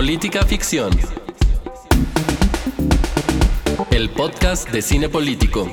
Política 0.00 0.46
Ficción. 0.46 0.90
El 3.90 4.08
podcast 4.08 4.70
de 4.70 4.80
cine 4.80 5.10
político. 5.10 5.68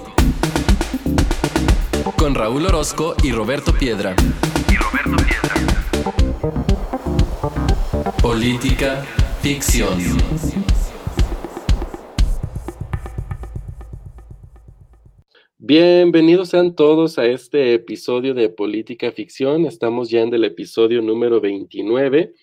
Con 2.18 2.36
Raúl 2.36 2.66
Orozco 2.66 3.16
y 3.24 3.32
Roberto 3.32 3.72
Piedra. 3.72 4.18
Y 4.70 4.76
Roberto 4.76 5.24
Piedra. 5.24 5.56
Política 8.22 9.06
Ficción. 9.42 9.98
Bienvenidos 15.58 16.50
sean 16.50 16.76
todos 16.76 17.18
a 17.18 17.26
este 17.28 17.76
episodio 17.76 18.34
de 18.34 18.50
Política 18.50 19.10
Ficción. 19.14 19.66
Estamos 19.66 20.10
ya 20.10 20.20
en 20.20 20.34
el 20.34 20.44
episodio 20.44 21.02
número 21.02 21.40
29 21.40 22.34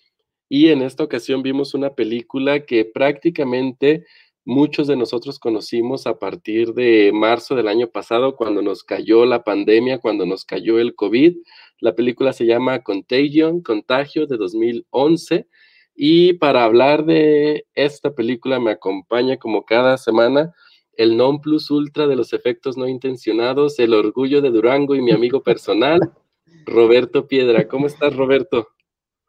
y 0.54 0.68
en 0.68 0.82
esta 0.82 1.02
ocasión 1.02 1.42
vimos 1.42 1.74
una 1.74 1.96
película 1.96 2.64
que 2.64 2.84
prácticamente 2.84 4.06
muchos 4.44 4.86
de 4.86 4.94
nosotros 4.94 5.40
conocimos 5.40 6.06
a 6.06 6.20
partir 6.20 6.74
de 6.74 7.10
marzo 7.12 7.56
del 7.56 7.66
año 7.66 7.88
pasado, 7.88 8.36
cuando 8.36 8.62
nos 8.62 8.84
cayó 8.84 9.26
la 9.26 9.42
pandemia, 9.42 9.98
cuando 9.98 10.26
nos 10.26 10.44
cayó 10.44 10.78
el 10.78 10.94
COVID. 10.94 11.38
La 11.80 11.96
película 11.96 12.32
se 12.32 12.46
llama 12.46 12.84
Contagion, 12.84 13.62
Contagio 13.62 14.28
de 14.28 14.36
2011. 14.36 15.48
Y 15.96 16.34
para 16.34 16.62
hablar 16.62 17.04
de 17.04 17.66
esta 17.74 18.14
película 18.14 18.60
me 18.60 18.70
acompaña 18.70 19.38
como 19.38 19.64
cada 19.64 19.98
semana 19.98 20.54
el 20.96 21.16
non 21.16 21.40
plus 21.40 21.68
ultra 21.72 22.06
de 22.06 22.14
los 22.14 22.32
efectos 22.32 22.76
no 22.76 22.86
intencionados, 22.86 23.80
el 23.80 23.92
orgullo 23.92 24.40
de 24.40 24.50
Durango 24.50 24.94
y 24.94 25.02
mi 25.02 25.10
amigo 25.10 25.42
personal, 25.42 25.98
Roberto 26.64 27.26
Piedra. 27.26 27.66
¿Cómo 27.66 27.88
estás, 27.88 28.14
Roberto? 28.14 28.68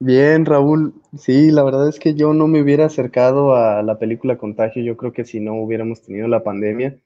Bien, 0.06 0.46
Raúl. 0.46 0.94
Sí, 1.18 1.50
la 1.50 1.64
verdad 1.64 1.90
es 1.90 1.98
que 2.00 2.14
yo 2.14 2.32
no 2.36 2.48
me 2.48 2.62
hubiera 2.62 2.86
acercado 2.86 3.56
a 3.56 3.82
la 3.82 3.98
película 3.98 4.38
Contagio. 4.38 4.84
Yo 4.84 4.98
creo 4.98 5.12
que 5.14 5.26
si 5.26 5.40
no 5.40 5.56
hubiéramos 5.56 6.04
tenido 6.04 6.28
la 6.28 6.44
pandemia, 6.44 7.00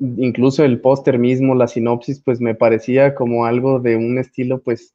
incluso 0.00 0.64
el 0.64 0.80
póster 0.80 1.18
mismo, 1.18 1.54
la 1.54 1.68
sinopsis, 1.68 2.22
pues 2.22 2.40
me 2.40 2.54
parecía 2.54 3.14
como 3.14 3.46
algo 3.46 3.80
de 3.80 3.96
un 3.96 4.18
estilo, 4.18 4.62
pues, 4.62 4.94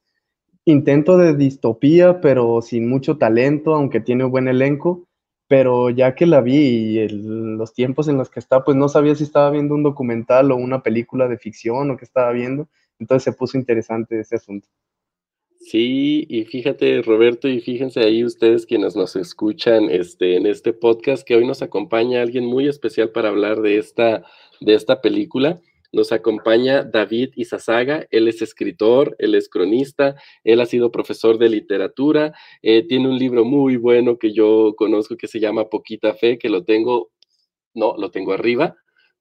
intento 0.65 1.17
de 1.17 1.35
distopía, 1.35 2.21
pero 2.21 2.61
sin 2.61 2.89
mucho 2.89 3.17
talento, 3.17 3.75
aunque 3.75 4.01
tiene 4.01 4.25
un 4.25 4.31
buen 4.31 4.47
elenco 4.49 5.05
pero 5.49 5.89
ya 5.91 6.15
que 6.15 6.25
la 6.27 6.41
vi 6.41 6.55
y 6.99 7.09
los 7.09 7.73
tiempos 7.73 8.07
en 8.09 8.17
los 8.17 8.29
que 8.31 8.39
está, 8.39 8.63
pues 8.65 8.77
no 8.77 8.89
sabía 8.89 9.15
si 9.15 9.23
estaba 9.25 9.51
viendo 9.51 9.75
un 9.75 9.83
documental 9.83 10.51
o 10.51 10.57
una 10.57 10.83
película 10.83 11.27
de 11.27 11.37
ficción 11.39 11.91
o 11.91 11.97
qué 11.97 12.05
estaba 12.05 12.31
viendo, 12.33 12.69
entonces 12.99 13.23
se 13.25 13.33
puso 13.37 13.57
interesante 13.57 14.19
ese 14.19 14.37
asunto. 14.37 14.67
Sí, 15.61 16.25
y 16.29 16.45
fíjate 16.45 17.01
Roberto, 17.01 17.49
y 17.49 17.59
fíjense 17.59 17.99
ahí 17.99 18.23
ustedes 18.23 18.65
quienes 18.65 18.95
nos 18.95 19.17
escuchan 19.17 19.89
este, 19.91 20.37
en 20.37 20.45
este 20.45 20.71
podcast, 20.71 21.27
que 21.27 21.35
hoy 21.35 21.45
nos 21.45 21.61
acompaña 21.61 22.21
alguien 22.21 22.45
muy 22.45 22.67
especial 22.67 23.11
para 23.11 23.27
hablar 23.27 23.61
de 23.61 23.77
esta, 23.77 24.23
de 24.61 24.73
esta 24.73 25.01
película. 25.01 25.61
Nos 25.91 26.13
acompaña 26.13 26.83
David 26.83 27.31
Izazaga, 27.35 28.07
él 28.09 28.29
es 28.29 28.41
escritor, 28.41 29.15
él 29.19 29.35
es 29.35 29.49
cronista, 29.49 30.15
él 30.45 30.61
ha 30.61 30.65
sido 30.65 30.91
profesor 30.91 31.37
de 31.37 31.49
literatura, 31.49 32.33
eh, 32.61 32.87
tiene 32.87 33.09
un 33.09 33.19
libro 33.19 33.43
muy 33.43 33.75
bueno 33.75 34.17
que 34.17 34.31
yo 34.31 34.75
conozco 34.77 35.17
que 35.17 35.27
se 35.27 35.41
llama 35.41 35.69
Poquita 35.69 36.13
Fe, 36.13 36.37
que 36.37 36.49
lo 36.49 36.63
tengo, 36.63 37.11
no, 37.73 37.95
lo 37.97 38.11
tengo 38.11 38.31
arriba, 38.31 38.77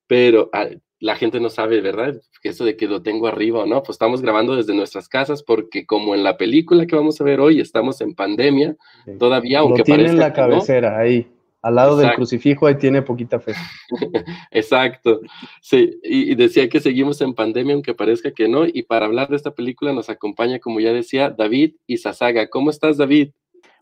pero 0.07 0.51
ah, 0.53 0.69
la 1.01 1.17
gente 1.17 1.41
no 1.41 1.49
sabe, 1.51 1.81
¿verdad? 1.81 2.21
Que 2.43 2.51
eso 2.51 2.65
de 2.65 2.77
que 2.77 2.87
lo 2.87 3.03
tengo 3.03 3.27
arriba 3.27 3.61
o 3.61 3.67
no, 3.67 3.83
pues 3.83 3.95
estamos 3.95 4.21
grabando 4.21 4.57
desde 4.57 4.75
nuestras 4.75 5.09
casas 5.09 5.43
porque 5.43 5.87
como 5.87 6.15
en 6.15 6.25
la 6.25 6.37
película 6.37 6.87
que 6.87 6.97
vamos 6.97 7.21
a 7.21 7.25
ver 7.25 7.41
hoy 7.41 7.61
estamos 7.61 8.01
en 8.01 8.15
pandemia, 8.15 8.77
todavía, 9.19 9.61
aunque 9.61 9.81
lo 9.81 9.85
tiene 9.85 10.07
en 10.07 10.19
la 10.19 10.33
cabecera 10.33 10.99
ahí. 10.99 11.29
Al 11.61 11.75
lado 11.75 11.97
del 11.97 12.15
crucifijo 12.15 12.67
ahí 12.67 12.77
tiene 12.77 13.03
poquita 13.03 13.41
fe. 13.41 13.53
Exacto. 14.53 15.21
Sí, 15.61 15.91
y, 16.05 16.37
decía 16.37 16.69
que 16.69 16.79
seguimos 16.79 17.21
en 17.21 17.35
pandemia, 17.35 17.75
aunque 17.75 17.95
parezca 17.95 18.31
que 18.31 18.49
no. 18.49 18.65
Y 18.65 18.85
para 18.85 19.07
hablar 19.07 19.29
de 19.29 19.37
esta 19.37 19.51
película 19.51 19.93
nos 19.93 20.09
acompaña, 20.09 20.61
como 20.61 20.79
ya 20.79 20.93
decía, 20.93 21.31
David 21.31 21.75
Izazaga. 21.89 22.49
¿Cómo 22.49 22.71
estás, 22.71 22.97
David? 22.97 23.31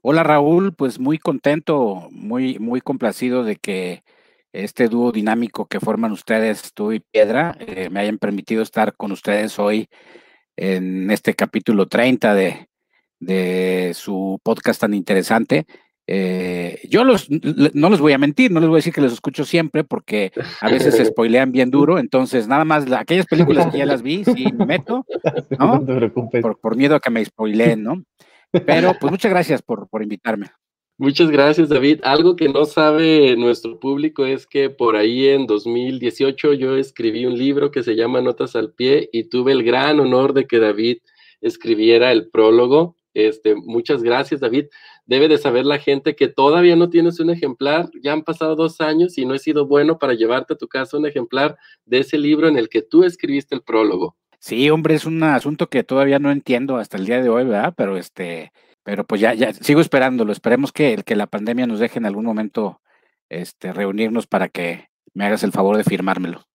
Hola, 0.00 0.22
Raúl. 0.22 0.72
Pues 0.72 0.98
muy 0.98 1.18
contento, 1.18 2.08
muy, 2.10 2.58
muy 2.58 2.80
complacido 2.80 3.44
de 3.44 3.56
que 3.56 4.02
este 4.64 4.88
dúo 4.88 5.12
dinámico 5.12 5.66
que 5.66 5.80
forman 5.80 6.12
ustedes, 6.12 6.72
tú 6.72 6.92
y 6.92 7.00
Piedra, 7.00 7.56
eh, 7.60 7.88
me 7.90 8.00
hayan 8.00 8.18
permitido 8.18 8.62
estar 8.62 8.94
con 8.96 9.12
ustedes 9.12 9.58
hoy 9.58 9.88
en 10.56 11.10
este 11.10 11.34
capítulo 11.34 11.86
30 11.86 12.34
de, 12.34 12.68
de 13.20 13.92
su 13.94 14.40
podcast 14.42 14.80
tan 14.80 14.94
interesante. 14.94 15.66
Eh, 16.08 16.80
yo 16.88 17.02
los, 17.02 17.28
no 17.30 17.90
les 17.90 18.00
voy 18.00 18.12
a 18.12 18.18
mentir, 18.18 18.52
no 18.52 18.60
les 18.60 18.68
voy 18.68 18.76
a 18.76 18.78
decir 18.78 18.92
que 18.92 19.00
los 19.00 19.12
escucho 19.12 19.44
siempre 19.44 19.82
porque 19.82 20.32
a 20.60 20.70
veces 20.70 20.94
se 20.96 21.04
spoilean 21.06 21.50
bien 21.50 21.70
duro, 21.70 21.98
entonces 21.98 22.46
nada 22.46 22.64
más 22.64 22.90
aquellas 22.92 23.26
películas 23.26 23.72
que 23.72 23.78
ya 23.78 23.86
las 23.86 24.02
vi, 24.02 24.24
sí 24.24 24.46
me 24.56 24.66
meto, 24.66 25.04
¿no? 25.58 25.84
por, 26.60 26.76
miedo 26.76 26.94
a 26.94 27.00
que 27.00 27.10
me 27.10 27.24
spoileen, 27.24 27.82
¿no? 27.82 28.04
Pero 28.52 28.94
pues 29.00 29.10
muchas 29.10 29.30
gracias 29.30 29.62
por, 29.62 29.88
por 29.88 30.02
invitarme. 30.02 30.46
Muchas 30.98 31.30
gracias, 31.30 31.68
David. 31.68 32.00
Algo 32.04 32.36
que 32.36 32.48
no 32.48 32.64
sabe 32.64 33.36
nuestro 33.36 33.78
público 33.78 34.24
es 34.24 34.46
que 34.46 34.70
por 34.70 34.96
ahí 34.96 35.28
en 35.28 35.46
2018 35.46 36.54
yo 36.54 36.76
escribí 36.76 37.26
un 37.26 37.36
libro 37.36 37.70
que 37.70 37.82
se 37.82 37.96
llama 37.96 38.22
Notas 38.22 38.56
al 38.56 38.72
Pie 38.72 39.10
y 39.12 39.24
tuve 39.24 39.52
el 39.52 39.62
gran 39.62 40.00
honor 40.00 40.32
de 40.32 40.46
que 40.46 40.58
David 40.58 40.98
escribiera 41.42 42.12
el 42.12 42.30
prólogo. 42.30 42.96
Este, 43.12 43.54
muchas 43.54 44.02
gracias, 44.02 44.40
David 44.40 44.66
debe 45.06 45.28
de 45.28 45.38
saber 45.38 45.64
la 45.64 45.78
gente 45.78 46.16
que 46.16 46.28
todavía 46.28 46.76
no 46.76 46.90
tienes 46.90 47.20
un 47.20 47.30
ejemplar, 47.30 47.88
ya 48.02 48.12
han 48.12 48.22
pasado 48.22 48.56
dos 48.56 48.80
años 48.80 49.16
y 49.16 49.24
no 49.24 49.34
he 49.34 49.38
sido 49.38 49.66
bueno 49.66 49.98
para 49.98 50.14
llevarte 50.14 50.54
a 50.54 50.58
tu 50.58 50.68
casa 50.68 50.98
un 50.98 51.06
ejemplar 51.06 51.56
de 51.86 52.00
ese 52.00 52.18
libro 52.18 52.48
en 52.48 52.58
el 52.58 52.68
que 52.68 52.82
tú 52.82 53.04
escribiste 53.04 53.54
el 53.54 53.62
prólogo. 53.62 54.16
Sí, 54.38 54.68
hombre, 54.70 54.94
es 54.94 55.06
un 55.06 55.22
asunto 55.22 55.68
que 55.68 55.82
todavía 55.82 56.18
no 56.18 56.30
entiendo 56.30 56.76
hasta 56.76 56.98
el 56.98 57.06
día 57.06 57.22
de 57.22 57.28
hoy, 57.28 57.44
¿verdad? 57.44 57.74
Pero 57.76 57.96
este, 57.96 58.52
pero 58.86 59.04
pues 59.04 59.20
ya, 59.20 59.34
ya 59.34 59.52
sigo 59.52 59.80
esperándolo. 59.80 60.30
Esperemos 60.30 60.70
que, 60.70 61.02
que 61.04 61.16
la 61.16 61.26
pandemia 61.26 61.66
nos 61.66 61.80
deje 61.80 61.98
en 61.98 62.06
algún 62.06 62.24
momento 62.24 62.80
este, 63.28 63.72
reunirnos 63.72 64.28
para 64.28 64.48
que 64.48 64.90
me 65.12 65.26
hagas 65.26 65.42
el 65.42 65.50
favor 65.50 65.76
de 65.76 65.82
firmármelo. 65.82 66.46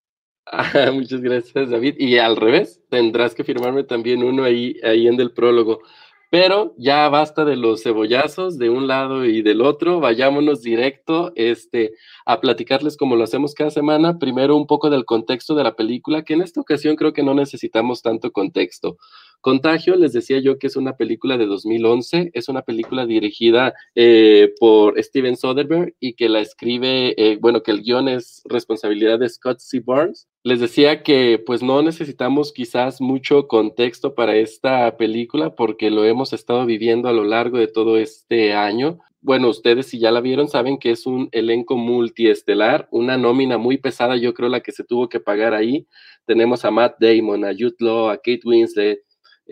Muchas 0.94 1.20
gracias, 1.20 1.70
David. 1.70 1.96
Y 2.00 2.20
al 2.20 2.38
revés, 2.38 2.82
tendrás 2.90 3.36
que 3.36 3.44
firmarme 3.44 3.84
también 3.84 4.24
uno 4.24 4.46
ahí, 4.46 4.78
ahí 4.82 5.10
en 5.10 5.20
el 5.20 5.34
prólogo. 5.34 5.82
Pero 6.30 6.74
ya 6.78 7.10
basta 7.10 7.44
de 7.44 7.58
los 7.58 7.84
cebollazos 7.84 8.58
de 8.58 8.70
un 8.70 8.88
lado 8.88 9.26
y 9.26 9.42
del 9.42 9.62
otro, 9.62 10.00
vayámonos 10.00 10.62
directo 10.62 11.34
este, 11.36 11.96
a 12.26 12.40
platicarles 12.40 12.96
como 12.96 13.18
lo 13.18 13.26
hacemos 13.26 13.54
cada 13.54 13.72
semana. 13.72 14.20
Primero 14.20 14.56
un 14.56 14.68
poco 14.68 14.90
del 14.90 15.04
contexto 15.04 15.54
de 15.54 15.66
la 15.66 15.76
película, 15.76 16.24
que 16.24 16.36
en 16.36 16.44
esta 16.44 16.62
ocasión 16.62 16.96
creo 16.96 17.12
que 17.12 17.24
no 17.24 17.34
necesitamos 17.34 18.02
tanto 18.02 18.32
contexto. 18.32 18.96
Contagio, 19.42 19.96
les 19.96 20.14
decía 20.14 20.38
yo 20.40 20.60
que 20.60 20.68
es 20.68 20.76
una 20.76 20.96
película 20.96 21.36
de 21.36 21.48
2011, 21.48 22.30
es 22.34 22.48
una 22.48 22.62
película 22.62 23.08
dirigida 23.08 23.74
eh, 23.96 24.54
por 24.60 25.02
Steven 25.02 25.36
Soderbergh 25.36 25.96
y 26.00 26.14
que 26.14 26.30
la 26.30 26.42
escribe, 26.42 27.16
eh, 27.18 27.38
bueno, 27.42 27.64
que 27.64 27.72
el 27.72 27.82
guion 27.82 28.08
es 28.08 28.44
responsabilidad 28.46 29.18
de 29.18 29.28
Scott 29.30 29.60
C. 29.60 29.82
Barnes. 29.84 30.28
Les 30.44 30.60
decía 30.60 31.02
que 31.02 31.42
pues 31.44 31.64
no 31.64 31.82
necesitamos 31.82 32.54
quizás 32.54 33.02
mucho 33.02 33.48
contexto 33.48 34.14
para 34.14 34.36
esta 34.36 34.96
película 34.96 35.56
porque 35.56 35.90
lo 35.90 36.06
hemos 36.06 36.34
estado 36.34 36.66
viviendo 36.68 37.10
a 37.10 37.14
lo 37.14 37.24
largo 37.24 37.58
de 37.58 37.68
todo 37.68 37.98
este 37.98 38.54
año. 38.54 39.00
Bueno, 39.22 39.50
ustedes 39.50 39.88
si 39.88 40.00
ya 40.00 40.12
la 40.12 40.22
vieron 40.22 40.50
saben 40.50 40.78
que 40.78 40.92
es 40.92 41.06
un 41.08 41.30
elenco 41.32 41.78
multiestelar, 41.78 42.88
una 42.92 43.18
nómina 43.18 43.58
muy 43.58 43.78
pesada, 43.78 44.18
yo 44.18 44.34
creo 44.34 44.50
la 44.50 44.62
que 44.62 44.72
se 44.72 44.84
tuvo 44.84 45.10
que 45.10 45.20
pagar 45.20 45.54
ahí. 45.54 45.88
Tenemos 46.26 46.64
a 46.66 46.72
Matt 46.72 46.96
Damon, 47.00 47.46
a 47.46 47.54
Jude 47.54 47.76
Law, 47.80 48.10
a 48.10 48.18
Kate 48.18 48.42
Winslet, 48.44 49.02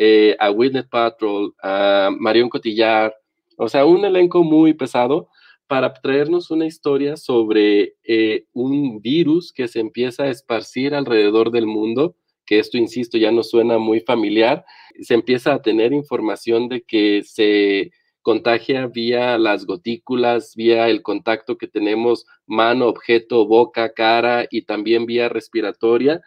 eh, 0.02 0.38
a 0.40 0.50
Witness 0.50 0.88
Patrol, 0.88 1.54
a 1.62 2.10
Marion 2.18 2.48
Cotillar, 2.48 3.14
o 3.58 3.68
sea, 3.68 3.84
un 3.84 4.06
elenco 4.06 4.46
muy 4.46 4.74
pesado 4.74 5.28
para 5.68 5.94
traernos 5.94 6.52
una 6.52 6.66
historia 6.66 7.18
sobre 7.18 7.96
eh, 8.06 8.46
un 8.54 9.02
virus 9.02 9.52
que 9.52 9.68
se 9.68 9.82
empieza 9.82 10.24
a 10.24 10.30
esparcir 10.30 10.96
alrededor 10.96 11.52
del 11.52 11.66
mundo, 11.66 12.16
que 12.46 12.60
esto, 12.60 12.78
insisto, 12.78 13.18
ya 13.18 13.34
no 13.34 13.44
suena 13.44 13.78
muy 13.78 14.00
familiar, 14.00 14.64
se 15.02 15.16
empieza 15.16 15.54
a 15.54 15.62
tener 15.62 15.92
información 15.92 16.70
de 16.70 16.82
que 16.82 17.22
se 17.26 17.92
contagia 18.22 18.88
vía 18.88 19.38
las 19.38 19.66
gotículas, 19.66 20.56
vía 20.56 20.88
el 20.88 21.02
contacto 21.02 21.58
que 21.58 21.68
tenemos 21.68 22.26
mano, 22.48 22.88
objeto, 22.88 23.46
boca, 23.46 23.92
cara 23.94 24.48
y 24.50 24.62
también 24.62 25.06
vía 25.06 25.28
respiratoria. 25.28 26.22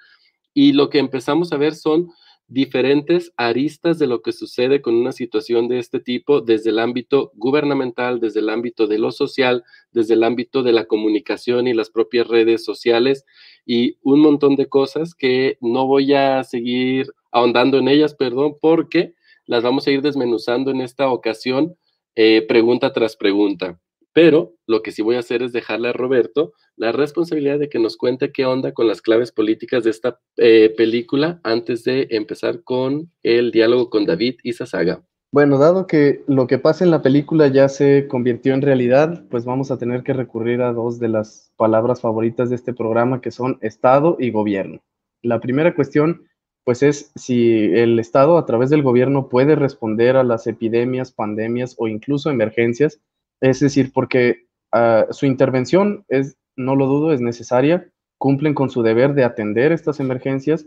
Y 0.53 0.75
lo 0.75 0.91
que 0.91 0.99
empezamos 0.99 1.55
a 1.55 1.57
ver 1.57 1.75
son 1.75 2.11
diferentes 2.53 3.33
aristas 3.37 3.99
de 3.99 4.07
lo 4.07 4.21
que 4.21 4.33
sucede 4.33 4.83
con 4.83 4.95
una 4.95 5.13
situación 5.13 5.69
de 5.69 5.79
este 5.79 6.01
tipo 6.01 6.41
desde 6.41 6.71
el 6.71 6.79
ámbito 6.79 7.33
gubernamental, 7.35 8.21
desde 8.21 8.41
el 8.41 8.51
ámbito 8.51 8.87
de 8.87 8.99
lo 8.99 9.11
social, 9.11 9.65
desde 9.91 10.15
el 10.15 10.23
ámbito 10.23 10.63
de 10.63 10.73
la 10.73 10.85
comunicación 10.85 11.67
y 11.67 11.75
las 11.75 11.91
propias 11.91 12.29
redes 12.29 12.65
sociales 12.65 13.25
y 13.65 13.97
un 14.03 14.21
montón 14.21 14.57
de 14.57 14.67
cosas 14.69 15.15
que 15.15 15.57
no 15.61 15.87
voy 15.87 16.13
a 16.13 16.45
seguir 16.45 17.13
ahondando 17.31 17.79
en 17.79 17.89
ellas, 17.89 18.15
perdón, 18.15 18.57
porque 18.61 19.15
las 19.47 19.63
vamos 19.63 19.87
a 19.87 19.91
ir 19.91 20.03
desmenuzando 20.03 20.71
en 20.71 20.83
esta 20.83 21.09
ocasión 21.09 21.77
eh, 22.15 22.45
pregunta 22.47 22.93
tras 22.93 23.17
pregunta. 23.17 23.81
Pero 24.13 24.55
lo 24.67 24.83
que 24.83 24.93
sí 24.93 25.03
voy 25.03 25.17
a 25.17 25.21
hacer 25.21 25.43
es 25.43 25.53
dejarle 25.53 25.89
a 25.89 25.93
Roberto 25.93 26.53
la 26.77 26.93
responsabilidad 26.93 27.59
de 27.59 27.69
que 27.69 27.79
nos 27.79 27.97
cuente 27.97 28.33
qué 28.33 28.45
onda 28.45 28.73
con 28.73 28.87
las 28.87 29.03
claves 29.03 29.33
políticas 29.33 29.85
de 29.85 29.91
esta 29.91 30.19
eh, 30.37 30.73
película 30.77 31.41
antes 31.45 31.85
de 31.85 32.09
empezar 32.11 32.63
con 32.63 33.11
el 33.23 33.51
diálogo 33.51 33.91
con 33.91 34.07
David 34.07 34.37
y 34.43 34.53
Sasaga. 34.53 35.03
Bueno, 35.35 35.57
dado 35.57 35.87
que 35.87 36.23
lo 36.27 36.47
que 36.47 36.59
pasa 36.59 36.85
en 36.85 36.91
la 36.91 37.01
película 37.01 37.49
ya 37.49 37.71
se 37.71 38.07
convirtió 38.07 38.53
en 38.53 38.61
realidad, 38.61 39.25
pues 39.31 39.47
vamos 39.47 39.71
a 39.71 39.79
tener 39.79 40.03
que 40.03 40.13
recurrir 40.13 40.61
a 40.61 40.75
dos 40.75 40.99
de 40.99 41.09
las 41.09 41.51
palabras 41.57 42.03
favoritas 42.03 42.51
de 42.51 42.57
este 42.57 42.75
programa, 42.75 43.23
que 43.23 43.31
son 43.31 43.57
Estado 43.63 44.19
y 44.21 44.31
gobierno. 44.31 44.83
La 45.23 45.41
primera 45.41 45.75
cuestión, 45.75 46.27
pues 46.65 46.83
es 46.83 47.13
si 47.15 47.65
el 47.73 47.99
Estado 47.99 48.37
a 48.37 48.45
través 48.45 48.69
del 48.69 48.83
gobierno 48.83 49.31
puede 49.31 49.57
responder 49.57 50.17
a 50.19 50.23
las 50.23 50.47
epidemias, 50.47 51.13
pandemias 51.13 51.77
o 51.79 51.89
incluso 51.89 52.29
emergencias, 52.29 53.01
es 53.43 53.61
decir, 53.61 53.93
porque 53.93 54.47
uh, 54.73 55.13
su 55.13 55.27
intervención 55.27 56.05
es, 56.09 56.37
no 56.57 56.77
lo 56.77 56.87
dudo, 56.87 57.13
es 57.13 57.21
necesaria, 57.21 57.91
cumplen 58.17 58.55
con 58.55 58.71
su 58.71 58.83
deber 58.83 59.15
de 59.15 59.25
atender 59.25 59.73
estas 59.73 59.99
emergencias, 59.99 60.65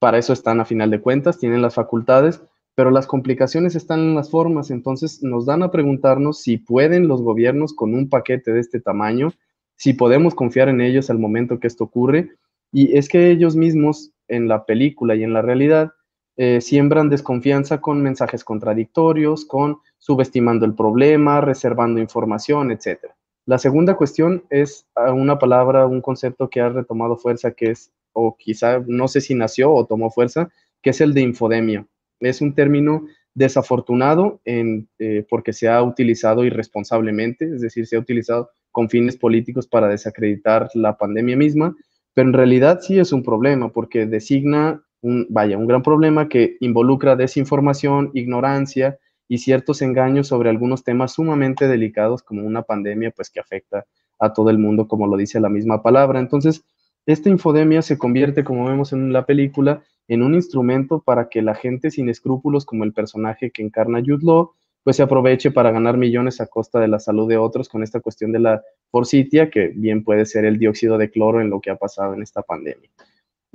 para 0.00 0.18
eso 0.18 0.32
están 0.32 0.60
a 0.60 0.64
final 0.64 0.90
de 0.90 1.00
cuentas, 1.00 1.38
tienen 1.38 1.62
las 1.62 1.74
facultades, 1.74 2.42
pero 2.74 2.90
las 2.90 3.06
complicaciones 3.06 3.76
están 3.76 4.00
en 4.00 4.14
las 4.16 4.28
formas, 4.28 4.70
entonces 4.72 5.22
nos 5.22 5.46
dan 5.46 5.62
a 5.62 5.70
preguntarnos 5.70 6.42
si 6.42 6.58
pueden 6.58 7.06
los 7.06 7.22
gobiernos 7.22 7.72
con 7.72 7.94
un 7.94 8.08
paquete 8.08 8.52
de 8.52 8.60
este 8.60 8.80
tamaño, 8.80 9.32
si 9.76 9.92
podemos 9.92 10.34
confiar 10.34 10.68
en 10.68 10.80
ellos 10.80 11.08
al 11.10 11.20
momento 11.20 11.60
que 11.60 11.68
esto 11.68 11.84
ocurre, 11.84 12.32
y 12.72 12.96
es 12.98 13.08
que 13.08 13.30
ellos 13.30 13.54
mismos 13.54 14.10
en 14.26 14.48
la 14.48 14.66
película 14.66 15.14
y 15.14 15.22
en 15.22 15.32
la 15.32 15.42
realidad 15.42 15.92
eh, 16.36 16.60
siembran 16.60 17.08
desconfianza 17.08 17.80
con 17.80 18.02
mensajes 18.02 18.44
contradictorios, 18.44 19.44
con 19.44 19.78
subestimando 19.98 20.66
el 20.66 20.74
problema, 20.74 21.40
reservando 21.40 22.00
información, 22.00 22.70
etc. 22.70 22.98
La 23.46 23.58
segunda 23.58 23.96
cuestión 23.96 24.44
es 24.50 24.86
ah, 24.94 25.12
una 25.12 25.38
palabra, 25.38 25.86
un 25.86 26.00
concepto 26.00 26.50
que 26.50 26.60
ha 26.60 26.68
retomado 26.68 27.16
fuerza, 27.16 27.52
que 27.52 27.70
es, 27.70 27.92
o 28.12 28.36
quizá 28.36 28.82
no 28.86 29.08
sé 29.08 29.20
si 29.20 29.34
nació 29.34 29.72
o 29.72 29.86
tomó 29.86 30.10
fuerza, 30.10 30.48
que 30.82 30.90
es 30.90 31.00
el 31.00 31.14
de 31.14 31.22
infodemia 31.22 31.86
es 32.20 32.40
un 32.40 32.54
término 32.54 33.06
desafortunado 33.34 34.40
eh, 34.44 35.26
porque 35.28 35.52
se 35.52 35.68
ha 35.68 35.82
utilizado 35.82 36.44
irresponsablemente, 36.44 37.44
es 37.44 37.60
decir, 37.60 37.86
se 37.86 37.96
ha 37.96 38.00
utilizado 38.00 38.50
con 38.72 38.88
fines 38.88 39.16
políticos 39.16 39.66
para 39.66 39.88
desacreditar 39.88 40.70
la 40.74 40.96
pandemia 40.96 41.36
misma, 41.36 41.76
pero 42.14 42.28
en 42.28 42.34
realidad 42.34 42.80
sí 42.80 42.98
es 42.98 43.12
un 43.12 43.22
problema 43.22 43.70
porque 43.70 44.06
designa 44.06 44.82
un, 45.02 45.26
vaya, 45.30 45.58
un 45.58 45.66
gran 45.66 45.82
problema 45.82 46.28
que 46.28 46.56
involucra 46.60 47.16
desinformación, 47.16 48.10
ignorancia 48.14 48.98
y 49.28 49.38
ciertos 49.38 49.82
engaños 49.82 50.28
sobre 50.28 50.50
algunos 50.50 50.84
temas 50.84 51.12
sumamente 51.12 51.68
delicados 51.68 52.22
como 52.22 52.46
una 52.46 52.62
pandemia 52.62 53.10
pues 53.10 53.30
que 53.30 53.40
afecta 53.40 53.86
a 54.18 54.32
todo 54.32 54.50
el 54.50 54.58
mundo 54.58 54.88
como 54.88 55.06
lo 55.06 55.16
dice 55.16 55.40
la 55.40 55.48
misma 55.48 55.82
palabra. 55.82 56.20
Entonces, 56.20 56.64
esta 57.06 57.28
infodemia 57.28 57.82
se 57.82 57.98
convierte, 57.98 58.42
como 58.42 58.66
vemos 58.66 58.92
en 58.92 59.12
la 59.12 59.26
película, 59.26 59.82
en 60.08 60.22
un 60.22 60.34
instrumento 60.34 61.00
para 61.00 61.28
que 61.28 61.42
la 61.42 61.54
gente 61.54 61.90
sin 61.90 62.08
escrúpulos, 62.08 62.64
como 62.64 62.84
el 62.84 62.92
personaje 62.92 63.50
que 63.50 63.62
encarna 63.62 64.00
Jude 64.00 64.24
Law, 64.24 64.50
pues 64.82 64.96
se 64.96 65.02
aproveche 65.02 65.50
para 65.50 65.72
ganar 65.72 65.96
millones 65.96 66.40
a 66.40 66.46
costa 66.46 66.78
de 66.78 66.88
la 66.88 67.00
salud 67.00 67.28
de 67.28 67.36
otros 67.36 67.68
con 67.68 67.82
esta 67.82 68.00
cuestión 68.00 68.30
de 68.32 68.38
la 68.38 68.62
forcitia, 68.90 69.50
que 69.50 69.68
bien 69.68 70.04
puede 70.04 70.26
ser 70.26 70.44
el 70.44 70.58
dióxido 70.58 70.96
de 70.96 71.10
cloro 71.10 71.40
en 71.40 71.50
lo 71.50 71.60
que 71.60 71.70
ha 71.70 71.76
pasado 71.76 72.14
en 72.14 72.22
esta 72.22 72.42
pandemia. 72.42 72.88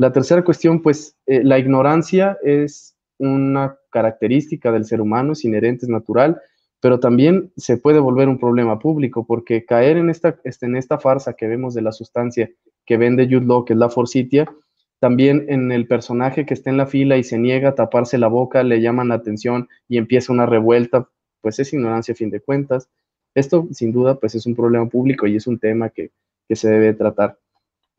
La 0.02 0.12
tercera 0.12 0.44
cuestión, 0.44 0.82
pues 0.82 1.16
eh, 1.28 1.44
la 1.44 1.60
ignorancia 1.60 2.36
es 2.42 2.98
una 3.20 3.78
característica 3.92 4.72
del 4.72 4.84
ser 4.84 5.00
humano, 5.00 5.34
es 5.34 5.46
inherente, 5.46 5.86
es 5.86 5.92
natural, 5.92 6.42
pero 6.80 7.00
también 7.00 7.54
se 7.56 7.78
puede 7.78 8.00
volver 8.00 8.28
un 8.28 8.40
problema 8.40 8.80
público, 8.80 9.28
porque 9.28 9.64
caer 9.64 9.98
en 9.98 10.10
esta, 10.10 10.40
en 10.44 10.76
esta 10.76 10.98
farsa 10.98 11.34
que 11.34 11.46
vemos 11.46 11.76
de 11.76 11.84
la 11.84 11.92
sustancia 11.92 12.50
que 12.84 12.98
vende 12.98 13.28
Jude 13.28 13.46
Law, 13.46 13.64
que 13.64 13.74
es 13.74 13.80
la 13.80 13.90
forcitia, 13.90 14.52
también 15.00 15.46
en 15.50 15.72
el 15.72 15.86
personaje 15.86 16.48
que 16.48 16.56
está 16.56 16.72
en 16.72 16.78
la 16.78 16.88
fila 16.88 17.18
y 17.18 17.24
se 17.24 17.38
niega 17.38 17.70
a 17.70 17.76
taparse 17.76 18.18
la 18.18 18.28
boca, 18.28 18.64
le 18.64 18.82
llaman 18.82 19.10
la 19.10 19.16
atención 19.16 19.70
y 19.88 20.00
empieza 20.00 20.34
una 20.34 20.48
revuelta, 20.48 21.10
pues 21.42 21.60
es 21.60 21.74
ignorancia 21.74 22.14
a 22.14 22.18
fin 22.18 22.32
de 22.32 22.42
cuentas. 22.42 22.90
Esto 23.36 23.68
sin 23.70 23.92
duda 23.92 24.16
pues 24.16 24.34
es 24.34 24.48
un 24.48 24.56
problema 24.56 24.90
público 24.90 25.28
y 25.28 25.36
es 25.36 25.46
un 25.46 25.60
tema 25.60 25.92
que, 25.92 26.10
que 26.48 26.56
se 26.56 26.72
debe 26.72 26.96
tratar. 26.96 27.38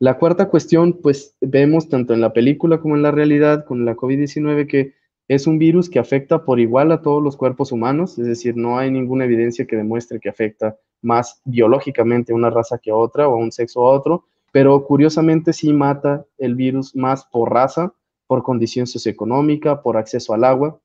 La 0.03 0.17
cuarta 0.17 0.49
cuestión, 0.49 0.99
pues 1.01 1.37
vemos 1.39 1.87
tanto 1.87 2.13
en 2.13 2.19
la 2.19 2.33
película 2.33 2.81
como 2.81 2.97
en 2.97 3.03
la 3.03 3.11
realidad 3.11 3.63
con 3.63 3.85
la 3.85 3.95
COVID-19 3.95 4.67
que 4.67 4.95
es 5.29 5.47
un 5.47 5.57
virus 5.57 5.89
que 5.89 5.97
afecta 5.97 6.43
por 6.43 6.59
igual 6.59 6.91
a 6.91 7.01
todos 7.01 7.23
los 7.23 7.37
cuerpos 7.37 7.71
humanos, 7.71 8.19
es 8.19 8.25
decir, 8.25 8.57
no 8.57 8.77
hay 8.77 8.91
ninguna 8.91 9.23
evidencia 9.23 9.65
que 9.65 9.77
demuestre 9.77 10.19
que 10.19 10.27
afecta 10.27 10.77
más 11.01 11.41
biológicamente 11.45 12.33
a 12.33 12.35
una 12.35 12.49
raza 12.49 12.79
que 12.79 12.91
a 12.91 12.97
otra 12.97 13.29
o 13.29 13.35
a 13.35 13.37
un 13.37 13.53
sexo 13.53 13.79
a 13.79 13.93
otro, 13.93 14.25
pero 14.51 14.83
curiosamente 14.83 15.53
sí 15.53 15.71
mata 15.71 16.25
el 16.37 16.55
virus 16.55 16.93
más 16.97 17.23
por 17.23 17.53
raza, 17.53 17.93
por 18.27 18.43
condición 18.43 18.87
socioeconómica, 18.87 19.81
por 19.81 19.95
acceso 19.95 20.33
al 20.33 20.43
agua. 20.43 20.81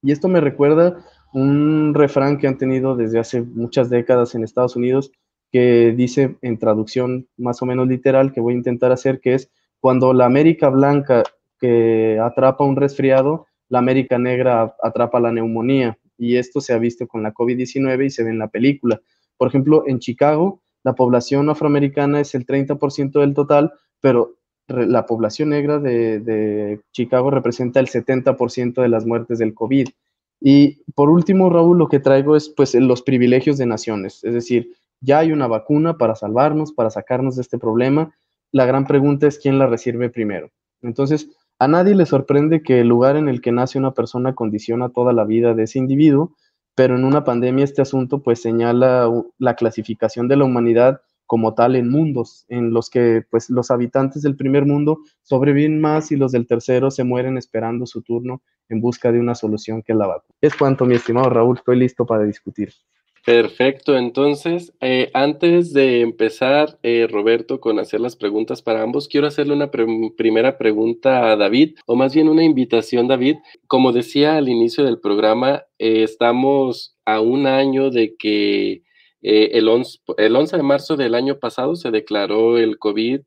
Y 0.00 0.12
esto 0.12 0.28
me 0.28 0.40
recuerda 0.40 1.04
un 1.32 1.92
refrán 1.92 2.38
que 2.38 2.46
han 2.46 2.56
tenido 2.56 2.94
desde 2.94 3.18
hace 3.18 3.42
muchas 3.42 3.90
décadas 3.90 4.36
en 4.36 4.44
Estados 4.44 4.76
Unidos, 4.76 5.10
que 5.54 5.94
dice 5.96 6.36
en 6.42 6.58
traducción 6.58 7.28
más 7.36 7.62
o 7.62 7.66
menos 7.66 7.86
literal, 7.86 8.32
que 8.32 8.40
voy 8.40 8.54
a 8.54 8.56
intentar 8.56 8.90
hacer, 8.90 9.20
que 9.20 9.34
es 9.34 9.52
cuando 9.78 10.12
la 10.12 10.24
América 10.24 10.68
blanca 10.68 11.22
que 11.60 12.18
atrapa 12.20 12.64
un 12.64 12.74
resfriado, 12.74 13.46
la 13.68 13.78
América 13.78 14.18
negra 14.18 14.74
atrapa 14.82 15.20
la 15.20 15.30
neumonía. 15.30 15.96
Y 16.18 16.38
esto 16.38 16.60
se 16.60 16.72
ha 16.72 16.78
visto 16.78 17.06
con 17.06 17.22
la 17.22 17.32
COVID-19 17.32 18.04
y 18.04 18.10
se 18.10 18.24
ve 18.24 18.30
en 18.30 18.40
la 18.40 18.48
película. 18.48 19.00
Por 19.36 19.46
ejemplo, 19.46 19.84
en 19.86 20.00
Chicago, 20.00 20.60
la 20.82 20.96
población 20.96 21.48
afroamericana 21.48 22.20
es 22.20 22.34
el 22.34 22.46
30% 22.46 23.20
del 23.20 23.32
total, 23.32 23.74
pero 24.00 24.34
la 24.66 25.06
población 25.06 25.50
negra 25.50 25.78
de, 25.78 26.80
Chicago 26.90 27.30
representa 27.30 27.78
el 27.78 27.86
70% 27.86 28.82
de 28.82 28.88
las 28.88 29.06
muertes 29.06 29.38
del 29.38 29.54
COVID. 29.54 29.86
Y 30.40 30.82
por 30.96 31.10
último, 31.10 31.48
Raúl, 31.48 31.78
lo 31.78 31.88
que 31.88 32.00
traigo 32.00 32.34
es 32.34 32.48
pues 32.48 32.74
los 32.74 33.02
privilegios 33.02 33.56
de 33.56 33.66
naciones, 33.66 34.24
es 34.24 34.34
decir, 34.34 34.72
ya 35.04 35.18
hay 35.18 35.32
una 35.32 35.46
vacuna 35.46 35.98
para 35.98 36.14
salvarnos, 36.14 36.72
para 36.72 36.90
sacarnos 36.90 37.36
de 37.36 37.42
este 37.42 37.58
problema. 37.58 38.14
La 38.52 38.66
gran 38.66 38.86
pregunta 38.86 39.26
es 39.26 39.38
quién 39.38 39.58
la 39.58 39.66
recibe 39.66 40.10
primero. 40.10 40.50
Entonces, 40.82 41.30
a 41.58 41.68
nadie 41.68 41.94
le 41.94 42.06
sorprende 42.06 42.62
que 42.62 42.80
el 42.80 42.88
lugar 42.88 43.16
en 43.16 43.28
el 43.28 43.40
que 43.40 43.52
nace 43.52 43.78
una 43.78 43.92
persona 43.92 44.34
condiciona 44.34 44.88
toda 44.88 45.12
la 45.12 45.24
vida 45.24 45.54
de 45.54 45.64
ese 45.64 45.78
individuo 45.78 46.34
pero 46.74 46.96
en 46.96 47.04
una 47.04 47.24
pandemia 47.24 47.64
este 47.64 47.82
asunto 47.82 48.22
pues 48.22 48.42
señala 48.42 49.10
la 49.38 49.54
clasificación 49.54 50.28
de 50.28 50.36
la 50.36 50.44
humanidad 50.44 51.00
como 51.26 51.54
tal 51.54 51.74
en 51.74 51.88
mundos, 51.88 52.44
en 52.48 52.72
los 52.72 52.90
que 52.90 53.22
pues 53.30 53.48
los 53.48 53.70
habitantes 53.70 54.22
del 54.22 54.36
primer 54.36 54.66
mundo 54.66 54.98
sobreviven 55.22 55.80
más 55.80 56.12
y 56.12 56.16
los 56.16 56.32
del 56.32 56.46
tercero 56.46 56.90
se 56.90 57.02
mueren 57.02 57.38
esperando 57.38 57.86
su 57.86 58.02
turno 58.02 58.42
en 58.68 58.80
busca 58.80 59.10
de 59.10 59.20
una 59.20 59.34
solución 59.34 59.82
que 59.82 59.94
la 59.94 60.06
vacuna. 60.06 60.36
Es 60.40 60.54
cuanto, 60.54 60.84
mi 60.84 60.96
estimado 60.96 61.30
Raúl, 61.30 61.56
estoy 61.56 61.78
listo 61.78 62.04
para 62.04 62.24
discutir. 62.24 62.72
Perfecto, 63.24 63.96
entonces, 63.96 64.74
eh, 64.82 65.10
antes 65.14 65.72
de 65.72 66.02
empezar, 66.02 66.78
eh, 66.82 67.06
Roberto, 67.10 67.58
con 67.58 67.78
hacer 67.78 68.00
las 68.00 68.16
preguntas 68.16 68.60
para 68.60 68.82
ambos, 68.82 69.08
quiero 69.08 69.26
hacerle 69.26 69.54
una 69.54 69.70
primera 69.70 70.58
pregunta 70.58 71.32
a 71.32 71.36
David, 71.36 71.76
o 71.86 71.96
más 71.96 72.14
bien 72.14 72.28
una 72.28 72.44
invitación, 72.44 73.08
David. 73.08 73.36
Como 73.66 73.92
decía 73.92 74.36
al 74.36 74.50
inicio 74.50 74.84
del 74.84 75.00
programa, 75.00 75.64
eh, 75.78 76.02
estamos 76.02 76.98
a 77.06 77.20
un 77.22 77.46
año 77.46 77.90
de 77.90 78.14
que 78.14 78.82
el 79.22 79.68
11, 79.70 80.00
el, 80.18 80.36
11, 80.36 80.58
de 80.58 80.62
marzo 80.62 80.96
del 80.96 81.14
año 81.14 81.38
pasado 81.38 81.76
se 81.76 81.90
declaró 81.90 82.58
el 82.58 82.78
COVID 82.78 83.20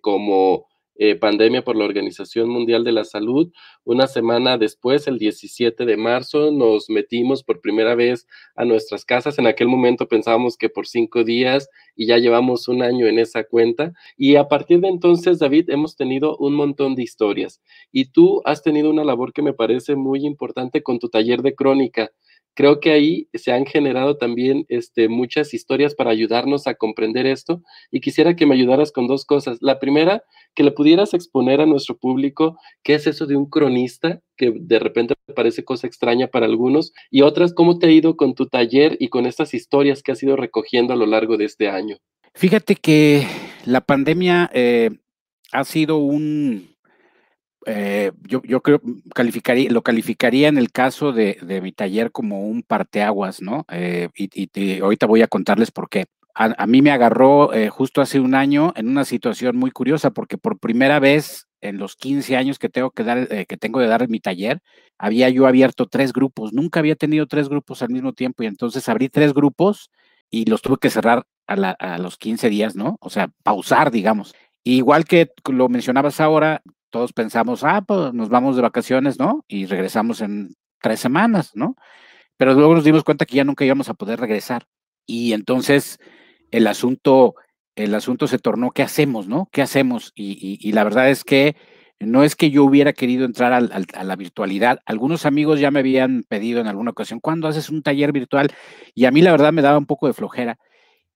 como 0.00 0.67
eh, 0.98 1.14
pandemia 1.14 1.62
por 1.62 1.76
la 1.76 1.84
Organización 1.84 2.48
Mundial 2.48 2.82
de 2.82 2.92
la 2.92 3.04
Salud. 3.04 3.52
Una 3.84 4.08
semana 4.08 4.58
después, 4.58 5.06
el 5.06 5.18
17 5.18 5.86
de 5.86 5.96
marzo, 5.96 6.50
nos 6.50 6.90
metimos 6.90 7.44
por 7.44 7.60
primera 7.60 7.94
vez 7.94 8.26
a 8.56 8.64
nuestras 8.64 9.04
casas. 9.04 9.38
En 9.38 9.46
aquel 9.46 9.68
momento 9.68 10.08
pensábamos 10.08 10.56
que 10.56 10.68
por 10.68 10.88
cinco 10.88 11.22
días 11.22 11.68
y 11.94 12.06
ya 12.06 12.18
llevamos 12.18 12.66
un 12.66 12.82
año 12.82 13.06
en 13.06 13.18
esa 13.18 13.44
cuenta. 13.44 13.92
Y 14.16 14.36
a 14.36 14.48
partir 14.48 14.80
de 14.80 14.88
entonces, 14.88 15.38
David, 15.38 15.70
hemos 15.70 15.96
tenido 15.96 16.36
un 16.38 16.54
montón 16.54 16.96
de 16.96 17.04
historias. 17.04 17.62
Y 17.92 18.06
tú 18.06 18.42
has 18.44 18.62
tenido 18.62 18.90
una 18.90 19.04
labor 19.04 19.32
que 19.32 19.42
me 19.42 19.52
parece 19.52 19.96
muy 19.96 20.26
importante 20.26 20.82
con 20.82 20.98
tu 20.98 21.08
taller 21.08 21.42
de 21.42 21.54
crónica 21.54 22.10
creo 22.58 22.80
que 22.80 22.90
ahí 22.90 23.28
se 23.34 23.52
han 23.52 23.66
generado 23.66 24.16
también 24.16 24.66
este, 24.68 25.08
muchas 25.08 25.54
historias 25.54 25.94
para 25.94 26.10
ayudarnos 26.10 26.66
a 26.66 26.74
comprender 26.74 27.24
esto 27.24 27.62
y 27.92 28.00
quisiera 28.00 28.34
que 28.34 28.46
me 28.46 28.56
ayudaras 28.56 28.90
con 28.90 29.06
dos 29.06 29.24
cosas. 29.24 29.58
La 29.60 29.78
primera, 29.78 30.24
que 30.56 30.64
le 30.64 30.72
pudieras 30.72 31.14
exponer 31.14 31.60
a 31.60 31.66
nuestro 31.66 31.96
público 31.96 32.58
qué 32.82 32.94
es 32.94 33.06
eso 33.06 33.26
de 33.26 33.36
un 33.36 33.48
cronista, 33.48 34.22
que 34.36 34.52
de 34.52 34.80
repente 34.80 35.14
parece 35.36 35.64
cosa 35.64 35.86
extraña 35.86 36.26
para 36.26 36.46
algunos, 36.46 36.92
y 37.12 37.22
otras, 37.22 37.54
cómo 37.54 37.78
te 37.78 37.86
ha 37.86 37.92
ido 37.92 38.16
con 38.16 38.34
tu 38.34 38.46
taller 38.46 38.96
y 38.98 39.06
con 39.06 39.26
estas 39.26 39.54
historias 39.54 40.02
que 40.02 40.10
has 40.10 40.22
ido 40.24 40.34
recogiendo 40.34 40.92
a 40.94 40.96
lo 40.96 41.06
largo 41.06 41.36
de 41.36 41.44
este 41.44 41.68
año. 41.68 41.98
Fíjate 42.34 42.74
que 42.74 43.24
la 43.66 43.82
pandemia 43.82 44.50
eh, 44.52 44.90
ha 45.52 45.62
sido 45.62 45.98
un, 45.98 46.74
eh, 47.66 48.12
yo, 48.22 48.42
yo, 48.44 48.62
creo, 48.62 48.80
calificaría, 49.14 49.70
lo 49.70 49.82
calificaría 49.82 50.48
en 50.48 50.58
el 50.58 50.70
caso 50.70 51.12
de, 51.12 51.38
de 51.42 51.60
mi 51.60 51.72
taller 51.72 52.12
como 52.12 52.46
un 52.46 52.62
parteaguas, 52.62 53.42
¿no? 53.42 53.64
Eh, 53.70 54.08
y, 54.16 54.80
ahorita 54.80 55.06
voy 55.06 55.22
a 55.22 55.28
contarles 55.28 55.70
por 55.70 55.88
qué. 55.88 56.06
A, 56.34 56.68
mí 56.68 56.82
me 56.82 56.92
agarró 56.92 57.52
eh, 57.52 57.68
justo 57.68 58.00
hace 58.00 58.20
un 58.20 58.36
año 58.36 58.72
en 58.76 58.88
una 58.88 59.04
situación 59.04 59.56
muy 59.56 59.72
curiosa, 59.72 60.10
porque 60.10 60.38
por 60.38 60.60
primera 60.60 61.00
vez 61.00 61.48
en 61.60 61.78
los 61.78 61.96
15 61.96 62.36
años 62.36 62.60
que 62.60 62.68
tengo 62.68 62.92
que 62.92 63.02
dar, 63.02 63.26
que 63.26 63.56
tengo 63.56 63.80
de 63.80 63.88
dar 63.88 64.08
mi 64.08 64.20
taller, 64.20 64.60
había 64.98 65.28
yo 65.30 65.48
abierto 65.48 65.86
tres 65.86 66.12
grupos. 66.12 66.52
Nunca 66.52 66.78
había 66.78 66.94
tenido 66.94 67.26
tres 67.26 67.48
grupos 67.48 67.82
al 67.82 67.90
mismo 67.90 68.12
tiempo 68.12 68.44
y 68.44 68.46
entonces 68.46 68.88
abrí 68.88 69.08
tres 69.08 69.34
grupos 69.34 69.90
y 70.30 70.44
los 70.44 70.62
tuve 70.62 70.76
que 70.80 70.90
cerrar 70.90 71.26
a 71.48 71.98
los 71.98 72.18
15 72.18 72.48
días, 72.50 72.76
¿no? 72.76 72.98
O 73.00 73.10
sea, 73.10 73.30
pausar, 73.42 73.90
digamos. 73.90 74.32
Igual 74.62 75.06
que 75.06 75.32
lo 75.50 75.68
mencionabas 75.68 76.20
ahora, 76.20 76.62
todos 76.90 77.12
pensamos, 77.12 77.64
ah, 77.64 77.82
pues 77.86 78.12
nos 78.14 78.28
vamos 78.28 78.56
de 78.56 78.62
vacaciones, 78.62 79.18
¿no? 79.18 79.44
Y 79.48 79.66
regresamos 79.66 80.20
en 80.20 80.54
tres 80.80 81.00
semanas, 81.00 81.52
¿no? 81.54 81.76
Pero 82.36 82.54
luego 82.54 82.74
nos 82.74 82.84
dimos 82.84 83.04
cuenta 83.04 83.26
que 83.26 83.36
ya 83.36 83.44
nunca 83.44 83.64
íbamos 83.64 83.88
a 83.88 83.94
poder 83.94 84.20
regresar. 84.20 84.66
Y 85.06 85.32
entonces 85.32 85.98
el 86.50 86.66
asunto, 86.66 87.34
el 87.76 87.94
asunto 87.94 88.26
se 88.26 88.38
tornó, 88.38 88.70
¿qué 88.70 88.82
hacemos, 88.82 89.28
no? 89.28 89.48
¿Qué 89.52 89.62
hacemos? 89.62 90.12
Y, 90.14 90.72
la 90.72 90.84
verdad 90.84 91.10
es 91.10 91.24
que 91.24 91.56
no 92.00 92.22
es 92.22 92.36
que 92.36 92.50
yo 92.50 92.64
hubiera 92.64 92.92
querido 92.92 93.24
entrar 93.24 93.52
a 93.52 94.04
la 94.04 94.16
virtualidad. 94.16 94.80
Algunos 94.86 95.26
amigos 95.26 95.60
ya 95.60 95.70
me 95.70 95.80
habían 95.80 96.24
pedido 96.28 96.60
en 96.60 96.68
alguna 96.68 96.92
ocasión, 96.92 97.20
¿cuándo 97.20 97.48
haces 97.48 97.70
un 97.70 97.82
taller 97.82 98.12
virtual? 98.12 98.50
Y 98.94 99.06
a 99.06 99.10
mí 99.10 99.20
la 99.22 99.32
verdad 99.32 99.52
me 99.52 99.62
daba 99.62 99.78
un 99.78 99.86
poco 99.86 100.06
de 100.06 100.12
flojera. 100.12 100.58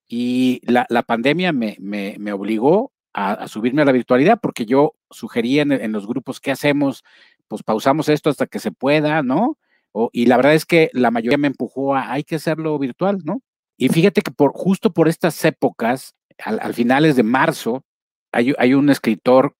Y 0.07 0.61
la, 0.65 1.03
pandemia 1.03 1.53
me, 1.53 1.77
me 1.79 2.33
obligó 2.33 2.92
a, 3.13 3.47
subirme 3.47 3.81
a 3.81 3.85
la 3.85 3.91
virtualidad 3.91 4.39
porque 4.41 4.65
yo 4.65 4.93
sugería 5.09 5.61
en, 5.61 5.71
en, 5.71 5.91
los 5.91 6.07
grupos, 6.07 6.39
¿qué 6.39 6.51
hacemos? 6.51 7.03
Pues 7.47 7.63
pausamos 7.63 8.09
esto 8.09 8.29
hasta 8.29 8.47
que 8.47 8.59
se 8.59 8.71
pueda, 8.71 9.21
¿no? 9.21 9.57
O, 9.91 10.09
y 10.11 10.25
la 10.25 10.37
verdad 10.37 10.55
es 10.55 10.65
que 10.65 10.89
la 10.93 11.11
mayoría 11.11 11.37
me 11.37 11.47
empujó 11.47 11.95
a, 11.95 12.11
hay 12.11 12.23
que 12.23 12.35
hacerlo 12.35 12.77
virtual, 12.79 13.19
¿no? 13.23 13.41
Y 13.77 13.89
fíjate 13.89 14.21
que 14.21 14.31
por, 14.31 14.51
justo 14.53 14.91
por 14.91 15.07
estas 15.07 15.43
épocas, 15.45 16.15
al, 16.43 16.59
al 16.61 16.73
finales 16.73 17.15
de 17.15 17.23
marzo, 17.23 17.85
hay, 18.31 18.53
hay, 18.57 18.73
un 18.73 18.89
escritor 18.89 19.55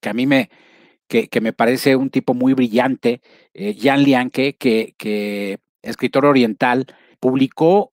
que 0.00 0.08
a 0.08 0.12
mí 0.12 0.26
me, 0.26 0.50
que, 1.08 1.28
que 1.28 1.40
me 1.40 1.52
parece 1.52 1.96
un 1.96 2.10
tipo 2.10 2.34
muy 2.34 2.54
brillante, 2.54 3.20
eh, 3.54 3.76
Jan 3.80 4.02
Lianke, 4.02 4.56
que, 4.56 4.94
que, 4.98 5.58
escritor 5.82 6.26
oriental, 6.26 6.86
publicó 7.20 7.92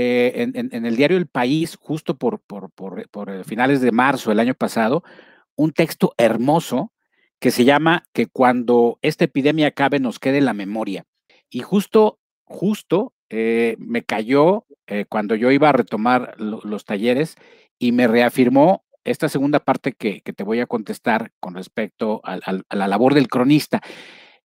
eh, 0.00 0.50
en, 0.54 0.86
el 0.86 0.96
diario 0.96 1.18
El 1.18 1.26
País, 1.26 1.76
justo 1.78 2.16
por, 2.16 2.40
por, 2.40 2.70
por, 2.70 3.06
por, 3.10 3.44
finales 3.44 3.82
de 3.82 3.92
marzo 3.92 4.30
del 4.30 4.40
año 4.40 4.54
pasado, 4.54 5.04
un 5.56 5.72
texto 5.72 6.14
hermoso 6.16 6.92
que 7.38 7.50
se 7.50 7.64
llama 7.66 8.06
Que 8.14 8.26
cuando 8.26 8.98
esta 9.02 9.24
epidemia 9.24 9.68
acabe 9.68 10.00
nos 10.00 10.18
quede 10.18 10.40
la 10.40 10.54
memoria. 10.54 11.04
Y 11.50 11.60
justo, 11.60 12.18
justo 12.44 13.12
eh, 13.28 13.76
me 13.78 14.02
cayó 14.02 14.64
eh, 14.86 15.04
cuando 15.06 15.34
yo 15.34 15.50
iba 15.50 15.68
a 15.68 15.72
retomar 15.72 16.34
lo, 16.38 16.60
los 16.64 16.86
talleres 16.86 17.36
y 17.78 17.92
me 17.92 18.08
reafirmó 18.08 18.84
esta 19.04 19.28
segunda 19.28 19.60
parte 19.60 19.92
que, 19.92 20.22
que, 20.22 20.32
te 20.32 20.44
voy 20.44 20.60
a 20.60 20.66
contestar 20.66 21.32
con 21.40 21.54
respecto 21.54 22.22
a, 22.24 22.34
a, 22.34 22.62
a 22.68 22.76
la 22.76 22.88
labor 22.88 23.12
del 23.12 23.28
cronista. 23.28 23.82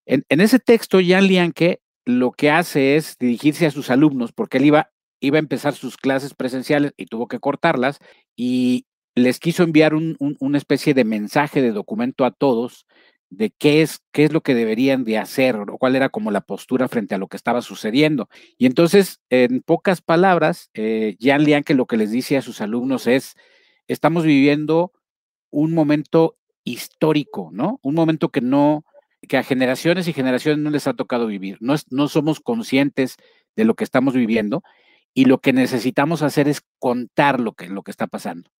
En, 0.05 0.25
en, 0.27 0.41
ese 0.41 0.59
texto, 0.59 1.00
Jan 1.05 1.27
Lianke 1.27 1.79
lo 2.05 2.31
que 2.31 2.51
hace 2.51 2.95
es 2.95 3.17
dirigirse 3.17 3.65
a 3.65 3.71
sus 3.71 3.89
alumnos, 3.89 4.31
porque 4.31 4.57
él 4.57 4.65
iba 4.65 4.91
iba 5.25 5.38
a 5.38 5.39
empezar 5.39 5.74
sus 5.74 5.98
clases 5.98 6.34
presenciales 6.34 6.94
y 6.98 7.05
tuvo 7.08 7.27
que 7.27 7.39
cortarlas 7.39 8.00
y 8.36 8.86
les 9.15 9.39
quiso 9.39 9.63
enviar 9.63 9.94
un, 9.94 10.15
un, 10.20 10.36
una 10.39 10.58
especie 10.58 10.94
de 10.94 11.05
mensaje 11.05 11.62
de 11.62 11.72
documento 11.72 12.25
a 12.25 12.32
todos 12.32 12.86
de 13.29 13.51
qué 13.51 13.82
es, 13.82 14.01
qué 14.12 14.25
es 14.25 14.34
lo 14.34 14.41
que 14.41 14.55
deberían 14.55 15.03
de 15.03 15.17
hacer 15.17 15.55
o 15.55 15.77
cuál 15.77 15.96
era 15.96 16.10
como 16.10 16.32
la 16.32 16.41
postura 16.41 16.88
frente 16.88 17.15
a 17.15 17.17
lo 17.17 17.27
que 17.27 17.38
estaba 17.38 17.62
sucediendo. 17.62 18.29
Y 18.58 18.65
entonces, 18.65 19.20
en 19.29 19.62
pocas 19.62 20.01
palabras, 20.01 20.70
eh, 20.74 21.17
Jan 21.20 21.44
Lianke 21.44 21.74
lo 21.74 21.86
que 21.86 21.98
les 21.98 22.12
dice 22.12 22.38
a 22.38 22.41
sus 22.41 22.62
alumnos 22.62 23.08
es, 23.08 23.36
estamos 23.88 24.24
viviendo 24.24 24.91
un 25.50 25.74
momento 25.74 26.38
histórico, 26.63 27.50
¿no? 27.51 27.79
Un 27.82 27.96
momento 27.96 28.29
que 28.29 28.41
no, 28.41 28.86
que 29.27 29.38
a 29.38 29.44
generaciones 29.44 30.08
y 30.08 30.13
generaciones 30.13 30.60
no 30.60 30.70
les 30.70 30.88
ha 30.88 30.94
tocado 30.94 31.27
vivir. 31.27 31.58
No, 31.62 31.74
es, 31.74 31.86
no 31.91 32.08
somos 32.08 32.39
conscientes 32.39 33.17
de 33.55 33.65
lo 33.65 33.75
que 33.75 33.84
estamos 33.84 34.13
viviendo 34.13 34.63
y 35.15 35.25
lo 35.25 35.39
que 35.39 35.53
necesitamos 35.53 36.22
hacer 36.22 36.48
es 36.48 36.62
contar 36.77 37.39
lo 37.39 37.53
que, 37.53 37.69
lo 37.69 37.81
que 37.81 37.89
está 37.89 38.05
pasando. 38.05 38.51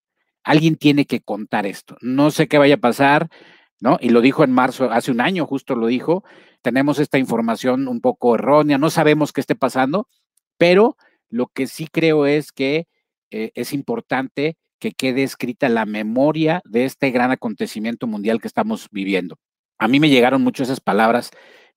Alguien 0.44 0.78
tiene 0.78 1.06
que 1.06 1.20
contar 1.20 1.66
esto. 1.66 1.98
No 2.02 2.32
sé 2.32 2.48
qué 2.48 2.58
vaya 2.58 2.76
a 2.76 2.80
pasar, 2.80 3.30
¿no? 3.82 3.98
Y 4.00 4.10
lo 4.10 4.22
dijo 4.22 4.44
en 4.44 4.52
marzo, 4.52 4.90
hace 4.90 5.12
un 5.12 5.20
año 5.20 5.46
justo 5.46 5.76
lo 5.76 5.88
dijo. 5.88 6.24
Tenemos 6.62 6.98
esta 6.98 7.18
información 7.18 7.90
un 7.90 8.00
poco 8.00 8.36
errónea, 8.36 8.78
no 8.78 8.90
sabemos 8.90 9.34
qué 9.34 9.42
esté 9.42 9.56
pasando, 9.56 10.08
pero 10.58 10.96
lo 11.30 11.48
que 11.48 11.68
sí 11.68 11.88
creo 11.92 12.26
es 12.26 12.54
que 12.54 12.88
eh, 13.32 13.52
es 13.54 13.74
importante 13.74 14.58
que 14.80 14.94
quede 14.94 15.24
escrita 15.24 15.68
la 15.68 15.86
memoria 15.86 16.62
de 16.64 16.86
este 16.86 17.12
gran 17.12 17.32
acontecimiento 17.32 18.08
mundial 18.08 18.40
que 18.40 18.48
estamos 18.48 18.88
viviendo. 18.92 19.38
A 19.78 19.90
mí 19.90 20.00
me 20.00 20.10
llegaron 20.10 20.42
mucho 20.42 20.64
esas 20.64 20.80
palabras 20.80 21.32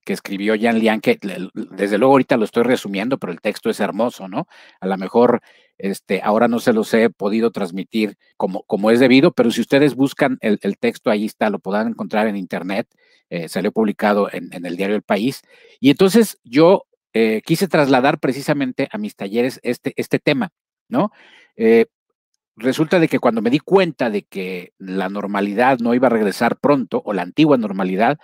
que 0.09 0.15
escribió 0.15 0.55
Jan 0.59 0.79
Lian, 0.79 1.03
que 1.03 1.19
desde 1.53 1.99
luego 1.99 2.15
ahorita 2.15 2.39
lo 2.39 2.47
estoy 2.47 2.63
resumiendo, 2.63 3.19
pero 3.19 3.31
el 3.31 3.43
texto 3.43 3.69
es 3.69 3.79
hermoso, 3.79 4.27
¿no? 4.27 4.49
A 4.81 4.87
lo 4.87 4.97
mejor 4.97 5.43
este, 5.77 6.23
ahora 6.25 6.49
no 6.49 6.61
se 6.61 6.73
los 6.73 6.95
he 6.95 7.11
podido 7.11 7.51
transmitir 7.51 8.17
como, 8.39 8.63
como 8.63 8.91
es 8.91 9.01
debido, 9.01 9.33
pero 9.33 9.51
si 9.51 9.61
ustedes 9.61 9.95
buscan 9.95 10.39
el, 10.41 10.79
texto, 10.79 11.11
ahí 11.11 11.27
está, 11.27 11.51
lo 11.51 11.59
podrán 11.59 11.89
encontrar 11.89 12.27
en 12.27 12.37
internet, 12.37 12.89
eh, 13.29 13.51
salió 13.51 13.71
publicado 13.71 14.31
en, 14.33 14.65
el 14.65 14.79
diario 14.79 14.97
El 14.97 15.03
País. 15.03 15.43
Y 15.79 15.91
entonces 15.91 16.39
yo 16.43 16.87
eh, 17.13 17.43
quise 17.45 17.69
trasladar 17.69 18.19
precisamente 18.19 18.89
a 18.91 18.97
mis 18.97 19.15
talleres 19.15 19.61
este, 19.63 19.93
este 19.97 20.19
tema, 20.19 20.53
¿no? 20.89 21.13
Eh, 21.55 21.85
resulta 22.57 22.99
de 22.99 23.09
que 23.09 23.19
cuando 23.19 23.43
me 23.43 23.51
di 23.51 23.59
cuenta 23.59 24.09
de 24.09 24.23
que 24.23 24.73
la 24.79 25.11
normalidad 25.11 25.81
no 25.81 25.93
iba 25.93 26.07
a 26.07 26.11
regresar 26.11 26.57
pronto, 26.57 27.03
o 27.05 27.13
la 27.13 27.21
antigua 27.21 27.59
normalidad, 27.59 28.19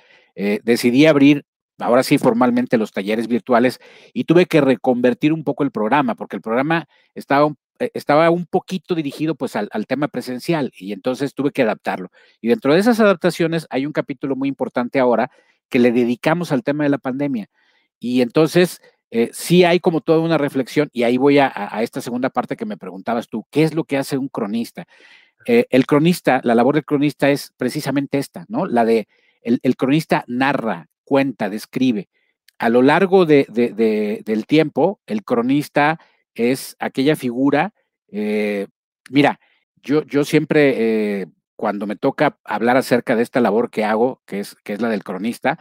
decidí 0.64 1.06
abrir 1.06 1.44
ahora 1.78 2.02
sí 2.02 2.18
formalmente 2.18 2.78
los 2.78 2.92
talleres 2.92 3.28
virtuales 3.28 3.80
y 4.12 4.24
tuve 4.24 4.46
que 4.46 4.60
reconvertir 4.60 5.32
un 5.32 5.44
poco 5.44 5.64
el 5.64 5.70
programa 5.70 6.14
porque 6.14 6.36
el 6.36 6.42
programa 6.42 6.86
estaba 7.14 7.46
un, 7.46 7.56
eh, 7.80 7.90
estaba 7.94 8.30
un 8.30 8.46
poquito 8.46 8.94
dirigido 8.94 9.34
pues 9.34 9.56
al, 9.56 9.68
tema 9.86 10.08
presencial 10.08 10.72
y 10.78 10.92
entonces 10.92 11.34
tuve 11.34 11.50
que 11.50 11.62
adaptarlo. 11.62 12.10
Y 12.40 12.48
dentro 12.48 12.72
de 12.72 12.80
esas 12.80 13.00
adaptaciones 13.00 13.66
hay 13.70 13.86
un 13.86 13.92
capítulo 13.92 14.36
muy 14.36 14.48
importante 14.48 15.00
ahora 15.00 15.30
que 15.68 15.78
le 15.78 15.90
dedicamos 15.92 16.52
al 16.52 16.62
tema 16.62 16.84
de 16.84 16.90
la 16.90 16.98
pandemia. 16.98 17.48
Y 17.98 18.20
entonces 18.20 18.80
eh, 19.10 19.30
sí 19.32 19.64
hay 19.64 19.80
como 19.80 20.00
toda 20.00 20.20
una 20.20 20.38
reflexión 20.38 20.88
y 20.92 21.02
ahí 21.02 21.16
voy 21.16 21.38
a, 21.38 21.48
esta 21.82 22.00
segunda 22.00 22.30
parte 22.30 22.56
que 22.56 22.66
me 22.66 22.76
preguntabas 22.76 23.28
tú, 23.28 23.46
¿qué 23.50 23.64
es 23.64 23.74
lo 23.74 23.84
que 23.84 23.96
hace 23.96 24.18
un 24.18 24.28
cronista? 24.28 24.86
Eh, 25.46 25.66
el 25.70 25.86
cronista, 25.86 26.40
la 26.44 26.54
labor 26.54 26.76
del 26.76 26.84
cronista 26.84 27.30
es 27.30 27.52
precisamente 27.56 28.18
esta, 28.18 28.46
¿no? 28.48 28.66
La 28.66 28.84
de 28.84 29.08
el 29.42 29.76
cronista 29.76 30.24
narra, 30.26 30.88
cuenta, 31.04 31.50
describe. 31.50 32.08
A 32.58 32.68
lo 32.68 32.82
largo 32.82 33.26
de, 33.26 33.46
de, 33.48 33.70
de, 33.70 34.22
del 34.24 34.46
tiempo, 34.46 35.00
el 35.06 35.24
cronista 35.24 35.98
es 36.34 36.76
aquella 36.78 37.16
figura, 37.16 37.72
eh, 38.10 38.66
mira, 39.10 39.40
yo, 39.82 40.02
yo 40.04 40.24
siempre, 40.24 41.20
eh, 41.20 41.26
cuando 41.56 41.86
me 41.86 41.96
toca 41.96 42.38
hablar 42.44 42.76
acerca 42.76 43.16
de 43.16 43.22
esta 43.22 43.40
labor 43.40 43.70
que 43.70 43.84
hago, 43.84 44.22
que 44.26 44.40
es, 44.40 44.56
que 44.64 44.72
es 44.72 44.80
la 44.80 44.88
del 44.88 45.04
cronista, 45.04 45.58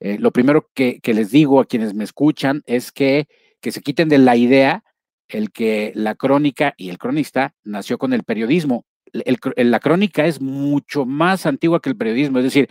eh, 0.00 0.18
lo 0.18 0.32
primero 0.32 0.70
que, 0.74 1.00
que, 1.00 1.14
les 1.14 1.30
digo 1.30 1.60
a 1.60 1.66
quienes 1.66 1.94
me 1.94 2.04
escuchan 2.04 2.62
es 2.66 2.92
que, 2.92 3.26
que 3.60 3.72
se 3.72 3.80
quiten 3.80 4.08
de 4.08 4.18
la 4.18 4.36
idea 4.36 4.84
el 5.28 5.50
que 5.50 5.92
la 5.94 6.14
crónica 6.14 6.74
y 6.76 6.90
el 6.90 6.98
cronista 6.98 7.54
nació 7.64 7.98
con 7.98 8.12
el 8.12 8.24
periodismo. 8.24 8.84
La 9.12 9.80
crónica 9.80 10.26
es 10.26 10.40
mucho 10.40 11.06
más 11.06 11.46
antigua 11.46 11.80
que 11.80 11.88
el 11.88 11.96
periodismo, 11.96 12.38
es 12.38 12.44
decir, 12.44 12.68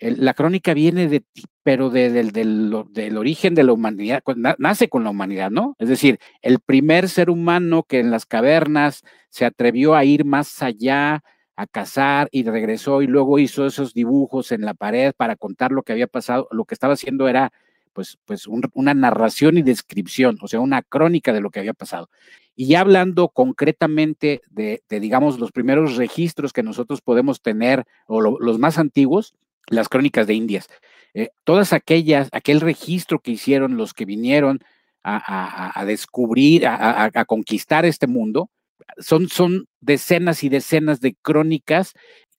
la 0.00 0.34
crónica 0.34 0.74
viene 0.74 1.08
de, 1.08 1.24
pero 1.62 1.90
de, 1.90 2.10
de, 2.10 2.30
del, 2.30 3.16
origen 3.16 3.54
de 3.54 3.64
la 3.64 3.72
humanidad, 3.72 4.22
nace 4.58 4.88
con 4.88 5.04
la 5.04 5.10
humanidad, 5.10 5.50
¿no? 5.50 5.74
Es 5.78 5.88
decir, 5.88 6.18
el 6.42 6.60
primer 6.60 7.08
ser 7.08 7.30
humano 7.30 7.82
que 7.82 8.00
en 8.00 8.10
las 8.10 8.26
cavernas 8.26 9.02
se 9.30 9.44
atrevió 9.44 9.94
a 9.94 10.04
ir 10.04 10.24
más 10.24 10.62
allá, 10.62 11.22
a 11.56 11.66
cazar 11.66 12.28
y 12.30 12.44
regresó 12.44 13.02
y 13.02 13.08
luego 13.08 13.40
hizo 13.40 13.66
esos 13.66 13.92
dibujos 13.92 14.52
en 14.52 14.60
la 14.60 14.74
pared 14.74 15.12
para 15.16 15.34
contar 15.34 15.72
lo 15.72 15.82
que 15.82 15.92
había 15.92 16.06
pasado, 16.06 16.46
lo 16.52 16.64
que 16.64 16.74
estaba 16.74 16.94
haciendo 16.94 17.26
era 17.26 17.52
pues, 17.92 18.16
pues 18.24 18.46
un, 18.46 18.62
una 18.74 18.94
narración 18.94 19.58
y 19.58 19.62
descripción, 19.62 20.38
o 20.40 20.46
sea, 20.46 20.60
una 20.60 20.82
crónica 20.82 21.32
de 21.32 21.40
lo 21.40 21.50
que 21.50 21.58
había 21.58 21.74
pasado. 21.74 22.08
Y 22.54 22.66
ya 22.66 22.80
hablando 22.80 23.28
concretamente 23.28 24.42
de, 24.50 24.82
digamos, 24.88 25.40
los 25.40 25.50
primeros 25.50 25.96
registros 25.96 26.52
que 26.52 26.62
nosotros 26.62 27.00
podemos 27.00 27.42
tener, 27.42 27.84
o 28.06 28.20
lo, 28.20 28.38
los 28.38 28.60
más 28.60 28.78
antiguos, 28.78 29.34
las 29.70 29.88
crónicas 29.88 30.26
de 30.26 30.34
Indias. 30.34 30.68
Eh, 31.14 31.30
todas 31.44 31.72
aquellas, 31.72 32.28
aquel 32.32 32.60
registro 32.60 33.20
que 33.20 33.32
hicieron 33.32 33.76
los 33.76 33.94
que 33.94 34.04
vinieron 34.04 34.60
a, 35.02 35.16
a, 35.16 35.80
a 35.80 35.84
descubrir, 35.84 36.66
a, 36.66 37.04
a, 37.04 37.24
conquistar 37.24 37.86
este 37.86 38.06
mundo, 38.06 38.50
son, 38.98 39.28
son 39.28 39.66
decenas 39.80 40.44
y 40.44 40.48
decenas 40.48 41.00
de 41.00 41.14
crónicas. 41.22 41.94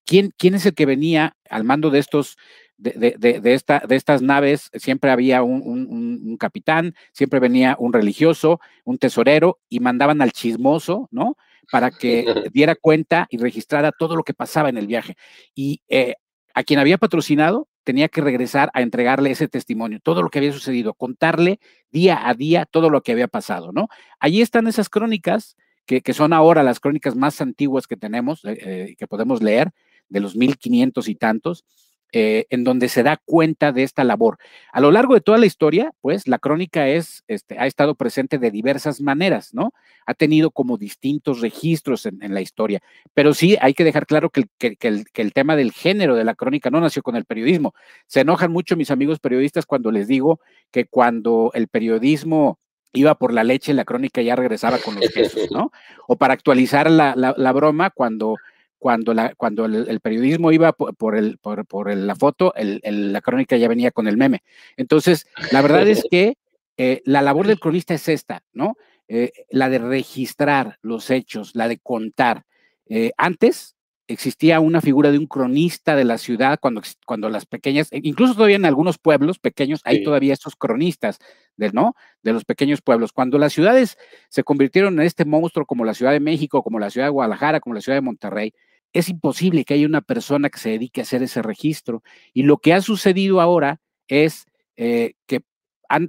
¿Quién, 0.05 0.31
¿Quién 0.37 0.55
es 0.55 0.65
el 0.65 0.73
que 0.73 0.85
venía 0.85 1.35
al 1.49 1.63
mando 1.63 1.89
de 1.89 1.99
estos, 1.99 2.37
de, 2.77 3.41
esta, 3.43 3.83
de 3.87 3.95
estas 3.95 4.21
naves 4.21 4.69
siempre 4.73 5.11
había 5.11 5.43
un, 5.43 6.37
capitán, 6.39 6.95
siempre 7.11 7.39
venía 7.39 7.75
un 7.77 7.93
religioso, 7.93 8.59
un 8.85 8.97
tesorero 8.97 9.59
y 9.69 9.79
mandaban 9.79 10.21
al 10.21 10.31
chismoso, 10.31 11.07
¿no? 11.11 11.35
Para 11.71 11.91
que 11.91 12.25
diera 12.53 12.75
cuenta 12.75 13.27
y 13.29 13.37
registrara 13.37 13.91
todo 13.91 14.15
lo 14.15 14.23
que 14.23 14.33
pasaba 14.33 14.69
en 14.69 14.77
el 14.77 14.87
viaje. 14.87 15.15
Y 15.53 15.81
eh, 15.89 16.15
a 16.53 16.63
quien 16.63 16.79
había 16.79 16.97
patrocinado 16.97 17.67
tenía 17.83 18.07
que 18.07 18.21
regresar 18.21 18.69
a 18.73 18.81
entregarle 18.81 19.31
ese 19.31 19.47
testimonio, 19.47 19.99
todo 20.01 20.21
lo 20.21 20.29
que 20.29 20.39
había 20.39 20.53
sucedido, 20.53 20.93
contarle 20.93 21.59
día 21.91 22.27
a 22.27 22.33
día 22.33 22.65
todo 22.65 22.89
lo 22.89 23.01
que 23.01 23.13
había 23.13 23.27
pasado, 23.27 23.71
¿no? 23.71 23.87
Allí 24.19 24.41
están 24.41 24.67
esas 24.67 24.89
crónicas 24.89 25.55
que, 25.85 26.13
son 26.13 26.33
ahora 26.33 26.61
las 26.61 26.79
crónicas 26.79 27.15
más 27.15 27.41
antiguas 27.41 27.87
que 27.87 27.97
tenemos, 27.97 28.45
eh, 28.45 28.59
eh, 28.61 28.95
que 28.95 29.07
podemos 29.07 29.41
leer, 29.41 29.71
de 30.07 30.19
los 30.19 30.35
1500 30.35 31.07
y 31.07 31.15
tantos, 31.15 31.65
eh, 32.11 32.47
en 32.49 32.63
donde 32.63 32.89
se 32.89 33.03
da 33.03 33.17
cuenta 33.23 33.71
de 33.71 33.83
esta 33.83 34.03
labor. 34.03 34.39
A 34.71 34.81
lo 34.81 34.89
largo 34.89 35.13
de 35.13 35.21
toda 35.21 35.37
la 35.37 35.45
historia, 35.45 35.91
pues 36.01 36.27
la 36.27 36.39
crónica 36.39 36.87
es, 36.87 37.23
este, 37.27 37.59
ha 37.59 37.67
estado 37.67 37.93
presente 37.93 38.39
de 38.39 38.49
diversas 38.49 38.99
maneras, 38.99 39.53
¿no? 39.53 39.73
Ha 40.07 40.15
tenido 40.15 40.49
como 40.49 40.79
distintos 40.79 41.39
registros 41.39 42.07
en, 42.07 42.33
la 42.33 42.41
historia, 42.41 42.81
pero 43.13 43.35
sí 43.35 43.57
hay 43.61 43.75
que 43.75 43.83
dejar 43.83 44.07
claro 44.07 44.31
que, 44.31 44.47
el, 44.59 45.33
tema 45.33 45.55
del 45.55 45.71
género 45.71 46.15
de 46.15 46.23
la 46.23 46.33
crónica 46.33 46.71
no 46.71 46.81
nació 46.81 47.03
con 47.03 47.15
el 47.15 47.25
periodismo. 47.25 47.75
Se 48.07 48.21
enojan 48.21 48.51
mucho 48.51 48.75
mis 48.75 48.89
amigos 48.89 49.19
periodistas 49.19 49.67
cuando 49.67 49.91
les 49.91 50.07
digo 50.07 50.39
que 50.71 50.85
cuando 50.85 51.51
el 51.53 51.67
periodismo 51.67 52.57
iba 52.91 53.13
por 53.13 53.33
la 53.33 53.43
leche, 53.43 53.71
la 53.75 53.85
crónica 53.85 54.23
ya 54.23 54.35
regresaba 54.35 54.79
con 54.79 54.95
los 54.95 55.09
quesos, 55.09 55.51
¿no? 55.51 55.71
O 56.07 56.15
para 56.15 56.33
actualizar 56.33 56.89
la, 56.89 57.13
la 57.15 57.51
broma, 57.51 57.91
cuando 57.91 58.37
cuando, 58.79 59.13
la, 59.13 59.35
cuando 59.35 59.65
el, 59.65 59.99
periodismo 59.99 60.51
iba 60.51 60.71
por, 60.71 61.15
el, 61.15 61.37
por, 61.37 61.95
la 61.95 62.15
foto, 62.15 62.53
la 62.55 63.21
crónica 63.21 63.57
ya 63.57 63.67
venía 63.67 63.91
con 63.91 64.07
el 64.07 64.17
meme. 64.17 64.41
Entonces, 64.77 65.27
la 65.51 65.61
verdad 65.61 65.87
es 65.87 66.03
que 66.09 66.37
eh, 66.77 67.01
la 67.05 67.21
labor 67.21 67.45
del 67.45 67.59
cronista 67.59 67.93
es 67.93 68.07
esta, 68.07 68.41
¿no? 68.53 68.77
Eh, 69.09 69.33
la 69.49 69.69
de 69.69 69.79
registrar 69.79 70.79
los 70.81 71.09
hechos, 71.09 71.51
la 71.53 71.67
de 71.67 71.77
contar. 71.77 72.45
Eh, 72.87 73.11
antes 73.17 73.75
existía 74.07 74.59
una 74.59 74.81
figura 74.81 75.11
de 75.11 75.19
un 75.19 75.27
cronista 75.27 75.95
de 75.95 76.03
la 76.03 76.17
ciudad 76.17 76.57
cuando, 76.59 76.81
cuando 77.05 77.29
las 77.29 77.45
pequeñas, 77.45 77.89
e 77.91 77.99
incluso 78.03 78.33
todavía 78.33 78.55
en 78.55 78.65
algunos 78.65 78.97
pueblos 78.97 79.37
pequeños, 79.39 79.81
hay 79.83 80.03
todavía 80.03 80.33
esos 80.33 80.55
cronistas 80.55 81.19
de, 81.57 81.71
¿no? 81.71 81.95
de 82.23 82.33
los 82.33 82.45
pequeños 82.45 82.81
pueblos. 82.81 83.11
Cuando 83.11 83.37
las 83.37 83.53
ciudades 83.53 83.97
se 84.29 84.43
convirtieron 84.43 84.99
en 84.99 85.05
este 85.05 85.25
monstruo 85.25 85.65
como 85.65 85.85
la 85.85 85.93
Ciudad 85.93 86.11
de 86.11 86.19
México, 86.19 86.63
como 86.63 86.79
la 86.79 86.89
Ciudad 86.89 87.07
de 87.07 87.11
Guadalajara, 87.11 87.59
como 87.59 87.75
la 87.75 87.81
Ciudad 87.81 87.97
de 87.97 88.01
Monterrey, 88.01 88.53
es 88.93 89.09
imposible 89.09 89.65
que 89.65 89.75
haya 89.75 89.85
una 89.85 90.01
persona 90.01 90.49
que 90.49 90.59
se 90.59 90.69
dedique 90.71 91.01
a 91.01 91.03
hacer 91.03 91.23
ese 91.23 91.41
registro. 91.41 92.03
Y 92.33 92.43
lo 92.43 92.57
que 92.57 92.73
ha 92.73 92.81
sucedido 92.81 93.41
ahora 93.41 93.79
es 94.07 94.45
eh, 94.77 95.13
que 95.27 95.41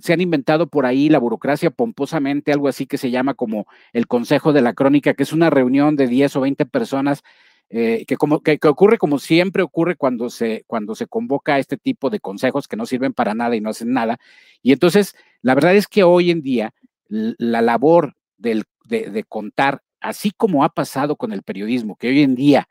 se 0.03 0.13
han 0.13 0.21
inventado 0.21 0.69
por 0.69 0.87
ahí 0.87 1.09
la 1.09 1.19
burocracia 1.19 1.71
pomposamente, 1.71 2.53
algo 2.53 2.69
así 2.69 2.87
que 2.87 2.99
se 2.99 3.11
llama 3.11 3.35
como 3.35 3.67
el 3.93 4.07
Consejo 4.07 4.53
de 4.53 4.61
la 4.63 4.75
Crónica, 4.75 5.15
que 5.15 5.23
es 5.23 5.33
una 5.33 5.51
reunión 5.51 5.97
de 5.97 6.07
10 6.07 6.37
o 6.37 6.41
20 6.43 6.67
personas 6.67 7.23
eh, 7.71 8.05
que, 8.07 8.17
como, 8.17 8.41
que, 8.41 8.59
ocurre 8.65 8.99
como 8.99 9.19
siempre 9.19 9.63
ocurre 9.63 9.95
cuando 9.97 10.29
se, 10.29 10.65
cuando 10.67 10.95
se 10.95 11.07
convoca 11.07 11.55
a 11.55 11.59
este 11.61 11.77
tipo 11.77 12.11
de 12.11 12.21
consejos 12.21 12.67
que 12.67 12.77
no 12.77 12.85
sirven 12.85 13.13
para 13.13 13.35
nada 13.35 13.57
y 13.57 13.61
no 13.61 13.71
hacen 13.71 13.93
nada. 13.93 14.19
Y 14.61 14.73
entonces, 14.73 15.15
la 15.41 15.55
verdad 15.55 15.77
es 15.77 15.87
que 15.87 16.03
hoy 16.03 16.31
en 16.31 16.43
día 16.43 16.75
la 17.09 17.63
labor 17.63 18.17
del, 18.37 18.65
de 18.87 19.25
contar 19.29 19.83
así 20.01 20.31
como 20.31 20.65
ha 20.65 20.71
pasado 20.71 21.17
con 21.17 21.33
el 21.33 21.43
periodismo, 21.43 21.97
que 21.97 22.09
hoy 22.09 22.23
en 22.23 22.35
día 22.35 22.69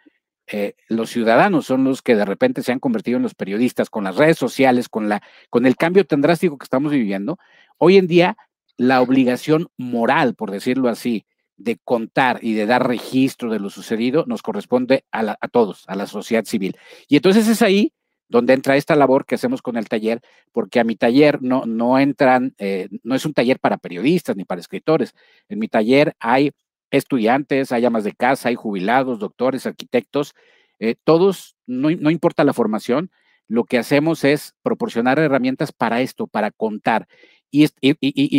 eh, 0.51 0.73
los 0.87 1.11
ciudadanos 1.11 1.67
son 1.67 1.83
los 1.83 2.01
que 2.01 2.15
de 2.15 2.25
repente 2.25 2.63
se 2.63 2.71
han 2.71 2.79
convertido 2.79 3.17
en 3.17 3.23
los 3.23 3.35
periodistas 3.35 3.89
con 3.89 4.03
las 4.03 4.15
redes 4.15 4.37
sociales, 4.37 4.89
con, 4.89 5.07
la, 5.07 5.21
con 5.49 5.65
el 5.65 5.75
cambio 5.75 6.05
tan 6.05 6.21
drástico 6.21 6.57
que 6.57 6.63
estamos 6.63 6.91
viviendo, 6.91 7.37
hoy 7.77 7.97
en 7.97 8.07
día 8.07 8.35
la 8.75 9.01
obligación 9.01 9.67
moral, 9.77 10.35
por 10.35 10.51
decirlo 10.51 10.89
así, 10.89 11.25
de 11.57 11.77
contar 11.83 12.39
y 12.41 12.53
de 12.53 12.65
dar 12.65 12.87
registro 12.87 13.51
de 13.51 13.59
lo 13.59 13.69
sucedido 13.69 14.23
nos 14.25 14.41
corresponde 14.41 15.03
a, 15.11 15.35
todos, 15.49 15.83
a 15.87 15.95
la 15.95 16.07
sociedad 16.07 16.45
civil. 16.45 16.77
Y 17.07 17.17
entonces 17.17 17.47
es 17.47 17.61
ahí 17.61 17.93
donde 18.29 18.53
entra 18.53 18.77
esta 18.77 18.95
labor 18.95 19.25
que 19.25 19.35
hacemos 19.35 19.61
con 19.61 19.75
el 19.75 19.89
taller, 19.89 20.21
porque 20.51 20.79
a 20.79 20.83
mi 20.83 20.95
taller 20.95 21.41
no, 21.41 21.65
no 21.65 21.99
entran, 21.99 22.55
eh, 22.57 22.87
no 23.03 23.15
es 23.15 23.25
un 23.25 23.33
taller 23.33 23.59
para 23.59 23.77
periodistas 23.77 24.37
ni 24.37 24.45
para 24.45 24.61
escritores. 24.61 25.13
En 25.49 25.59
mi 25.59 25.67
taller 25.67 26.15
hay 26.19 26.51
estudiantes, 26.91 27.71
hay 27.71 27.85
amas 27.85 28.03
de 28.03 28.13
casa, 28.13 28.49
hay 28.49 28.55
jubilados, 28.55 29.19
doctores, 29.19 29.65
arquitectos, 29.65 30.33
eh, 30.79 30.95
todos, 31.03 31.55
no, 31.67 31.89
importa 31.89 32.43
la 32.43 32.53
formación, 32.53 33.11
lo 33.47 33.63
que 33.65 33.77
hacemos 33.77 34.23
es 34.23 34.55
proporcionar 34.61 35.19
herramientas 35.19 35.71
para 35.71 36.01
esto, 36.01 36.27
para 36.27 36.51
contar. 36.51 37.07
Y, 37.51 37.67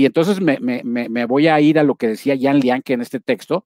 entonces 0.05 0.41
me, 0.41 0.59
me, 0.61 1.25
voy 1.25 1.49
a 1.49 1.61
ir 1.61 1.79
a 1.79 1.83
lo 1.83 1.97
que 1.97 2.07
decía 2.07 2.39
Jan 2.41 2.61
Lianke 2.61 2.93
en 2.93 3.01
este 3.01 3.19
texto. 3.19 3.65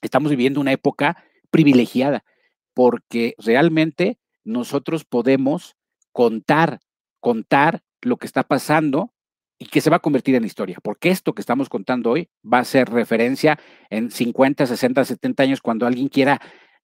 Estamos 0.00 0.30
viviendo 0.30 0.60
una 0.60 0.72
época 0.72 1.24
privilegiada 1.50 2.24
porque 2.72 3.34
realmente 3.38 4.18
nosotros 4.44 5.04
podemos 5.04 5.76
contar, 6.12 6.80
contar 7.20 7.82
lo 8.00 8.16
que 8.16 8.26
está 8.26 8.44
pasando 8.44 9.12
y 9.58 9.66
que 9.66 9.80
se 9.80 9.90
va 9.90 9.96
a 9.96 10.00
convertir 10.00 10.34
en 10.34 10.44
historia, 10.44 10.78
porque 10.82 11.10
esto 11.10 11.34
que 11.34 11.40
estamos 11.40 11.68
contando 11.68 12.10
hoy 12.10 12.28
va 12.44 12.58
a 12.58 12.64
ser 12.64 12.90
referencia 12.90 13.58
en 13.90 14.10
50, 14.10 14.66
60, 14.66 15.04
70 15.04 15.42
años 15.42 15.60
cuando 15.60 15.86
alguien 15.86 16.08
quiera 16.08 16.40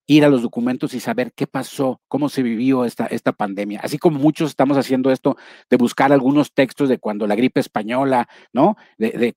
ir 0.07 0.25
a 0.25 0.29
los 0.29 0.43
documentos 0.43 0.95
y 0.95 1.01
saber 1.01 1.33
qué 1.33 1.47
pasó, 1.47 2.01
cómo 2.09 2.29
se 2.29 2.43
vivió 2.43 2.85
esta, 2.85 3.07
esta 3.07 3.33
pandemia. 3.33 3.81
Así 3.83 3.99
como 3.99 4.19
muchos 4.19 4.51
estamos 4.51 4.77
haciendo 4.77 5.11
esto 5.11 5.37
de 5.71 5.77
buscar 5.77 6.13
algunos 6.13 6.53
textos 6.53 6.89
de 6.89 6.99
cuando 6.99 7.27
la 7.27 7.37
gripe 7.37 7.61
española, 7.61 8.29
¿no? 8.53 8.77
De, 8.99 9.35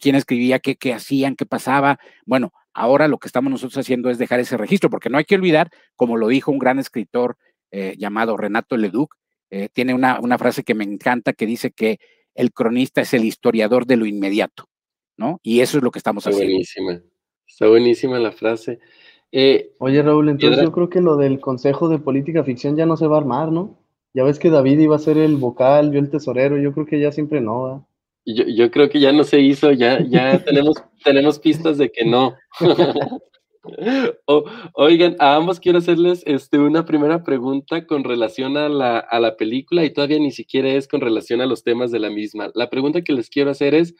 quién 0.00 0.14
escribía, 0.14 0.58
qué, 0.58 0.76
qué 0.76 0.92
hacían, 0.92 1.36
qué 1.36 1.46
pasaba. 1.46 1.98
Bueno, 2.26 2.52
ahora 2.74 3.08
lo 3.08 3.18
que 3.18 3.28
estamos 3.28 3.50
nosotros 3.50 3.78
haciendo 3.78 4.10
es 4.10 4.18
dejar 4.18 4.40
ese 4.40 4.56
registro, 4.56 4.90
porque 4.90 5.08
no 5.08 5.18
hay 5.18 5.24
que 5.24 5.36
olvidar, 5.36 5.70
como 5.96 6.16
lo 6.16 6.28
dijo 6.28 6.52
un 6.52 6.58
gran 6.58 6.78
escritor 6.78 7.36
eh, 7.70 7.94
llamado 7.98 8.36
Renato 8.36 8.76
Leduc, 8.76 9.14
eh, 9.50 9.70
tiene 9.72 9.94
una, 9.94 10.20
una 10.20 10.36
frase 10.36 10.62
que 10.62 10.74
me 10.74 10.84
encanta 10.84 11.32
que 11.32 11.46
dice 11.46 11.70
que 11.70 11.98
el 12.38 12.52
cronista 12.52 13.00
es 13.00 13.12
el 13.14 13.24
historiador 13.24 13.84
de 13.84 13.96
lo 13.96 14.06
inmediato, 14.06 14.68
¿no? 15.16 15.40
Y 15.42 15.58
eso 15.58 15.76
es 15.76 15.82
lo 15.82 15.90
que 15.90 15.98
estamos 15.98 16.24
Está 16.24 16.30
haciendo. 16.30 16.52
Buenísima, 16.52 17.02
está 17.46 17.66
buenísima 17.66 18.18
la 18.20 18.30
frase. 18.30 18.78
Eh, 19.32 19.72
Oye, 19.78 20.00
Raúl, 20.02 20.28
entonces 20.28 20.62
yo 20.62 20.70
creo 20.70 20.88
que 20.88 21.00
lo 21.00 21.16
del 21.16 21.40
Consejo 21.40 21.88
de 21.88 21.98
Política 21.98 22.44
Ficción 22.44 22.76
ya 22.76 22.86
no 22.86 22.96
se 22.96 23.08
va 23.08 23.16
a 23.16 23.20
armar, 23.20 23.50
¿no? 23.50 23.76
Ya 24.14 24.22
ves 24.22 24.38
que 24.38 24.50
David 24.50 24.78
iba 24.78 24.94
a 24.94 25.00
ser 25.00 25.18
el 25.18 25.34
vocal, 25.34 25.92
yo 25.92 25.98
el 25.98 26.10
tesorero, 26.10 26.56
yo 26.58 26.72
creo 26.72 26.86
que 26.86 27.00
ya 27.00 27.10
siempre 27.10 27.40
no. 27.40 27.88
Yo, 28.24 28.44
yo, 28.44 28.70
creo 28.70 28.88
que 28.88 29.00
ya 29.00 29.12
no 29.12 29.24
se 29.24 29.40
hizo, 29.40 29.72
ya, 29.72 30.00
ya 30.00 30.38
tenemos, 30.44 30.76
tenemos 31.02 31.40
pistas 31.40 31.76
de 31.76 31.90
que 31.90 32.04
no. 32.04 32.36
oigan, 34.72 35.16
a 35.18 35.36
ambos 35.36 35.60
quiero 35.60 35.78
hacerles 35.78 36.22
este, 36.26 36.58
una 36.58 36.84
primera 36.84 37.22
pregunta 37.22 37.86
con 37.86 38.04
relación 38.04 38.56
a 38.56 38.68
la, 38.68 38.98
a 38.98 39.20
la 39.20 39.36
película 39.36 39.84
y 39.84 39.92
todavía 39.92 40.18
ni 40.18 40.30
siquiera 40.30 40.68
es 40.70 40.88
con 40.88 41.00
relación 41.00 41.40
a 41.40 41.46
los 41.46 41.64
temas 41.64 41.90
de 41.90 41.98
la 41.98 42.10
misma. 42.10 42.50
La 42.54 42.70
pregunta 42.70 43.02
que 43.02 43.12
les 43.12 43.30
quiero 43.30 43.50
hacer 43.50 43.74
es, 43.74 43.94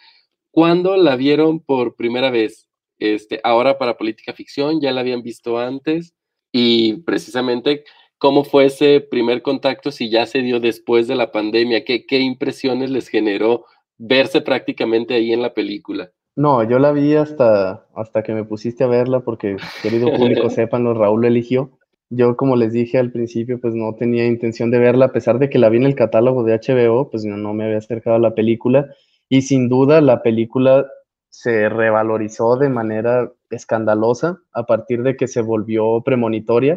¿cuándo 0.50 0.96
la 0.96 1.16
vieron 1.16 1.60
por 1.60 1.96
primera 1.96 2.30
vez? 2.30 2.68
Este, 2.98 3.40
ahora 3.44 3.78
para 3.78 3.96
política 3.96 4.32
ficción, 4.32 4.80
ya 4.80 4.92
la 4.92 5.00
habían 5.00 5.22
visto 5.22 5.58
antes 5.58 6.14
y 6.52 6.94
precisamente 7.02 7.84
cómo 8.18 8.44
fue 8.44 8.66
ese 8.66 9.00
primer 9.00 9.42
contacto, 9.42 9.92
si 9.92 10.10
ya 10.10 10.26
se 10.26 10.40
dio 10.42 10.60
después 10.60 11.06
de 11.06 11.14
la 11.14 11.30
pandemia, 11.30 11.84
qué, 11.84 12.06
qué 12.06 12.18
impresiones 12.18 12.90
les 12.90 13.08
generó 13.08 13.64
verse 13.96 14.40
prácticamente 14.40 15.14
ahí 15.14 15.32
en 15.32 15.42
la 15.42 15.54
película. 15.54 16.12
No, 16.38 16.62
yo 16.62 16.78
la 16.78 16.92
vi 16.92 17.16
hasta, 17.16 17.84
hasta 17.96 18.22
que 18.22 18.32
me 18.32 18.44
pusiste 18.44 18.84
a 18.84 18.86
verla 18.86 19.18
porque, 19.18 19.56
querido 19.82 20.12
público, 20.12 20.48
sepanlo, 20.50 20.94
Raúl 20.94 21.24
eligió. 21.24 21.72
Yo, 22.10 22.36
como 22.36 22.54
les 22.54 22.72
dije 22.72 22.96
al 22.96 23.10
principio, 23.10 23.60
pues 23.60 23.74
no 23.74 23.96
tenía 23.96 24.24
intención 24.24 24.70
de 24.70 24.78
verla, 24.78 25.06
a 25.06 25.12
pesar 25.12 25.40
de 25.40 25.50
que 25.50 25.58
la 25.58 25.68
vi 25.68 25.78
en 25.78 25.82
el 25.82 25.96
catálogo 25.96 26.44
de 26.44 26.54
HBO, 26.54 27.10
pues 27.10 27.24
no, 27.24 27.54
me 27.54 27.64
había 27.64 27.78
acercado 27.78 28.14
a 28.14 28.20
la 28.20 28.36
película. 28.36 28.86
Y 29.28 29.42
sin 29.42 29.68
duda 29.68 30.00
la 30.00 30.22
película 30.22 30.86
se 31.28 31.68
revalorizó 31.68 32.56
de 32.56 32.68
manera 32.68 33.32
escandalosa 33.50 34.38
a 34.52 34.64
partir 34.64 35.02
de 35.02 35.16
que 35.16 35.26
se 35.26 35.42
volvió 35.42 36.02
premonitoria. 36.04 36.74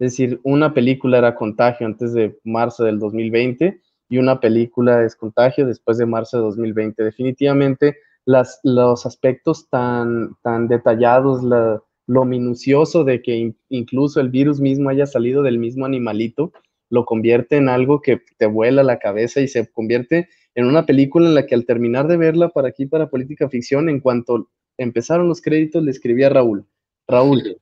Es 0.00 0.10
decir, 0.10 0.40
una 0.42 0.74
película 0.74 1.18
era 1.18 1.36
contagio 1.36 1.86
antes 1.86 2.12
de 2.12 2.40
marzo 2.42 2.82
del 2.82 2.98
2020 2.98 3.80
y 4.08 4.18
una 4.18 4.40
película 4.40 5.04
es 5.04 5.14
contagio 5.14 5.64
después 5.64 5.96
de 5.96 6.06
marzo 6.06 6.38
de 6.38 6.42
2020. 6.42 7.04
Definitivamente 7.04 7.98
los 8.26 9.06
aspectos 9.06 9.68
tan, 9.70 10.36
tan 10.42 10.68
detallados, 10.68 11.42
lo 12.06 12.24
minucioso 12.24 13.04
de 13.04 13.22
que 13.22 13.54
incluso 13.68 14.20
el 14.20 14.30
virus 14.30 14.60
mismo 14.60 14.90
haya 14.90 15.06
salido 15.06 15.42
del 15.42 15.58
mismo 15.58 15.86
animalito, 15.86 16.52
lo 16.90 17.04
convierte 17.04 17.56
en 17.56 17.68
algo 17.68 18.00
que 18.00 18.20
te 18.36 18.46
vuela 18.46 18.82
la 18.82 18.98
cabeza 18.98 19.40
y 19.40 19.48
se 19.48 19.66
convierte 19.72 20.28
en 20.54 20.66
una 20.66 20.86
película 20.86 21.28
en 21.28 21.34
la 21.34 21.46
que 21.46 21.54
al 21.54 21.66
terminar 21.66 22.06
de 22.06 22.16
verla 22.16 22.50
para 22.50 22.68
aquí, 22.68 22.86
para 22.86 23.10
Política 23.10 23.48
Ficción, 23.48 23.88
en 23.88 24.00
cuanto 24.00 24.48
empezaron 24.78 25.28
los 25.28 25.40
créditos, 25.40 25.82
le 25.82 25.90
escribí 25.90 26.22
a 26.22 26.28
Raúl, 26.28 26.66
Raúl, 27.08 27.58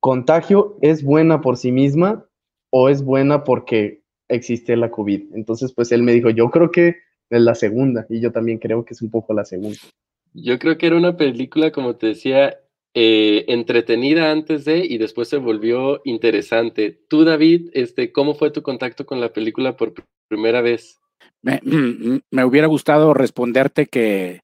¿contagio 0.00 0.76
es 0.82 1.02
buena 1.02 1.40
por 1.40 1.56
sí 1.56 1.72
misma 1.72 2.26
o 2.70 2.88
es 2.88 3.02
buena 3.02 3.44
porque 3.44 4.02
existe 4.28 4.76
la 4.76 4.90
COVID. 4.90 5.34
Entonces, 5.34 5.72
pues 5.72 5.92
él 5.92 6.02
me 6.02 6.12
dijo, 6.12 6.30
yo 6.30 6.50
creo 6.50 6.70
que 6.70 6.96
es 7.30 7.40
la 7.40 7.54
segunda, 7.54 8.06
y 8.08 8.20
yo 8.20 8.32
también 8.32 8.58
creo 8.58 8.84
que 8.84 8.94
es 8.94 9.02
un 9.02 9.10
poco 9.10 9.34
la 9.34 9.44
segunda. 9.44 9.78
Yo 10.36 10.58
creo 10.58 10.78
que 10.78 10.86
era 10.86 10.96
una 10.96 11.16
película, 11.16 11.72
como 11.72 11.96
te 11.96 12.08
decía, 12.08 12.58
eh, 12.94 13.44
entretenida 13.48 14.30
antes 14.30 14.64
de 14.64 14.78
y 14.78 14.98
después 14.98 15.28
se 15.28 15.38
volvió 15.38 16.00
interesante. 16.04 16.98
Tú, 17.08 17.24
David, 17.24 17.70
este, 17.72 18.12
¿cómo 18.12 18.34
fue 18.34 18.50
tu 18.50 18.62
contacto 18.62 19.06
con 19.06 19.20
la 19.20 19.32
película 19.32 19.76
por 19.76 19.94
primera 20.28 20.60
vez? 20.60 20.98
Me, 21.42 21.60
me 22.30 22.44
hubiera 22.44 22.66
gustado 22.66 23.14
responderte 23.14 23.86
que 23.86 24.40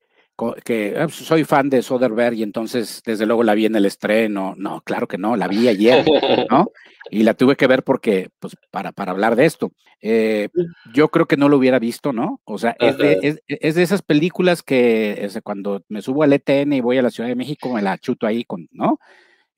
que 0.65 0.95
ah, 0.97 1.05
pues, 1.05 1.15
soy 1.15 1.45
fan 1.45 1.69
de 1.71 1.83
Soderbergh 1.83 2.35
y 2.35 2.43
entonces 2.43 3.03
desde 3.05 3.27
luego 3.27 3.43
la 3.43 3.55
vi 3.55 3.67
en 3.67 3.77
el 3.77 3.87
estreno. 3.87 4.55
No, 4.57 4.81
claro 4.83 5.07
que 5.07 5.19
no, 5.19 5.37
la 5.37 5.49
vi 5.49 5.69
ayer, 5.69 6.05
¿no? 6.51 6.71
Y 7.15 7.25
la 7.25 7.35
tuve 7.35 7.57
que 7.57 7.67
ver 7.67 7.83
porque, 7.83 8.31
pues, 8.39 8.57
para, 8.71 8.91
para 8.91 9.13
hablar 9.13 9.37
de 9.37 9.45
esto. 9.45 9.71
Eh, 10.01 10.49
yo 10.95 11.11
creo 11.11 11.27
que 11.27 11.37
no 11.37 11.51
lo 11.51 11.59
hubiera 11.59 11.79
visto, 11.79 12.11
¿no? 12.15 12.41
O 12.45 12.57
sea, 12.57 12.75
es 12.81 12.97
de, 12.97 13.39
es, 13.47 13.75
de 13.75 13.83
esas 13.83 14.01
películas 14.01 14.63
que 14.63 15.29
cuando 15.45 15.85
me 15.91 16.01
subo 16.01 16.23
al 16.23 16.33
ETN 16.33 16.73
y 16.73 16.81
voy 16.81 16.97
a 16.97 17.03
la 17.03 17.11
Ciudad 17.11 17.29
de 17.29 17.37
México, 17.37 17.71
me 17.75 17.83
la 17.83 17.99
chuto 17.99 18.27
ahí 18.27 18.45
con, 18.45 18.67
¿no? 18.73 18.99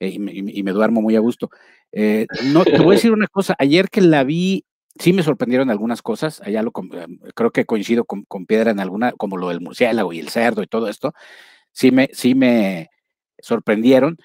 Eh, 0.01 0.09
y, 0.09 0.19
me, 0.19 0.33
y, 0.33 0.63
me, 0.63 0.71
duermo 0.71 1.01
muy 1.01 1.15
a 1.15 1.21
gusto. 1.21 1.49
Eh, 1.93 2.27
no, 2.51 2.65
te 2.65 2.77
voy 2.79 2.95
a 2.95 2.97
decir 2.97 3.11
una 3.13 3.27
cosa, 3.27 3.55
ayer 3.57 3.89
que 3.89 4.01
la 4.01 4.25
vi 4.25 4.65
sí 4.99 5.13
me 5.13 5.23
sorprendieron 5.23 5.69
algunas 5.69 6.01
cosas, 6.01 6.41
allá 6.41 6.61
lo 6.61 6.73
em, 6.91 7.19
creo 7.35 7.51
que 7.51 7.65
coincido 7.65 8.03
con, 8.03 8.25
Piedra 8.45 8.71
en 8.71 8.81
alguna, 8.81 9.13
como 9.13 9.37
lo 9.37 9.47
del 9.47 9.61
murciélago 9.61 10.11
y 10.11 10.19
el 10.19 10.27
cerdo 10.27 10.61
y 10.61 10.67
todo 10.67 10.89
esto, 10.89 11.13
sí 11.71 11.91
me, 11.91 12.09
sí 12.11 12.35
me 12.35 12.89
sorprendieron, 13.39 14.17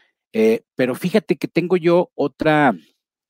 pero 0.74 0.96
fíjate 0.96 1.36
que 1.36 1.48
tengo 1.48 1.76
yo 1.76 2.10
otra, 2.14 2.72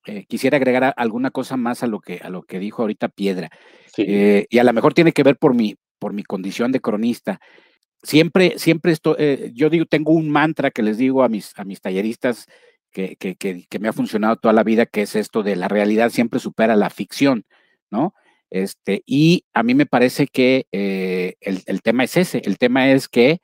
eh, 0.07 0.25
quisiera 0.27 0.57
agregar 0.57 0.95
alguna 0.97 1.31
cosa 1.31 1.57
más 1.57 1.83
a 1.83 1.87
lo 1.87 2.01
que, 2.01 2.21
a 2.23 2.31
lo 2.31 2.43
que 2.43 2.59
dijo 2.59 2.83
ahorita 2.83 3.09
Piedra, 3.09 3.51
eh, 3.97 4.47
y 4.49 4.59
a 4.59 4.65
lo 4.65 4.73
mejor 4.73 4.95
tiene 4.95 5.13
que 5.13 5.23
ver 5.23 5.37
por 5.37 5.55
mi, 5.55 5.77
por 5.99 6.13
mi 6.13 6.23
condición 6.23 6.73
de 6.73 6.81
cronista. 6.81 7.41
Siempre, 8.03 8.55
siempre 8.59 8.93
esto, 8.93 9.17
yo 9.53 9.69
digo, 9.69 9.85
tengo 9.85 10.13
un 10.13 10.31
mantra 10.31 10.71
que 10.71 10.83
les 10.83 10.97
digo 10.97 11.23
a 11.23 11.29
mis, 11.29 11.53
a 11.59 11.65
mis 11.65 11.83
talleristas 11.83 12.47
que, 12.93 13.17
que, 13.17 13.37
que, 13.37 13.79
me 13.79 13.89
ha 13.89 13.93
funcionado 13.93 14.37
toda 14.37 14.55
la 14.55 14.65
vida, 14.65 14.87
que 14.87 15.03
es 15.03 15.17
esto 15.17 15.43
de 15.43 15.57
la 15.57 15.69
realidad 15.69 16.11
siempre 16.11 16.41
supera 16.41 16.77
la 16.77 16.91
ficción, 16.91 17.45
¿no? 17.91 18.15
Este, 18.51 19.03
y 19.07 19.45
a 19.55 19.63
mí 19.63 19.75
me 19.75 19.87
parece 19.87 20.27
que 20.27 20.67
eh, 20.73 21.35
el, 21.41 21.63
el, 21.67 21.83
tema 21.83 22.05
es 22.05 22.17
ese, 22.17 22.43
el 22.45 22.59
tema 22.59 22.91
es 22.91 23.09
que 23.09 23.41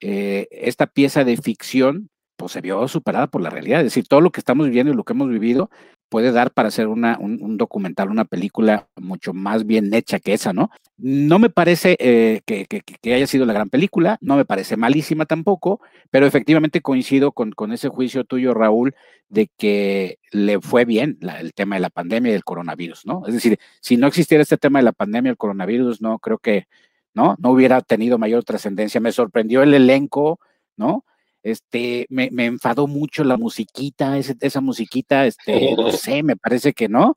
eh, 0.00 0.48
esta 0.50 0.86
pieza 0.86 1.24
de 1.24 1.36
ficción 1.38 2.10
pues 2.36 2.52
se 2.52 2.60
vio 2.60 2.86
superada 2.88 3.26
por 3.26 3.42
la 3.42 3.50
realidad, 3.50 3.80
es 3.80 3.86
decir, 3.86 4.06
todo 4.06 4.20
lo 4.20 4.30
que 4.30 4.40
estamos 4.40 4.66
viviendo 4.66 4.92
y 4.92 4.96
lo 4.96 5.04
que 5.04 5.12
hemos 5.14 5.30
vivido 5.30 5.70
puede 6.10 6.32
dar 6.32 6.50
para 6.50 6.68
hacer 6.68 6.88
una, 6.88 7.16
un, 7.18 7.56
documental, 7.56 8.10
una 8.10 8.24
película 8.26 8.88
mucho 8.96 9.32
más 9.32 9.64
bien 9.64 9.94
hecha 9.94 10.18
que 10.18 10.34
esa, 10.34 10.52
¿no? 10.52 10.70
No 10.98 11.38
me 11.38 11.48
parece 11.48 11.96
eh, 12.00 12.42
que, 12.44 12.66
que, 12.66 13.14
haya 13.14 13.26
sido 13.26 13.46
la 13.46 13.54
gran 13.54 13.70
película, 13.70 14.18
no 14.20 14.36
me 14.36 14.44
parece 14.44 14.76
malísima 14.76 15.24
tampoco, 15.24 15.80
pero 16.10 16.26
efectivamente 16.26 16.82
coincido 16.82 17.32
con, 17.32 17.52
con 17.52 17.72
ese 17.72 17.88
juicio 17.88 18.24
tuyo, 18.24 18.52
Raúl, 18.52 18.94
de 19.28 19.48
que 19.56 20.18
le 20.32 20.60
fue 20.60 20.84
bien 20.84 21.18
el 21.38 21.54
tema 21.54 21.76
de 21.76 21.80
la 21.80 21.90
pandemia 21.90 22.30
y 22.30 22.32
del 22.32 22.44
coronavirus, 22.44 23.06
¿no? 23.06 23.22
Es 23.26 23.32
decir, 23.32 23.58
si 23.80 23.96
no 23.96 24.08
existiera 24.08 24.42
este 24.42 24.58
tema 24.58 24.80
de 24.80 24.84
la 24.84 24.92
pandemia 24.92 25.30
y 25.30 25.32
el 25.32 25.38
coronavirus, 25.38 26.02
no 26.02 26.18
creo 26.18 26.38
que, 26.38 26.66
¿no? 27.14 27.36
No 27.38 27.50
hubiera 27.52 27.80
tenido 27.80 28.18
mayor 28.18 28.42
trascendencia. 28.44 29.00
Me 29.00 29.12
sorprendió 29.12 29.62
el 29.62 29.72
elenco, 29.72 30.40
¿no? 30.76 31.04
Este, 31.42 32.06
me, 32.10 32.30
me 32.30 32.46
enfadó 32.46 32.86
mucho 32.86 33.24
la 33.24 33.36
musiquita, 33.36 34.18
esa 34.18 34.60
musiquita, 34.60 35.26
este, 35.26 35.74
no 35.76 35.90
sé, 35.92 36.22
me 36.22 36.36
parece 36.36 36.72
que 36.72 36.88
no, 36.88 37.16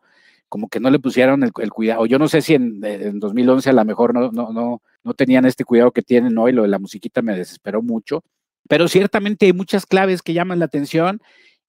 como 0.49 0.69
que 0.69 0.79
no 0.79 0.89
le 0.89 0.99
pusieron 0.99 1.43
el, 1.43 1.51
cuidado, 1.51 2.05
yo 2.05 2.19
no 2.19 2.27
sé 2.27 2.41
si 2.41 2.53
en, 2.55 2.83
en, 2.83 3.19
2011 3.19 3.69
a 3.69 3.73
lo 3.73 3.85
mejor 3.85 4.13
no, 4.13 4.31
no, 4.31 4.51
no, 4.53 4.81
no 5.03 5.13
tenían 5.13 5.45
este 5.45 5.65
cuidado 5.65 5.91
que 5.91 6.01
tienen 6.01 6.37
hoy, 6.37 6.51
lo 6.51 6.63
de 6.63 6.67
la 6.67 6.79
musiquita 6.79 7.21
me 7.21 7.35
desesperó 7.35 7.81
mucho, 7.81 8.23
pero 8.69 8.87
ciertamente 8.87 9.45
hay 9.45 9.53
muchas 9.53 9.85
claves 9.85 10.21
que 10.21 10.33
llaman 10.33 10.59
la 10.59 10.65
atención 10.65 11.19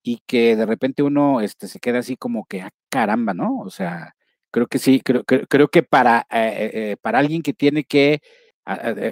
y 0.02 0.20
que 0.26 0.54
de 0.54 0.66
repente 0.66 1.02
uno 1.02 1.40
este, 1.40 1.66
se 1.66 1.80
queda 1.80 2.00
así 2.00 2.16
como 2.16 2.44
que, 2.44 2.60
ah, 2.60 2.70
caramba, 2.90 3.32
¿no? 3.32 3.58
O 3.60 3.70
sea, 3.70 4.14
creo 4.50 4.66
que 4.66 4.78
sí, 4.78 5.00
creo, 5.00 5.24
creo, 5.24 5.46
creo 5.48 5.68
que 5.68 5.82
para, 5.82 6.26
eh, 6.30 6.70
eh, 6.74 6.96
para 7.00 7.18
alguien 7.18 7.42
que 7.42 7.54
tiene 7.54 7.84
que 7.84 8.20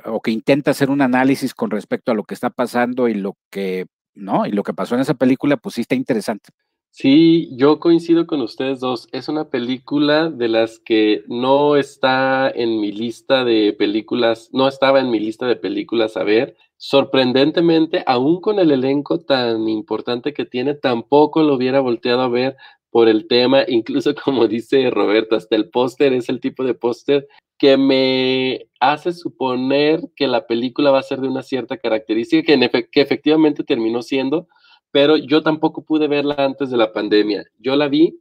o 0.06 0.20
que 0.20 0.30
intenta 0.30 0.70
hacer 0.70 0.90
un 0.90 1.02
análisis 1.02 1.54
con 1.54 1.70
respecto 1.70 2.12
a 2.12 2.14
lo 2.14 2.24
que 2.24 2.34
está 2.34 2.50
pasando 2.50 3.08
y 3.08 3.14
lo 3.14 3.36
que, 3.50 3.86
¿no? 4.14 4.46
Y 4.46 4.52
lo 4.52 4.62
que 4.62 4.74
pasó 4.74 4.94
en 4.94 5.00
esa 5.00 5.14
película, 5.14 5.56
pues 5.56 5.76
sí 5.76 5.82
está 5.82 5.94
interesante. 5.94 6.50
Sí, 6.94 7.48
yo 7.56 7.80
coincido 7.80 8.26
con 8.26 8.42
ustedes 8.42 8.80
dos. 8.80 9.08
Es 9.12 9.30
una 9.30 9.48
película 9.48 10.28
de 10.28 10.48
las 10.48 10.78
que 10.78 11.24
no 11.26 11.76
está 11.76 12.50
en 12.50 12.80
mi 12.80 12.92
lista 12.92 13.44
de 13.44 13.72
películas, 13.72 14.50
no 14.52 14.68
estaba 14.68 15.00
en 15.00 15.10
mi 15.10 15.18
lista 15.18 15.46
de 15.46 15.56
películas 15.56 16.18
a 16.18 16.22
ver. 16.22 16.54
Sorprendentemente, 16.76 18.04
aún 18.06 18.42
con 18.42 18.58
el 18.58 18.72
elenco 18.72 19.20
tan 19.20 19.68
importante 19.68 20.34
que 20.34 20.44
tiene, 20.44 20.74
tampoco 20.74 21.42
lo 21.42 21.54
hubiera 21.54 21.80
volteado 21.80 22.20
a 22.20 22.28
ver 22.28 22.56
por 22.90 23.08
el 23.08 23.26
tema, 23.26 23.64
incluso 23.66 24.14
como 24.24 24.46
dice 24.46 24.90
Roberto, 24.90 25.34
hasta 25.34 25.56
el 25.56 25.70
póster 25.70 26.12
es 26.12 26.28
el 26.28 26.40
tipo 26.40 26.62
de 26.62 26.74
póster 26.74 27.26
que 27.62 27.76
me 27.76 28.66
hace 28.80 29.12
suponer 29.12 30.00
que 30.16 30.26
la 30.26 30.48
película 30.48 30.90
va 30.90 30.98
a 30.98 31.04
ser 31.04 31.20
de 31.20 31.28
una 31.28 31.44
cierta 31.44 31.76
característica, 31.76 32.42
que, 32.44 32.88
que 32.90 33.00
efectivamente 33.00 33.62
terminó 33.62 34.02
siendo, 34.02 34.48
pero 34.90 35.16
yo 35.16 35.44
tampoco 35.44 35.84
pude 35.84 36.08
verla 36.08 36.34
antes 36.38 36.70
de 36.70 36.76
la 36.76 36.92
pandemia. 36.92 37.44
Yo 37.60 37.76
la 37.76 37.86
vi, 37.86 38.18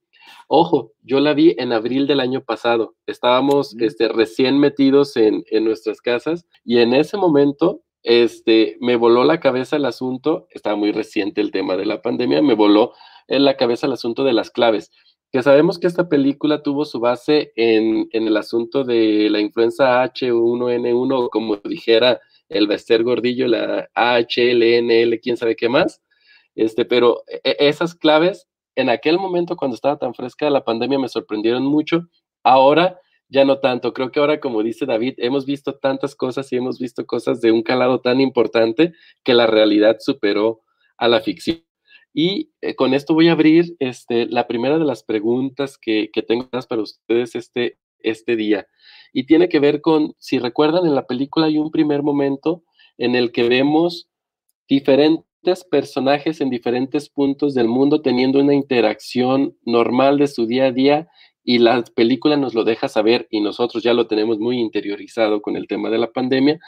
ojo, 0.47 0.91
yo 1.01 1.19
la 1.19 1.33
vi 1.33 1.55
en 1.57 1.73
abril 1.73 2.05
del 2.05 2.19
año 2.19 2.43
pasado. 2.43 2.93
Estábamos 3.07 3.75
este, 3.79 4.09
recién 4.09 4.59
metidos 4.59 5.17
en, 5.17 5.43
en 5.49 5.65
nuestras 5.65 6.01
casas 6.01 6.45
y 6.63 6.77
en 6.77 6.93
ese 6.93 7.17
momento 7.17 7.81
este, 8.03 8.77
me 8.79 8.95
voló 8.95 9.23
la 9.23 9.39
cabeza 9.39 9.77
el 9.77 9.85
asunto, 9.85 10.45
estaba 10.51 10.75
muy 10.75 10.91
reciente 10.91 11.41
el 11.41 11.49
tema 11.49 11.77
de 11.77 11.87
la 11.87 12.03
pandemia, 12.03 12.43
me 12.43 12.53
voló 12.53 12.93
en 13.27 13.43
la 13.43 13.57
cabeza 13.57 13.87
el 13.87 13.93
asunto 13.93 14.23
de 14.23 14.33
las 14.33 14.51
claves 14.51 14.91
que 15.31 15.41
sabemos 15.43 15.79
que 15.79 15.87
esta 15.87 16.09
película 16.09 16.61
tuvo 16.61 16.83
su 16.83 16.99
base 16.99 17.53
en, 17.55 18.09
el 18.11 18.35
asunto 18.35 18.83
de 18.83 19.29
la 19.29 19.39
influenza 19.39 20.03
H1N1, 20.03 21.13
o 21.13 21.29
como 21.29 21.55
dijera 21.57 22.19
el 22.49 22.67
Bester 22.67 23.03
Gordillo, 23.03 23.47
la 23.47 23.89
AHLNL, 23.95 25.19
quién 25.21 25.37
sabe 25.37 25.55
qué 25.55 25.69
más. 25.69 26.01
Este, 26.53 26.83
pero 26.83 27.23
e, 27.27 27.39
e, 27.45 27.69
esas 27.69 27.95
claves, 27.95 28.49
en 28.75 28.89
aquel 28.89 29.17
momento 29.17 29.55
cuando 29.55 29.75
estaba 29.75 29.97
tan 29.97 30.13
fresca 30.13 30.49
la 30.49 30.65
pandemia, 30.65 30.99
me 30.99 31.07
sorprendieron 31.07 31.63
mucho. 31.63 32.09
Ahora 32.43 32.99
ya 33.29 33.45
no 33.45 33.59
tanto. 33.59 33.93
Creo 33.93 34.11
que 34.11 34.19
ahora, 34.19 34.41
como 34.41 34.61
dice 34.63 34.85
David, 34.85 35.13
hemos 35.17 35.45
visto 35.45 35.75
tantas 35.75 36.13
cosas 36.13 36.51
y 36.51 36.57
hemos 36.57 36.77
visto 36.77 37.05
cosas 37.05 37.39
de 37.39 37.53
un 37.53 37.63
calado 37.63 38.01
tan 38.01 38.19
importante 38.19 38.93
que 39.23 39.33
la 39.33 39.47
realidad 39.47 39.97
superó 39.99 40.61
a 40.97 41.07
la 41.07 41.21
ficción. 41.21 41.70
Y 42.13 42.51
eh, 42.61 42.75
con 42.75 42.93
esto 42.93 43.13
voy 43.13 43.29
a 43.29 43.33
abrir 43.33 43.75
este, 43.79 44.25
la 44.25 44.47
primera 44.47 44.77
de 44.77 44.85
las 44.85 45.03
preguntas 45.03 45.77
que, 45.77 46.09
que 46.11 46.21
tengo 46.21 46.49
para 46.67 46.81
ustedes 46.81 47.35
este, 47.35 47.77
este 47.99 48.35
día. 48.35 48.67
Y 49.13 49.25
tiene 49.25 49.49
que 49.49 49.59
ver 49.59 49.81
con, 49.81 50.13
si 50.17 50.39
recuerdan, 50.39 50.85
en 50.85 50.95
la 50.95 51.07
película 51.07 51.47
hay 51.47 51.57
un 51.57 51.71
primer 51.71 52.03
momento 52.03 52.63
en 52.97 53.15
el 53.15 53.31
que 53.31 53.47
vemos 53.47 54.09
diferentes 54.67 55.63
personajes 55.69 56.39
en 56.41 56.49
diferentes 56.49 57.09
puntos 57.09 57.53
del 57.53 57.67
mundo 57.67 58.01
teniendo 58.01 58.39
una 58.39 58.53
interacción 58.53 59.57
normal 59.65 60.17
de 60.17 60.27
su 60.27 60.45
día 60.45 60.65
a 60.65 60.71
día 60.71 61.07
y 61.43 61.57
la 61.57 61.83
película 61.95 62.37
nos 62.37 62.53
lo 62.53 62.63
deja 62.63 62.87
saber 62.87 63.27
y 63.31 63.41
nosotros 63.41 63.83
ya 63.83 63.93
lo 63.93 64.07
tenemos 64.07 64.39
muy 64.39 64.59
interiorizado 64.59 65.41
con 65.41 65.55
el 65.55 65.67
tema 65.67 65.89
de 65.89 65.97
la 65.97 66.11
pandemia, 66.11 66.59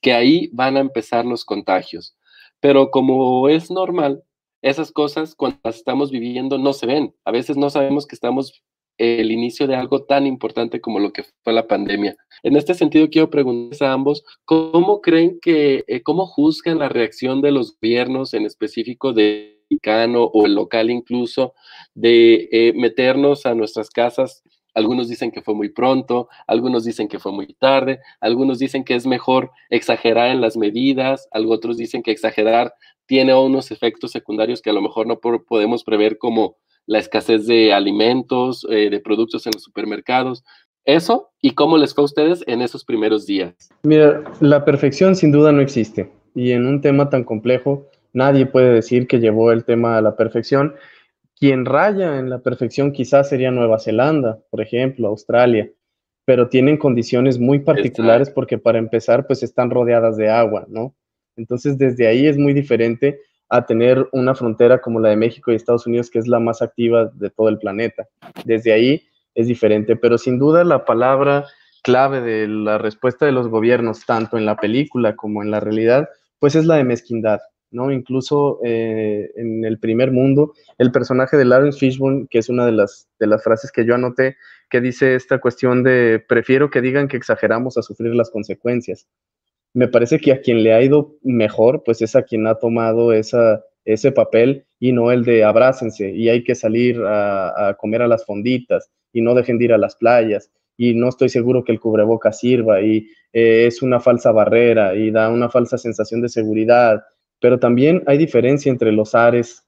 que 0.00 0.12
ahí 0.12 0.50
van 0.52 0.76
a 0.76 0.80
empezar 0.80 1.24
los 1.24 1.44
contagios. 1.44 2.16
Pero 2.60 2.90
como 2.90 3.48
es 3.48 3.70
normal, 3.70 4.22
esas 4.62 4.92
cosas 4.92 5.34
cuando 5.34 5.58
las 5.64 5.76
estamos 5.76 6.10
viviendo 6.10 6.58
no 6.58 6.72
se 6.72 6.86
ven. 6.86 7.14
A 7.24 7.30
veces 7.30 7.56
no 7.56 7.70
sabemos 7.70 8.06
que 8.06 8.14
estamos 8.14 8.62
el 8.98 9.30
inicio 9.30 9.66
de 9.66 9.76
algo 9.76 10.04
tan 10.04 10.26
importante 10.26 10.80
como 10.80 10.98
lo 10.98 11.12
que 11.12 11.24
fue 11.44 11.52
la 11.52 11.66
pandemia. 11.66 12.16
En 12.42 12.56
este 12.56 12.74
sentido, 12.74 13.08
quiero 13.08 13.30
preguntarles 13.30 13.80
a 13.82 13.92
ambos, 13.92 14.24
¿cómo 14.44 15.00
creen 15.00 15.38
que, 15.40 15.84
eh, 15.86 16.02
cómo 16.02 16.26
juzgan 16.26 16.80
la 16.80 16.88
reacción 16.88 17.40
de 17.40 17.52
los 17.52 17.76
gobiernos, 17.80 18.34
en 18.34 18.44
específico 18.44 19.12
de 19.12 19.62
mexicano 19.70 20.24
o 20.24 20.46
el 20.46 20.54
local 20.54 20.90
incluso, 20.90 21.54
de 21.94 22.48
eh, 22.50 22.72
meternos 22.74 23.46
a 23.46 23.54
nuestras 23.54 23.88
casas? 23.90 24.42
Algunos 24.74 25.08
dicen 25.08 25.30
que 25.30 25.42
fue 25.42 25.54
muy 25.54 25.70
pronto, 25.70 26.28
algunos 26.46 26.84
dicen 26.84 27.08
que 27.08 27.18
fue 27.18 27.32
muy 27.32 27.46
tarde, 27.54 28.00
algunos 28.20 28.58
dicen 28.58 28.84
que 28.84 28.94
es 28.94 29.06
mejor 29.06 29.50
exagerar 29.70 30.30
en 30.30 30.40
las 30.40 30.56
medidas, 30.56 31.28
otros 31.32 31.76
dicen 31.76 32.02
que 32.02 32.12
exagerar 32.12 32.74
tiene 33.08 33.34
unos 33.34 33.72
efectos 33.72 34.12
secundarios 34.12 34.60
que 34.60 34.70
a 34.70 34.74
lo 34.74 34.82
mejor 34.82 35.06
no 35.06 35.18
podemos 35.18 35.82
prever 35.82 36.18
como 36.18 36.56
la 36.86 36.98
escasez 36.98 37.46
de 37.46 37.72
alimentos, 37.72 38.66
eh, 38.70 38.90
de 38.90 39.00
productos 39.00 39.46
en 39.46 39.52
los 39.54 39.64
supermercados. 39.64 40.44
Eso 40.84 41.30
y 41.40 41.54
cómo 41.54 41.78
les 41.78 41.94
fue 41.94 42.02
a 42.02 42.04
ustedes 42.04 42.44
en 42.46 42.60
esos 42.62 42.84
primeros 42.84 43.26
días. 43.26 43.70
Mira, 43.82 44.22
la 44.40 44.64
perfección 44.64 45.16
sin 45.16 45.32
duda 45.32 45.52
no 45.52 45.62
existe 45.62 46.12
y 46.34 46.52
en 46.52 46.66
un 46.66 46.80
tema 46.80 47.08
tan 47.08 47.24
complejo 47.24 47.86
nadie 48.12 48.46
puede 48.46 48.72
decir 48.72 49.06
que 49.06 49.18
llevó 49.18 49.52
el 49.52 49.64
tema 49.64 49.96
a 49.96 50.02
la 50.02 50.14
perfección. 50.14 50.74
Quien 51.34 51.64
raya 51.64 52.18
en 52.18 52.28
la 52.28 52.40
perfección 52.40 52.92
quizás 52.92 53.30
sería 53.30 53.50
Nueva 53.50 53.78
Zelanda, 53.78 54.38
por 54.50 54.60
ejemplo, 54.60 55.08
Australia, 55.08 55.70
pero 56.26 56.48
tienen 56.48 56.76
condiciones 56.76 57.38
muy 57.38 57.60
particulares 57.60 58.28
porque 58.28 58.58
para 58.58 58.78
empezar, 58.78 59.26
pues 59.26 59.42
están 59.42 59.70
rodeadas 59.70 60.18
de 60.18 60.28
agua, 60.28 60.66
¿no? 60.68 60.94
Entonces, 61.38 61.78
desde 61.78 62.06
ahí 62.06 62.26
es 62.26 62.36
muy 62.36 62.52
diferente 62.52 63.20
a 63.48 63.64
tener 63.64 64.06
una 64.12 64.34
frontera 64.34 64.80
como 64.80 65.00
la 65.00 65.08
de 65.08 65.16
México 65.16 65.50
y 65.50 65.54
Estados 65.54 65.86
Unidos, 65.86 66.10
que 66.10 66.18
es 66.18 66.28
la 66.28 66.38
más 66.38 66.60
activa 66.60 67.06
de 67.14 67.30
todo 67.30 67.48
el 67.48 67.58
planeta. 67.58 68.06
Desde 68.44 68.72
ahí 68.72 69.02
es 69.34 69.46
diferente, 69.46 69.96
pero 69.96 70.18
sin 70.18 70.38
duda 70.38 70.64
la 70.64 70.84
palabra 70.84 71.46
clave 71.82 72.20
de 72.20 72.46
la 72.48 72.76
respuesta 72.76 73.24
de 73.24 73.32
los 73.32 73.48
gobiernos, 73.48 74.04
tanto 74.04 74.36
en 74.36 74.44
la 74.44 74.56
película 74.56 75.16
como 75.16 75.42
en 75.42 75.50
la 75.50 75.60
realidad, 75.60 76.08
pues 76.38 76.54
es 76.54 76.66
la 76.66 76.76
de 76.76 76.84
mezquindad, 76.84 77.38
¿no? 77.70 77.90
Incluso 77.90 78.58
eh, 78.64 79.30
en 79.36 79.64
el 79.64 79.78
primer 79.78 80.10
mundo, 80.10 80.52
el 80.76 80.92
personaje 80.92 81.36
de 81.36 81.46
Lawrence 81.46 81.78
Fishburne, 81.78 82.26
que 82.28 82.38
es 82.38 82.48
una 82.50 82.66
de 82.66 82.72
las, 82.72 83.08
de 83.18 83.28
las 83.28 83.42
frases 83.42 83.72
que 83.72 83.86
yo 83.86 83.94
anoté, 83.94 84.36
que 84.68 84.80
dice 84.80 85.14
esta 85.14 85.38
cuestión 85.40 85.82
de 85.82 86.22
prefiero 86.28 86.68
que 86.68 86.82
digan 86.82 87.08
que 87.08 87.16
exageramos 87.16 87.78
a 87.78 87.82
sufrir 87.82 88.14
las 88.14 88.30
consecuencias 88.30 89.06
me 89.78 89.86
parece 89.86 90.18
que 90.18 90.32
a 90.32 90.40
quien 90.40 90.64
le 90.64 90.72
ha 90.72 90.82
ido 90.82 91.14
mejor, 91.22 91.84
pues 91.84 92.02
es 92.02 92.16
a 92.16 92.24
quien 92.24 92.48
ha 92.48 92.56
tomado 92.56 93.12
esa, 93.12 93.64
ese 93.84 94.10
papel 94.10 94.66
y 94.80 94.90
no 94.90 95.12
el 95.12 95.24
de 95.24 95.44
abrácense 95.44 96.10
y 96.10 96.28
hay 96.28 96.42
que 96.42 96.56
salir 96.56 97.00
a, 97.06 97.76
comer 97.78 98.02
a 98.02 98.08
las 98.08 98.26
fonditas 98.26 98.90
y 99.12 99.22
no 99.22 99.36
dejen 99.36 99.56
de 99.56 99.66
ir 99.66 99.72
a 99.72 99.78
las 99.78 99.94
playas 99.94 100.50
y 100.76 100.94
no 100.94 101.08
estoy 101.08 101.28
seguro 101.28 101.62
que 101.62 101.70
el 101.70 101.78
cubreboca 101.78 102.32
sirva 102.32 102.82
y 102.82 103.06
eh, 103.32 103.66
es 103.68 103.80
una 103.80 104.00
falsa 104.00 104.32
barrera 104.32 104.96
y 104.96 105.12
da 105.12 105.30
una 105.30 105.48
falsa 105.48 105.78
sensación 105.78 106.22
de 106.22 106.28
seguridad. 106.28 107.04
Pero 107.40 107.60
también 107.60 108.02
hay 108.08 108.18
diferencia 108.18 108.72
entre 108.72 108.90
los 108.90 109.14
ares, 109.14 109.64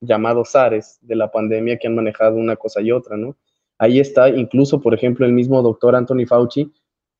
llamados 0.00 0.54
ares 0.54 1.00
de 1.02 1.16
la 1.16 1.32
pandemia 1.32 1.78
que 1.78 1.88
han 1.88 1.96
manejado 1.96 2.36
una 2.36 2.54
cosa 2.54 2.80
y 2.80 2.92
otra, 2.92 3.16
¿no? 3.16 3.36
Ahí 3.76 3.98
está 3.98 4.28
incluso, 4.28 4.80
por 4.80 4.94
ejemplo, 4.94 5.26
el 5.26 5.32
mismo 5.32 5.62
doctor 5.62 5.96
Anthony 5.96 6.26
Fauci 6.28 6.70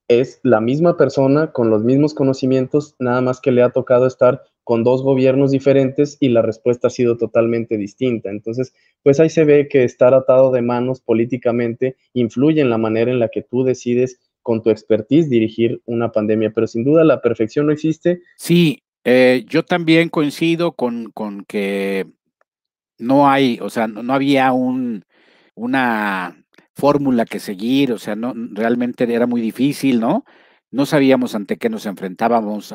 es 0.09 0.40
la 0.42 0.61
misma 0.61 0.97
persona 0.97 1.53
con 1.53 1.71
los 1.71 1.85
mismos 1.85 2.14
conocimientos, 2.14 2.97
nada 2.99 3.21
más 3.21 3.40
que 3.40 3.53
le 3.53 3.62
ha 3.62 3.71
tocado 3.71 4.07
estar 4.07 4.42
con 4.64 4.85
dos 4.85 5.03
gobiernos 5.03 5.51
diferentes 5.51 6.16
y 6.21 6.29
la 6.31 6.42
respuesta 6.42 6.88
ha 6.88 6.90
sido 6.90 7.16
totalmente 7.16 7.77
distinta. 7.77 8.31
Entonces, 8.31 8.75
pues 9.03 9.21
ahí 9.21 9.31
se 9.31 9.44
ve 9.44 9.68
que 9.68 9.85
estar 9.85 10.12
atado 10.14 10.51
de 10.51 10.62
manos 10.62 11.01
políticamente 11.01 11.97
influye 12.12 12.61
en 12.61 12.71
la 12.71 12.79
manera 12.79 13.11
en 13.11 13.18
la 13.18 13.29
que 13.29 13.42
tú 13.42 13.64
decides 13.64 14.18
con 14.42 14.62
tu 14.62 14.71
expertise 14.71 15.29
dirigir 15.29 15.83
una 15.85 16.11
pandemia, 16.11 16.53
pero 16.55 16.66
sin 16.66 16.85
duda 16.85 17.05
la 17.05 17.21
perfección 17.21 17.66
no 17.66 17.73
existe. 17.73 18.23
Sí, 18.37 18.83
eh, 19.05 19.44
yo 19.47 19.62
también 19.62 20.09
coincido 20.09 20.73
con, 20.73 21.11
con, 21.12 21.44
que 21.44 22.07
no 22.99 23.29
hay, 23.29 23.59
o 23.61 23.71
sea, 23.71 23.87
no 23.87 24.12
había 24.12 24.53
un, 24.53 25.05
una 25.55 26.44
fórmula 26.79 27.25
que 27.25 27.41
seguir, 27.41 27.93
o 27.93 27.99
sea, 27.99 28.14
no, 28.14 28.33
realmente 28.53 29.12
era 29.12 29.27
muy 29.27 29.41
difícil, 29.41 29.99
¿no? 29.99 30.25
No 30.71 30.87
sabíamos 30.87 31.35
ante 31.35 31.57
qué 31.57 31.69
nos 31.69 31.87
enfrentábamos 31.87 32.73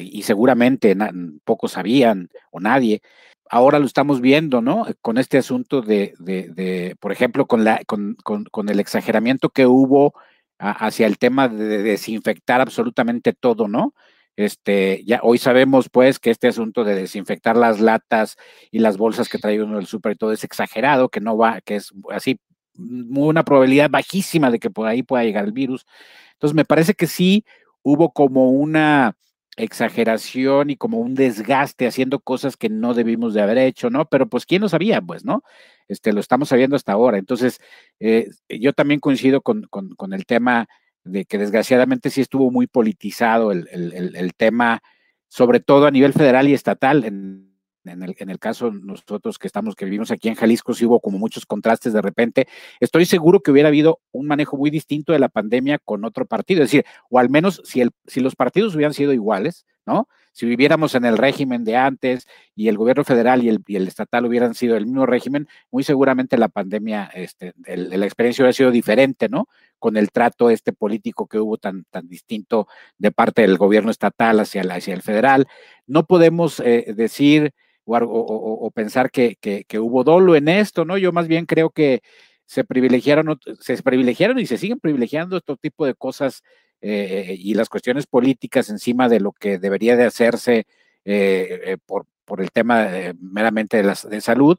y 0.00 0.22
seguramente 0.22 0.96
pocos 1.44 1.72
sabían 1.72 2.30
o 2.50 2.58
nadie. 2.60 3.00
Ahora 3.48 3.78
lo 3.78 3.86
estamos 3.86 4.20
viendo, 4.20 4.60
¿no? 4.60 4.86
Con 5.02 5.18
este 5.18 5.38
asunto 5.38 5.82
de, 5.82 6.14
de, 6.18 6.96
por 6.98 7.12
ejemplo, 7.12 7.46
con, 7.46 7.62
la, 7.64 7.82
con, 7.86 8.16
con, 8.22 8.68
el 8.68 8.80
exageramiento 8.80 9.50
que 9.50 9.66
hubo 9.66 10.14
hacia 10.58 11.06
el 11.06 11.18
tema 11.18 11.48
de 11.48 11.82
desinfectar 11.82 12.60
absolutamente 12.60 13.34
todo, 13.34 13.68
¿no? 13.68 13.94
Este, 14.36 15.04
ya 15.06 15.20
hoy 15.22 15.38
sabemos 15.38 15.88
pues 15.90 16.18
que 16.18 16.30
este 16.30 16.48
asunto 16.48 16.82
de 16.82 16.96
desinfectar 16.96 17.56
las 17.56 17.80
latas 17.80 18.36
y 18.72 18.80
las 18.80 18.96
bolsas 18.96 19.28
que 19.28 19.38
trae 19.38 19.62
uno 19.62 19.76
del 19.76 19.86
súper 19.86 20.12
y 20.12 20.16
todo 20.16 20.32
es 20.32 20.42
exagerado, 20.42 21.08
que 21.08 21.20
no 21.20 21.36
va, 21.36 21.60
que 21.60 21.76
es 21.76 21.92
así 22.10 22.40
una 22.76 23.44
probabilidad 23.44 23.90
bajísima 23.90 24.50
de 24.50 24.58
que 24.58 24.70
por 24.70 24.86
ahí 24.86 25.02
pueda 25.02 25.24
llegar 25.24 25.44
el 25.44 25.52
virus. 25.52 25.86
Entonces, 26.34 26.54
me 26.54 26.64
parece 26.64 26.94
que 26.94 27.06
sí 27.06 27.44
hubo 27.82 28.12
como 28.12 28.50
una 28.50 29.16
exageración 29.56 30.70
y 30.70 30.76
como 30.76 30.98
un 30.98 31.14
desgaste 31.14 31.86
haciendo 31.86 32.18
cosas 32.20 32.56
que 32.56 32.68
no 32.68 32.94
debimos 32.94 33.34
de 33.34 33.42
haber 33.42 33.58
hecho, 33.58 33.90
¿no? 33.90 34.06
Pero 34.06 34.28
pues, 34.28 34.46
¿quién 34.46 34.62
lo 34.62 34.68
sabía? 34.68 35.00
Pues, 35.00 35.24
¿no? 35.24 35.42
Este, 35.88 36.12
lo 36.12 36.20
estamos 36.20 36.48
sabiendo 36.48 36.76
hasta 36.76 36.92
ahora. 36.92 37.18
Entonces, 37.18 37.60
eh, 38.00 38.28
yo 38.48 38.72
también 38.72 39.00
coincido 39.00 39.42
con, 39.42 39.62
con, 39.70 40.12
el 40.12 40.26
tema 40.26 40.66
de 41.04 41.24
que 41.24 41.38
desgraciadamente 41.38 42.10
sí 42.10 42.20
estuvo 42.20 42.50
muy 42.50 42.66
politizado 42.66 43.52
el, 43.52 43.68
el, 43.70 44.16
el 44.16 44.34
tema, 44.34 44.82
sobre 45.28 45.60
todo 45.60 45.86
a 45.86 45.90
nivel 45.90 46.12
federal 46.12 46.48
y 46.48 46.54
estatal. 46.54 47.04
En, 47.04 47.53
en 47.84 48.02
el, 48.02 48.14
en 48.18 48.30
el 48.30 48.38
caso 48.38 48.70
nosotros 48.70 49.38
que 49.38 49.46
estamos, 49.46 49.74
que 49.74 49.84
vivimos 49.84 50.10
aquí 50.10 50.28
en 50.28 50.34
Jalisco, 50.34 50.74
sí 50.74 50.86
hubo 50.86 51.00
como 51.00 51.18
muchos 51.18 51.46
contrastes 51.46 51.92
de 51.92 52.02
repente. 52.02 52.48
Estoy 52.80 53.04
seguro 53.06 53.40
que 53.40 53.50
hubiera 53.50 53.68
habido 53.68 54.00
un 54.12 54.26
manejo 54.26 54.56
muy 54.56 54.70
distinto 54.70 55.12
de 55.12 55.18
la 55.18 55.28
pandemia 55.28 55.78
con 55.78 56.04
otro 56.04 56.26
partido. 56.26 56.62
Es 56.62 56.70
decir, 56.70 56.84
o 57.10 57.18
al 57.18 57.30
menos 57.30 57.62
si, 57.64 57.80
el, 57.80 57.90
si 58.06 58.20
los 58.20 58.36
partidos 58.36 58.74
hubieran 58.74 58.94
sido 58.94 59.12
iguales, 59.12 59.66
¿no? 59.86 60.08
Si 60.32 60.46
viviéramos 60.46 60.96
en 60.96 61.04
el 61.04 61.16
régimen 61.16 61.62
de 61.62 61.76
antes 61.76 62.26
y 62.56 62.66
el 62.66 62.76
gobierno 62.76 63.04
federal 63.04 63.44
y 63.44 63.48
el, 63.50 63.62
el 63.68 63.86
estatal 63.86 64.26
hubieran 64.26 64.54
sido 64.54 64.76
el 64.76 64.84
mismo 64.84 65.06
régimen, 65.06 65.46
muy 65.70 65.84
seguramente 65.84 66.36
la 66.36 66.48
pandemia, 66.48 67.08
este, 67.14 67.54
la 67.66 68.04
experiencia 68.04 68.42
hubiera 68.42 68.52
sido 68.52 68.72
diferente, 68.72 69.28
¿no? 69.28 69.46
Con 69.78 69.96
el 69.96 70.10
trato 70.10 70.50
este 70.50 70.72
político 70.72 71.28
que 71.28 71.38
hubo 71.38 71.56
tan, 71.56 71.84
tan 71.84 72.08
distinto 72.08 72.66
de 72.98 73.12
parte 73.12 73.42
del 73.42 73.58
gobierno 73.58 73.92
estatal 73.92 74.40
hacia, 74.40 74.62
hacia 74.62 74.94
el 74.94 75.02
federal. 75.02 75.46
No 75.86 76.04
podemos 76.04 76.58
eh, 76.58 76.92
decir 76.96 77.54
o, 77.86 78.70
pensar 78.74 79.10
que, 79.10 79.36
hubo 79.78 80.04
dolo 80.04 80.36
en 80.36 80.48
esto, 80.48 80.84
¿no? 80.84 80.98
Yo 80.98 81.12
más 81.12 81.28
bien 81.28 81.46
creo 81.46 81.70
que 81.70 82.02
se 82.46 82.64
privilegiaron, 82.64 83.38
se 83.60 83.82
privilegiaron 83.82 84.38
y 84.38 84.46
se 84.46 84.58
siguen 84.58 84.80
privilegiando 84.80 85.36
este 85.36 85.56
tipo 85.56 85.86
de 85.86 85.94
cosas 85.94 86.42
eh, 86.80 87.36
y 87.38 87.54
las 87.54 87.68
cuestiones 87.68 88.06
políticas 88.06 88.68
encima 88.68 89.08
de 89.08 89.20
lo 89.20 89.32
que 89.32 89.58
debería 89.58 89.96
de 89.96 90.04
hacerse 90.04 90.66
eh, 91.04 91.60
eh, 91.64 91.76
por, 91.86 92.06
por, 92.24 92.40
el 92.40 92.50
tema 92.50 92.88
meramente 93.18 93.82
de, 93.82 93.94
de 94.10 94.20
salud. 94.20 94.58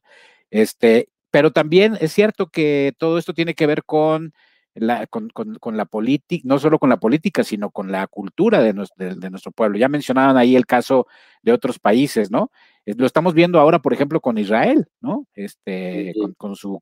Este, 0.50 1.10
pero 1.32 1.52
también 1.52 1.98
es 2.00 2.14
cierto 2.14 2.48
que 2.48 2.94
todo 2.98 3.18
esto 3.18 3.34
tiene 3.34 3.54
que 3.54 3.68
ver 3.68 3.84
con 3.84 4.34
la, 4.76 5.08
con, 5.08 5.30
con, 5.30 5.78
la 5.78 5.86
política, 5.86 6.44
no 6.46 6.60
solo 6.60 6.80
con 6.80 6.90
la 6.90 6.98
política, 6.98 7.44
sino 7.44 7.72
con 7.72 7.92
la 7.92 8.08
cultura 8.08 8.62
de, 8.62 8.74
de, 8.98 9.30
nuestro 9.30 9.52
pueblo. 9.52 9.78
Ya 9.78 9.88
mencionaban 9.88 10.38
ahí 10.38 10.56
el 10.56 10.66
caso 10.66 11.08
de 11.42 11.54
otros 11.54 11.80
países, 11.80 12.30
¿no? 12.30 12.52
Lo 12.86 13.06
estamos 13.06 13.34
viendo 13.34 13.60
ahora, 13.60 13.80
por 13.80 13.94
ejemplo, 13.94 14.20
con 14.20 14.38
Israel, 14.38 14.86
¿no? 15.00 15.26
Este, 15.34 16.14
con, 16.38 16.56
su 16.56 16.82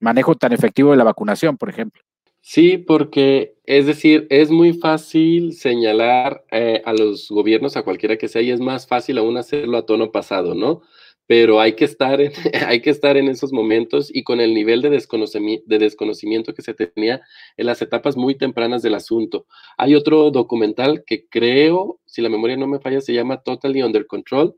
manejo 0.00 0.34
tan 0.34 0.52
efectivo 0.52 0.90
de 0.90 0.96
la 0.96 1.04
vacunación, 1.04 1.58
por 1.58 1.68
ejemplo. 1.68 2.02
Sí, 2.40 2.78
porque 2.78 3.56
es 3.64 3.86
decir, 3.86 4.26
es 4.30 4.50
muy 4.50 4.72
fácil 4.72 5.52
señalar 5.52 6.44
eh, 6.50 6.82
a 6.84 6.92
los 6.92 7.28
gobiernos, 7.30 7.76
a 7.76 7.82
cualquiera 7.82 8.16
que 8.16 8.28
sea, 8.28 8.42
y 8.42 8.50
es 8.50 8.60
más 8.60 8.86
fácil 8.86 9.18
aún 9.18 9.36
hacerlo 9.36 9.78
a 9.78 9.86
tono 9.86 10.12
pasado, 10.12 10.54
¿no? 10.54 10.82
Pero 11.26 11.60
hay 11.60 11.74
que 11.74 11.84
estar 11.84 12.20
en, 12.20 12.32
hay 12.66 12.80
que 12.80 12.90
estar 12.90 13.16
en 13.16 13.28
esos 13.28 13.52
momentos 13.52 14.10
y 14.14 14.22
con 14.24 14.40
el 14.40 14.54
nivel 14.54 14.82
de 14.82 14.90
desconocimiento, 14.90 15.64
de 15.66 15.78
desconocimiento 15.78 16.54
que 16.54 16.62
se 16.62 16.74
tenía 16.74 17.22
en 17.56 17.66
las 17.66 17.80
etapas 17.82 18.16
muy 18.16 18.34
tempranas 18.36 18.82
del 18.82 18.94
asunto. 18.94 19.46
Hay 19.76 19.94
otro 19.94 20.30
documental 20.30 21.04
que 21.06 21.26
creo, 21.28 22.00
si 22.06 22.22
la 22.22 22.28
memoria 22.28 22.56
no 22.56 22.66
me 22.66 22.80
falla, 22.80 23.00
se 23.00 23.14
llama 23.14 23.42
Totally 23.42 23.82
Under 23.82 24.06
Control, 24.06 24.54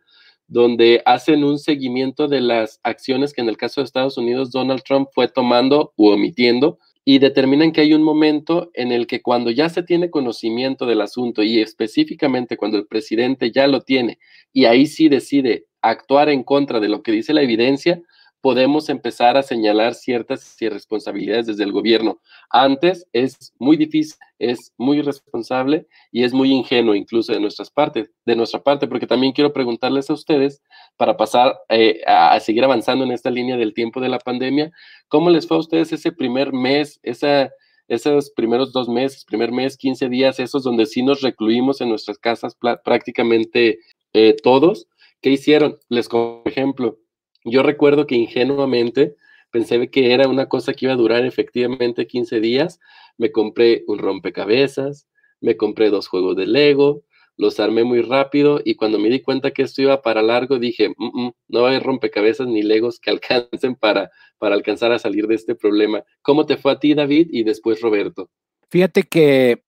donde 0.49 1.03
hacen 1.05 1.45
un 1.45 1.59
seguimiento 1.59 2.29
de 2.29 2.41
las 2.41 2.81
acciones 2.85 3.33
que 3.33 3.41
en 3.41 3.49
el 3.49 3.57
caso 3.57 3.81
de 3.81 3.87
Estados 3.87 4.17
Unidos 4.17 4.53
Donald 4.53 4.83
Trump 4.85 5.09
fue 5.13 5.29
tomando 5.29 5.93
u 5.97 6.09
omitiendo 6.09 6.79
y 7.05 7.21
determinan 7.21 7.73
que 7.73 7.83
hay 7.83 7.95
un 7.95 8.03
momento 8.03 8.71
en 8.75 8.91
el 8.91 9.07
que 9.07 9.23
cuando 9.23 9.51
ya 9.51 9.69
se 9.69 9.83
tiene 9.83 10.11
conocimiento 10.11 10.87
del 10.87 11.01
asunto 11.01 11.43
y 11.43 11.61
específicamente 11.61 12.57
cuando 12.57 12.79
el 12.79 12.87
presidente 12.87 13.53
ya 13.53 13.69
lo 13.69 13.81
tiene 13.83 14.19
y 14.53 14.65
ahí 14.65 14.87
sí 14.87 15.09
decide 15.09 15.67
actuar 15.89 16.29
en 16.29 16.43
contra 16.43 16.81
de 16.81 16.89
lo 16.89 17.03
que 17.03 17.13
dice 17.13 17.35
la 17.35 17.43
evidencia, 17.43 18.03
podemos 18.47 18.89
empezar 18.91 19.37
a 19.37 19.43
señalar 19.43 19.95
ciertas 19.95 20.63
irresponsabilidades 20.63 21.47
desde 21.47 21.65
el 21.65 21.73
gobierno. 21.73 22.21
Antes 22.49 23.05
es 23.13 23.53
muy 23.59 23.77
difícil, 23.77 24.17
es 24.39 24.73
muy 24.77 24.99
irresponsable 24.99 25.89
y 26.13 26.23
es 26.23 26.33
muy 26.33 26.53
ingenuo 26.53 26.95
incluso 26.95 27.33
de 27.33 27.41
nuestras 27.41 27.71
partes, 27.71 28.09
de 28.25 28.37
nuestra 28.37 28.63
parte, 28.63 28.87
porque 28.87 29.09
también 29.09 29.33
quiero 29.33 29.53
preguntarles 29.53 30.11
a 30.11 30.13
ustedes 30.13 30.63
para 30.97 31.17
pasar 31.17 31.57
eh, 31.69 32.03
a 32.07 32.39
seguir 32.39 32.63
avanzando 32.63 33.05
en 33.05 33.11
esta 33.11 33.31
línea 33.31 33.57
del 33.57 33.75
tiempo 33.75 34.01
de 34.01 34.11
la 34.11 34.21
pandemia, 34.21 34.71
¿cómo 35.09 35.29
les 35.31 35.49
fue 35.49 35.57
a 35.57 35.61
ustedes 35.61 35.93
ese 35.93 36.13
primer 36.13 36.53
mes, 36.53 37.01
esos 37.03 38.31
primeros 38.31 38.73
dos 38.73 38.89
meses, 38.89 39.25
primer 39.25 39.51
mes, 39.51 39.77
15 39.77 40.09
días, 40.09 40.39
esos 40.39 40.63
donde 40.63 40.87
sí 40.87 41.03
nos 41.03 41.21
recluimos 41.21 41.81
en 41.81 41.89
nuestras 41.89 42.19
casas 42.19 42.57
prácticamente 42.85 43.81
eh, 44.13 44.37
todos, 44.43 44.87
¿Qué 45.21 45.31
hicieron? 45.31 45.79
Les 45.89 46.09
como 46.09 46.43
ejemplo, 46.45 46.99
yo 47.45 47.63
recuerdo 47.63 48.07
que 48.07 48.15
ingenuamente 48.15 49.17
pensé 49.51 49.91
que 49.91 50.13
era 50.13 50.29
una 50.29 50.49
cosa 50.49 50.75
que 50.75 50.87
iba 50.87 50.95
a 50.95 50.99
durar 50.99 51.25
efectivamente 51.25 52.07
15 52.07 52.41
días. 52.41 52.81
Me 53.19 53.33
compré 53.33 53.85
un 53.87 53.99
rompecabezas, 53.99 55.09
me 55.41 55.57
compré 55.57 55.91
dos 55.91 56.09
juegos 56.09 56.37
de 56.37 56.47
Lego, 56.47 57.05
los 57.37 57.61
armé 57.61 57.85
muy 57.85 58.03
rápido 58.03 58.61
y 58.65 58.77
cuando 58.77 58.99
me 58.99 59.11
di 59.11 59.21
cuenta 59.21 59.51
que 59.51 59.63
esto 59.63 59.83
iba 59.83 60.03
para 60.03 60.23
largo, 60.23 60.59
dije, 60.59 60.91
mm, 60.97 61.27
mm, 61.27 61.33
no 61.49 61.67
hay 61.67 61.79
rompecabezas 61.79 62.47
ni 62.47 62.63
legos 62.63 62.99
que 62.99 63.11
alcancen 63.51 63.77
para, 63.77 64.11
para 64.39 64.55
alcanzar 64.55 64.93
a 64.93 64.99
salir 64.99 65.27
de 65.27 65.35
este 65.35 65.55
problema. 65.55 66.03
¿Cómo 66.23 66.47
te 66.47 66.57
fue 66.57 66.73
a 66.73 66.79
ti, 66.79 66.95
David, 66.95 67.29
y 67.31 67.45
después 67.45 67.81
Roberto? 67.81 68.31
Fíjate 68.71 69.05
que 69.05 69.63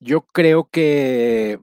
yo 0.00 0.22
creo 0.22 0.68
que, 0.70 1.58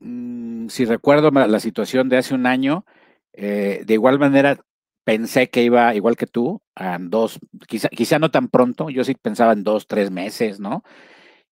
mm, 0.00 0.68
si 0.68 0.84
recuerdo 0.84 1.30
la 1.30 1.60
situación 1.60 2.08
de 2.08 2.18
hace 2.18 2.34
un 2.34 2.46
año, 2.46 2.84
eh, 3.32 3.82
de 3.86 3.94
igual 3.94 4.18
manera 4.18 4.58
pensé 5.04 5.48
que 5.50 5.62
iba 5.62 5.94
igual 5.94 6.16
que 6.16 6.26
tú, 6.26 6.62
en 6.76 7.10
dos, 7.10 7.38
quizá, 7.68 7.88
quizá 7.90 8.18
no 8.18 8.30
tan 8.30 8.48
pronto, 8.48 8.90
yo 8.90 9.04
sí 9.04 9.14
pensaba 9.14 9.52
en 9.52 9.62
dos, 9.64 9.86
tres 9.86 10.10
meses, 10.10 10.58
¿no? 10.60 10.82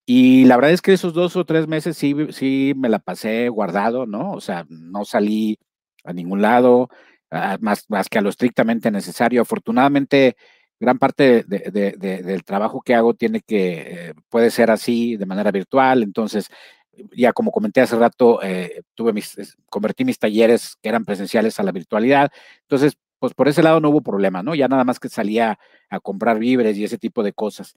Y 0.07 0.45
la 0.47 0.57
verdad 0.57 0.73
es 0.73 0.83
que 0.83 0.93
esos 0.95 1.15
dos 1.15 1.37
o 1.37 1.45
tres 1.47 1.67
meses 1.69 1.97
sí, 1.97 2.15
sí 2.31 2.75
me 2.77 2.89
la 2.91 2.99
pasé 2.99 3.49
guardado, 3.49 4.07
¿no? 4.07 4.33
O 4.33 4.41
sea, 4.41 4.67
no 4.69 5.05
salí 5.05 5.59
a 6.05 6.13
ningún 6.13 6.43
lado, 6.43 6.89
ah, 7.31 7.57
más, 7.61 7.85
más 7.89 8.09
que 8.09 8.19
a 8.19 8.23
lo 8.23 8.29
estrictamente 8.31 8.91
necesario. 8.91 9.43
Afortunadamente, 9.43 10.37
gran 10.81 10.99
parte 10.99 11.45
del 11.45 12.45
trabajo 12.45 12.83
que 12.83 12.95
hago 12.95 13.15
tiene 13.15 13.41
que, 13.41 14.11
eh, 14.11 14.15
puede 14.29 14.51
ser 14.51 14.71
así 14.71 15.17
de 15.17 15.27
manera 15.27 15.51
virtual, 15.53 16.03
entonces 16.03 16.49
ya 17.17 17.33
como 17.33 17.51
comenté 17.51 17.81
hace 17.81 17.97
rato, 17.97 18.43
eh, 18.43 18.83
tuve 18.95 19.13
mis, 19.13 19.57
convertí 19.69 20.05
mis 20.05 20.19
talleres 20.19 20.77
que 20.83 20.89
eran 20.89 21.05
presenciales 21.05 21.59
a 21.61 21.63
la 21.63 21.73
virtualidad, 21.73 22.31
entonces 22.63 22.99
pues 23.19 23.33
por 23.33 23.49
ese 23.49 23.63
lado 23.63 23.81
no 23.81 23.89
hubo 23.91 24.03
problema, 24.03 24.43
¿no? 24.43 24.55
Ya 24.55 24.69
nada 24.69 24.85
más 24.85 25.01
que 25.01 25.09
salía 25.09 25.59
a 25.89 26.01
comprar 26.01 26.39
víveres 26.39 26.77
y 26.77 26.85
ese 26.85 26.99
tipo 26.99 27.23
de 27.23 27.33
cosas 27.33 27.75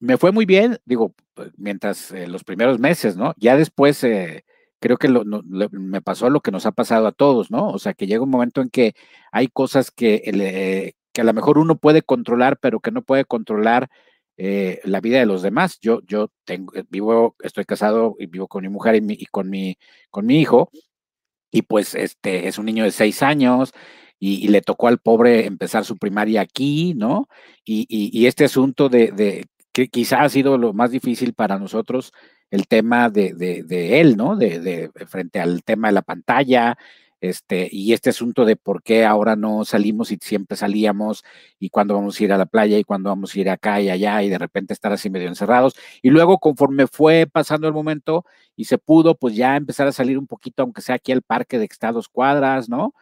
me 0.00 0.16
fue 0.16 0.32
muy 0.32 0.46
bien, 0.46 0.78
digo, 0.84 1.14
pues, 1.34 1.50
mientras 1.56 2.10
eh, 2.10 2.26
los 2.26 2.42
primeros 2.42 2.78
meses, 2.80 3.16
¿no? 3.16 3.34
Ya 3.36 3.56
después 3.56 4.02
eh, 4.02 4.44
creo 4.80 4.96
que 4.96 5.08
me 5.08 6.02
pasó 6.02 6.30
lo 6.30 6.40
que 6.40 6.50
nos 6.50 6.66
ha 6.66 6.72
pasado 6.72 7.06
a 7.06 7.12
todos, 7.12 7.50
¿no? 7.50 7.68
O 7.68 7.78
sea, 7.78 7.94
que 7.94 8.06
llega 8.06 8.24
un 8.24 8.30
momento 8.30 8.62
en 8.62 8.70
que 8.70 8.94
hay 9.30 9.48
cosas 9.48 9.90
que, 9.90 10.22
eh, 10.24 10.94
que 11.12 11.20
a 11.20 11.24
lo 11.24 11.34
mejor 11.34 11.58
uno 11.58 11.76
puede 11.76 12.02
controlar, 12.02 12.58
pero 12.58 12.80
que 12.80 12.90
no 12.90 13.02
puede 13.02 13.26
controlar 13.26 13.90
la 14.36 15.00
vida 15.00 15.18
de 15.18 15.26
los 15.26 15.42
demás. 15.42 15.78
Yo, 15.80 16.00
yo 16.06 16.30
tengo, 16.44 16.72
vivo, 16.88 17.36
estoy 17.40 17.64
casado 17.64 18.16
y 18.18 18.26
vivo 18.26 18.48
con 18.48 18.62
mi 18.62 18.68
mujer 18.68 18.96
y, 18.96 19.26
con, 19.26 19.50
mi, 19.50 19.76
con 20.10 20.26
mi 20.26 20.40
hijo, 20.40 20.70
y 21.50 21.62
pues 21.62 21.94
este 21.94 22.48
es 22.48 22.58
un 22.58 22.66
niño 22.66 22.84
de 22.84 22.92
seis 22.92 23.22
años 23.22 23.72
y, 24.18 24.48
le 24.48 24.60
tocó 24.62 24.88
al 24.88 24.98
pobre 24.98 25.46
empezar 25.46 25.84
su 25.84 25.96
primaria 25.96 26.42
aquí, 26.42 26.94
¿no? 26.94 27.28
Y, 27.64 27.86
y, 27.88 28.26
este 28.26 28.44
asunto 28.44 28.88
de, 28.88 29.12
de, 29.12 29.46
que 29.72 29.88
quizá 29.88 30.22
ha 30.22 30.28
sido 30.28 30.58
lo 30.58 30.72
más 30.72 30.90
difícil 30.90 31.32
para 31.34 31.58
nosotros 31.58 32.12
el 32.50 32.66
tema 32.66 33.08
de, 33.10 33.32
de, 33.34 34.00
él, 34.00 34.16
¿no? 34.16 34.36
De, 34.36 34.60
de, 34.60 34.90
frente 35.06 35.40
al 35.40 35.62
tema 35.64 35.88
de 35.88 35.94
la 35.94 36.02
pantalla, 36.02 36.76
este, 37.20 37.68
y 37.70 37.92
este 37.92 38.10
asunto 38.10 38.44
de 38.44 38.56
por 38.56 38.82
qué 38.82 39.04
ahora 39.04 39.36
no 39.36 39.64
salimos 39.64 40.12
y 40.12 40.18
siempre 40.20 40.56
salíamos, 40.56 41.24
y 41.58 41.70
cuándo 41.70 41.94
vamos 41.94 42.18
a 42.20 42.24
ir 42.24 42.32
a 42.32 42.38
la 42.38 42.46
playa, 42.46 42.78
y 42.78 42.84
cuándo 42.84 43.10
vamos 43.10 43.34
a 43.34 43.40
ir 43.40 43.50
acá 43.50 43.80
y 43.80 43.90
allá, 43.90 44.22
y 44.22 44.28
de 44.28 44.38
repente 44.38 44.72
estar 44.74 44.92
así 44.92 45.10
medio 45.10 45.28
encerrados. 45.28 45.74
Y 46.02 46.10
luego, 46.10 46.38
conforme 46.38 46.86
fue 46.86 47.26
pasando 47.30 47.68
el 47.68 47.74
momento 47.74 48.24
y 48.56 48.64
se 48.64 48.78
pudo, 48.78 49.14
pues 49.16 49.34
ya 49.36 49.56
empezar 49.56 49.86
a 49.86 49.92
salir 49.92 50.18
un 50.18 50.26
poquito, 50.26 50.62
aunque 50.62 50.82
sea 50.82 50.96
aquí 50.96 51.12
al 51.12 51.22
parque 51.22 51.58
de 51.58 51.66
Estados 51.66 52.08
Cuadras, 52.08 52.68
¿no? 52.68 52.94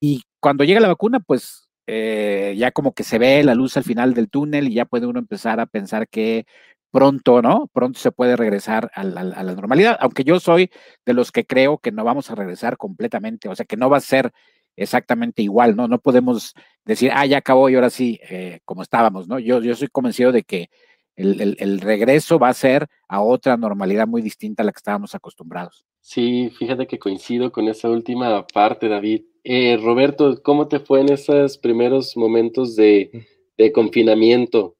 Y 0.00 0.24
cuando 0.40 0.64
llega 0.64 0.80
la 0.80 0.88
vacuna, 0.88 1.20
pues 1.20 1.68
eh, 1.86 2.54
ya 2.58 2.72
como 2.72 2.94
que 2.94 3.04
se 3.04 3.18
ve 3.18 3.42
la 3.44 3.54
luz 3.54 3.76
al 3.76 3.84
final 3.84 4.14
del 4.14 4.30
túnel 4.30 4.68
y 4.68 4.74
ya 4.74 4.84
puede 4.86 5.06
uno 5.06 5.18
empezar 5.18 5.60
a 5.60 5.66
pensar 5.66 6.08
que 6.08 6.46
pronto, 6.90 7.42
¿no? 7.42 7.68
Pronto 7.72 7.98
se 7.98 8.12
puede 8.12 8.36
regresar 8.36 8.90
a 8.94 9.04
la, 9.04 9.42
normalidad, 9.54 9.96
aunque 10.00 10.24
yo 10.24 10.40
soy 10.40 10.70
de 11.06 11.14
los 11.14 11.32
que 11.32 11.46
creo 11.46 11.78
que 11.78 11.92
no 11.92 12.04
vamos 12.04 12.30
a 12.30 12.34
regresar 12.34 12.76
completamente, 12.76 13.48
o 13.48 13.54
sea, 13.54 13.66
que 13.66 13.76
no 13.76 13.90
va 13.90 13.98
a 13.98 14.00
ser 14.00 14.32
exactamente 14.76 15.42
igual, 15.42 15.76
¿no? 15.76 15.88
No 15.88 15.98
podemos 15.98 16.54
decir, 16.84 17.10
ah, 17.14 17.26
ya 17.26 17.38
acabó 17.38 17.68
y 17.68 17.74
ahora 17.74 17.90
sí, 17.90 18.18
eh, 18.28 18.60
como 18.64 18.82
estábamos, 18.82 19.28
¿no? 19.28 19.38
Yo, 19.38 19.60
yo 19.60 19.74
soy 19.74 19.88
convencido 19.88 20.32
de 20.32 20.42
que 20.42 20.70
el, 21.16 21.56
el, 21.58 21.80
regreso 21.80 22.38
va 22.38 22.48
a 22.48 22.54
ser 22.54 22.88
a 23.08 23.20
otra 23.20 23.56
normalidad 23.56 24.06
muy 24.06 24.22
distinta 24.22 24.62
a 24.62 24.66
la 24.66 24.72
que 24.72 24.78
estábamos 24.78 25.14
acostumbrados. 25.14 25.84
Sí, 26.00 26.50
fíjate 26.58 26.86
que 26.86 26.98
coincido 26.98 27.52
con 27.52 27.68
esa 27.68 27.90
última 27.90 28.46
parte, 28.46 28.88
David. 28.88 29.24
Eh, 29.44 29.78
Roberto, 29.82 30.42
¿cómo 30.42 30.68
te 30.68 30.80
fue 30.80 31.00
en 31.00 31.12
esos 31.12 31.58
primeros 31.58 32.16
momentos 32.16 32.76
de, 32.76 33.26
confinamiento? 33.74 34.76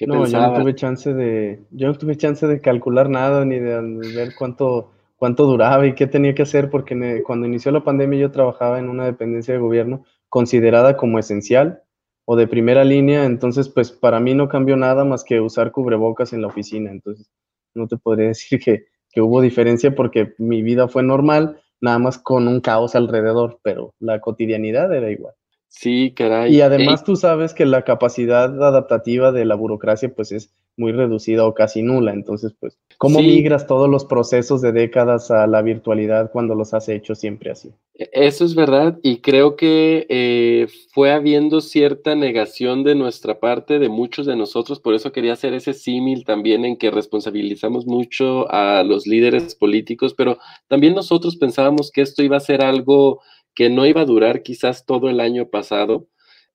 No, 0.00 0.26
yo 0.26 0.40
no 0.40 0.54
tuve 0.54 0.74
chance 0.74 1.12
de, 1.12 1.62
yo 1.70 1.88
no 1.88 1.94
tuve 1.94 2.16
chance 2.16 2.46
de 2.46 2.60
calcular 2.60 3.08
nada 3.08 3.44
ni 3.44 3.58
de 3.58 3.80
ver 4.14 4.34
cuánto, 4.36 4.92
cuánto 5.16 5.46
duraba 5.46 5.86
y 5.86 5.94
qué 5.94 6.06
tenía 6.06 6.34
que 6.34 6.42
hacer, 6.42 6.70
porque 6.70 7.22
cuando 7.24 7.46
inició 7.46 7.70
la 7.72 7.84
pandemia 7.84 8.20
yo 8.20 8.30
trabajaba 8.30 8.78
en 8.78 8.88
una 8.88 9.04
dependencia 9.04 9.54
de 9.54 9.60
gobierno 9.60 10.04
considerada 10.28 10.96
como 10.96 11.18
esencial 11.18 11.82
o 12.24 12.36
de 12.36 12.46
primera 12.46 12.84
línea, 12.84 13.24
entonces 13.24 13.68
pues 13.68 13.92
para 13.92 14.20
mí 14.20 14.34
no 14.34 14.48
cambió 14.48 14.76
nada 14.76 15.04
más 15.04 15.24
que 15.24 15.40
usar 15.40 15.72
cubrebocas 15.72 16.32
en 16.32 16.42
la 16.42 16.48
oficina, 16.48 16.90
entonces 16.90 17.30
no 17.74 17.86
te 17.86 17.96
podría 17.96 18.28
decir 18.28 18.60
que, 18.60 18.86
que 19.10 19.20
hubo 19.20 19.40
diferencia 19.40 19.94
porque 19.94 20.34
mi 20.38 20.62
vida 20.62 20.88
fue 20.88 21.02
normal, 21.02 21.60
nada 21.80 21.98
más 21.98 22.18
con 22.18 22.48
un 22.48 22.60
caos 22.60 22.94
alrededor, 22.94 23.58
pero 23.62 23.94
la 23.98 24.20
cotidianidad 24.20 24.92
era 24.94 25.10
igual. 25.10 25.34
Sí, 25.74 26.12
caray. 26.14 26.54
Y 26.54 26.60
además 26.60 27.02
tú 27.02 27.16
sabes 27.16 27.54
que 27.54 27.64
la 27.64 27.82
capacidad 27.82 28.62
adaptativa 28.62 29.32
de 29.32 29.46
la 29.46 29.54
burocracia 29.54 30.14
pues 30.14 30.30
es 30.30 30.52
muy 30.76 30.92
reducida 30.92 31.46
o 31.46 31.54
casi 31.54 31.82
nula. 31.82 32.12
Entonces, 32.12 32.54
pues, 32.60 32.78
¿cómo 32.98 33.20
migras 33.20 33.66
todos 33.66 33.88
los 33.88 34.04
procesos 34.04 34.60
de 34.60 34.72
décadas 34.72 35.30
a 35.30 35.46
la 35.46 35.62
virtualidad 35.62 36.30
cuando 36.30 36.54
los 36.54 36.74
has 36.74 36.88
hecho 36.90 37.14
siempre 37.14 37.50
así? 37.50 37.70
E, 37.94 38.08
eso 38.12 38.44
es 38.44 38.54
verdad 38.54 38.98
y 39.02 39.18
creo 39.18 39.56
que 39.56 40.06
eh, 40.10 40.66
fue 40.92 41.10
habiendo 41.10 41.62
cierta 41.62 42.14
negación 42.14 42.84
de 42.84 42.94
nuestra 42.94 43.40
parte, 43.40 43.78
de 43.78 43.88
muchos 43.88 44.26
de 44.26 44.36
nosotros. 44.36 44.78
Por 44.78 44.94
eso 44.94 45.10
quería 45.10 45.32
hacer 45.32 45.54
ese 45.54 45.72
símil 45.72 46.24
también 46.26 46.66
en 46.66 46.76
que 46.76 46.90
responsabilizamos 46.90 47.86
mucho 47.86 48.46
a 48.52 48.82
los 48.84 49.06
líderes 49.06 49.54
políticos, 49.54 50.14
pero 50.14 50.38
también 50.68 50.94
nosotros 50.94 51.36
pensábamos 51.36 51.90
que 51.90 52.02
esto 52.02 52.22
iba 52.22 52.36
a 52.36 52.40
ser 52.40 52.62
algo 52.62 53.22
que 53.54 53.70
no 53.70 53.86
iba 53.86 54.02
a 54.02 54.06
durar 54.06 54.42
quizás 54.42 54.86
todo 54.86 55.08
el 55.10 55.20
año 55.20 55.48
pasado. 55.48 56.08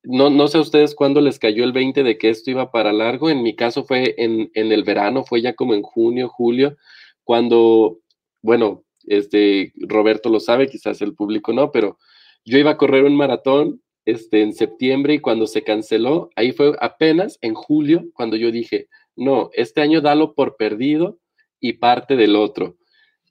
No, 0.04 0.30
no 0.30 0.48
sé 0.48 0.58
a 0.58 0.62
ustedes 0.62 0.96
cuándo 0.96 1.22
les 1.22 1.40
cayó 1.40 1.64
el 1.64 1.74
20 1.74 2.04
de 2.04 2.18
que 2.18 2.30
esto 2.30 2.52
iba 2.52 2.72
para 2.72 2.94
largo. 2.94 3.30
En 3.30 3.44
mi 3.44 3.56
caso 3.56 3.84
fue 3.84 4.16
en, 4.18 4.52
en 4.54 4.72
el 4.72 4.84
verano, 4.84 5.24
fue 5.24 5.42
ya 5.42 5.54
como 5.54 5.74
en 5.74 5.82
junio, 5.82 6.30
julio, 6.30 6.78
cuando, 7.24 8.00
bueno, 8.42 8.84
este, 9.06 9.74
Roberto 9.76 10.30
lo 10.30 10.40
sabe, 10.40 10.68
quizás 10.68 11.02
el 11.02 11.16
público 11.16 11.54
no, 11.54 11.72
pero 11.72 11.98
yo 12.46 12.58
iba 12.58 12.72
a 12.72 12.78
correr 12.78 13.04
un 13.04 13.16
maratón 13.16 13.82
este, 14.06 14.42
en 14.42 14.54
septiembre 14.54 15.16
y 15.16 15.20
cuando 15.20 15.48
se 15.48 15.64
canceló, 15.64 16.30
ahí 16.36 16.52
fue 16.54 16.76
apenas 16.80 17.38
en 17.42 17.54
julio 17.54 18.06
cuando 18.14 18.38
yo 18.38 18.52
dije, 18.52 18.88
no, 19.16 19.50
este 19.54 19.82
año 19.82 20.00
dalo 20.00 20.34
por 20.34 20.56
perdido 20.56 21.20
y 21.60 21.74
parte 21.74 22.16
del 22.16 22.36
otro. 22.36 22.78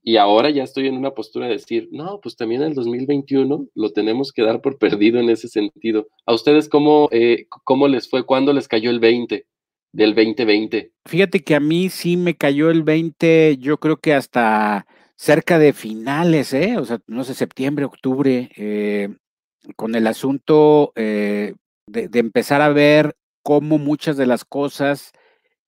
Y 0.08 0.18
ahora 0.18 0.50
ya 0.50 0.62
estoy 0.62 0.86
en 0.86 0.96
una 0.96 1.10
postura 1.10 1.48
de 1.48 1.54
decir, 1.54 1.88
no, 1.90 2.20
pues 2.20 2.36
también 2.36 2.62
el 2.62 2.74
2021 2.74 3.66
lo 3.74 3.90
tenemos 3.90 4.32
que 4.32 4.42
dar 4.42 4.60
por 4.60 4.78
perdido 4.78 5.18
en 5.18 5.28
ese 5.30 5.48
sentido. 5.48 6.06
¿A 6.24 6.32
ustedes 6.32 6.68
cómo, 6.68 7.08
eh, 7.10 7.46
cómo 7.64 7.88
les 7.88 8.08
fue? 8.08 8.24
¿Cuándo 8.24 8.52
les 8.52 8.68
cayó 8.68 8.90
el 8.90 9.00
20 9.00 9.46
del 9.92 10.14
2020? 10.14 10.92
Fíjate 11.06 11.42
que 11.42 11.56
a 11.56 11.60
mí 11.60 11.88
sí 11.88 12.16
me 12.16 12.36
cayó 12.36 12.70
el 12.70 12.84
20, 12.84 13.56
yo 13.58 13.78
creo 13.78 13.96
que 13.96 14.14
hasta 14.14 14.86
cerca 15.16 15.58
de 15.58 15.72
finales, 15.72 16.54
¿eh? 16.54 16.76
O 16.78 16.84
sea, 16.84 17.00
no 17.08 17.24
sé, 17.24 17.34
septiembre, 17.34 17.84
octubre, 17.84 18.52
eh, 18.56 19.08
con 19.74 19.96
el 19.96 20.06
asunto 20.06 20.92
eh, 20.94 21.54
de, 21.88 22.06
de 22.06 22.18
empezar 22.20 22.62
a 22.62 22.68
ver 22.68 23.16
cómo 23.42 23.78
muchas 23.78 24.16
de 24.16 24.26
las 24.26 24.44
cosas 24.44 25.10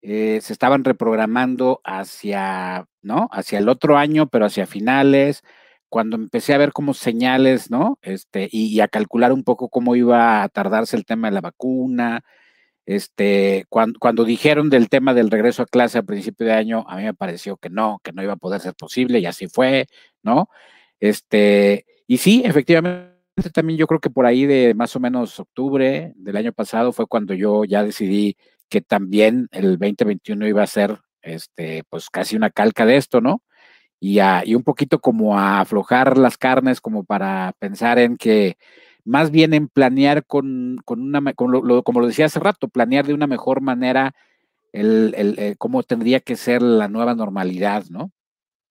eh, 0.03 0.41
se 0.43 0.53
estaban 0.53 0.85
reprogramando 0.85 1.81
hacia, 1.85 2.87
¿no? 3.03 3.29
Hacia 3.33 3.59
el 3.59 3.69
otro 3.69 3.97
año, 3.97 4.29
pero 4.29 4.47
hacia 4.47 4.67
finales, 4.67 5.43
cuando 5.89 6.17
empecé 6.17 6.55
a 6.55 6.59
ver 6.59 6.73
como 6.73 6.95
señales, 6.95 7.71
¿no? 7.71 7.99
Este, 8.03 8.49
y, 8.53 8.81
a 8.81 8.89
calcular 8.89 9.33
un 9.33 9.45
poco 9.45 9.69
cómo 9.69 9.97
iba 9.97 10.43
a 10.43 10.49
tardarse 10.49 10.97
el 10.97 11.05
tema 11.05 11.29
de 11.29 11.35
la 11.35 11.41
vacuna, 11.41 12.23
este, 12.87 13.67
cuando, 13.69 13.99
cuando 14.01 14.25
dijeron 14.25 14.71
del 14.71 14.89
tema 14.89 15.15
del 15.15 15.31
regreso 15.31 15.63
a 15.63 15.67
clase 15.67 15.99
a 15.99 16.03
principio 16.03 16.47
de 16.47 16.55
año, 16.55 16.85
a 16.89 16.97
mí 16.97 17.05
me 17.05 17.15
pareció 17.15 17.57
que 17.57 17.71
no, 17.71 18.01
que 18.05 18.13
no 18.13 18.23
iba 18.23 18.35
a 18.35 18.37
poder 18.37 18.61
ser 18.61 18.75
posible, 18.75 19.21
y 19.21 19.27
así 19.27 19.49
fue, 19.49 19.87
¿no? 20.23 20.49
Este, 21.01 21.87
y 22.07 22.19
sí, 22.19 22.43
efectivamente, 22.45 23.19
también 23.53 23.79
yo 23.79 23.87
creo 23.87 24.01
que 24.01 24.11
por 24.11 24.27
ahí 24.27 24.47
de 24.47 24.75
más 24.75 24.97
o 24.97 25.01
menos 25.01 25.39
octubre 25.41 26.13
del 26.17 26.37
año 26.37 26.53
pasado 26.53 26.93
fue 26.93 27.07
cuando 27.07 27.35
yo 27.35 27.65
ya 27.65 27.85
decidí 27.85 28.37
que 28.69 28.81
también 28.81 29.49
el 29.53 29.79
2021 29.79 30.47
iba 30.47 30.63
a 30.63 30.67
ser, 30.67 31.01
este, 31.23 31.85
pues 31.91 32.11
casi 32.11 32.37
una 32.37 32.51
calca 32.51 32.87
de 32.87 32.97
esto, 32.97 33.21
¿no? 33.21 33.43
Y, 34.01 34.21
y 34.45 34.55
un 34.55 34.63
poquito 34.63 35.01
como 35.01 35.39
a 35.39 35.61
aflojar 35.61 36.19
las 36.19 36.39
carnes, 36.39 36.81
como 36.81 37.05
para 37.05 37.55
pensar 37.59 37.99
en 37.99 38.17
que 38.17 38.57
más 39.05 39.31
bien 39.31 39.55
en 39.55 39.69
planear 39.69 40.25
con, 40.27 40.79
con 40.85 41.01
una, 41.01 41.33
como 41.35 42.01
lo 42.01 42.07
decía 42.07 42.27
hace 42.27 42.41
rato, 42.41 42.69
planear 42.69 43.07
de 43.07 43.15
una 43.15 43.27
mejor 43.27 43.61
manera 43.63 44.15
el, 44.73 45.15
el, 45.17 45.57
cómo 45.59 45.83
tendría 45.83 46.21
que 46.21 46.37
ser 46.37 46.63
la 46.63 46.89
nueva 46.89 47.15
normalidad, 47.15 47.85
¿no? 47.91 48.13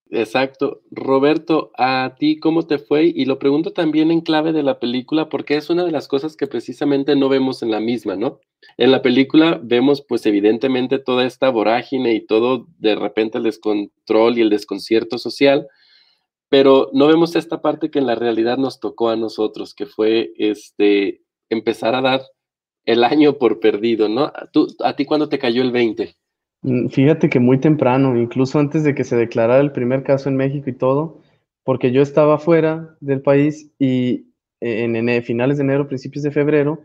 Exacto. 0.10 0.82
Roberto, 0.92 1.72
¿a 1.78 2.16
ti 2.18 2.40
cómo 2.40 2.64
te 2.64 2.78
fue? 2.80 3.06
Y 3.14 3.26
lo 3.26 3.40
pregunto 3.40 3.74
también 3.74 4.10
en 4.12 4.22
clave 4.22 4.54
de 4.54 4.64
la 4.64 4.80
película 4.80 5.28
porque 5.30 5.58
es 5.58 5.70
una 5.70 5.84
de 5.84 5.92
las 5.92 6.08
cosas 6.08 6.38
que 6.38 6.48
precisamente 6.48 7.16
no 7.16 7.28
vemos 7.30 7.62
en 7.62 7.72
la 7.72 7.80
misma, 7.82 8.16
¿no? 8.16 8.40
En 8.78 8.92
la 8.92 9.02
película 9.02 9.60
vemos 9.62 10.02
pues 10.02 10.26
evidentemente 10.26 11.00
toda 11.00 11.26
esta 11.26 11.50
vorágine 11.50 12.14
y 12.14 12.26
todo 12.26 12.68
de 12.80 12.96
repente 12.96 13.38
el 13.38 13.44
descontrol 13.44 14.38
y 14.38 14.42
el 14.42 14.50
desconcierto 14.50 15.18
social, 15.18 15.68
pero 16.50 16.90
no 16.94 17.08
vemos 17.08 17.36
esta 17.36 17.62
parte 17.62 17.92
que 17.92 18.00
en 18.00 18.08
la 18.08 18.16
realidad 18.16 18.58
nos 18.58 18.80
tocó 18.80 19.10
a 19.10 19.18
nosotros, 19.18 19.76
que 19.76 19.88
fue 19.88 20.34
este 20.38 21.22
empezar 21.50 21.96
a 21.96 22.02
dar 22.02 22.22
el 22.86 23.04
año 23.04 23.38
por 23.40 23.60
perdido, 23.60 24.10
¿no? 24.10 24.32
¿Tú, 24.54 24.68
¿A 24.84 24.96
ti 24.96 25.06
cuándo 25.06 25.30
te 25.30 25.40
cayó 25.40 25.62
el 25.64 25.72
20? 25.72 26.16
Mm, 26.62 26.90
fíjate 26.90 27.30
que 27.30 27.40
muy 27.40 27.60
temprano, 27.60 28.18
incluso 28.18 28.60
antes 28.60 28.84
de 28.84 28.96
que 28.96 29.04
se 29.04 29.16
declarara 29.16 29.60
el 29.62 29.72
primer 29.72 30.04
caso 30.04 30.30
en 30.30 30.36
México 30.36 30.70
y 30.70 30.74
todo, 30.74 31.22
porque 31.64 31.92
yo 31.92 32.02
estaba 32.02 32.40
fuera 32.40 32.96
del 33.02 33.22
país 33.22 33.72
y 33.80 34.28
en, 34.60 35.24
finales 35.24 35.58
de 35.58 35.64
enero, 35.64 35.88
principios 35.88 36.24
de 36.24 36.32
febrero, 36.32 36.82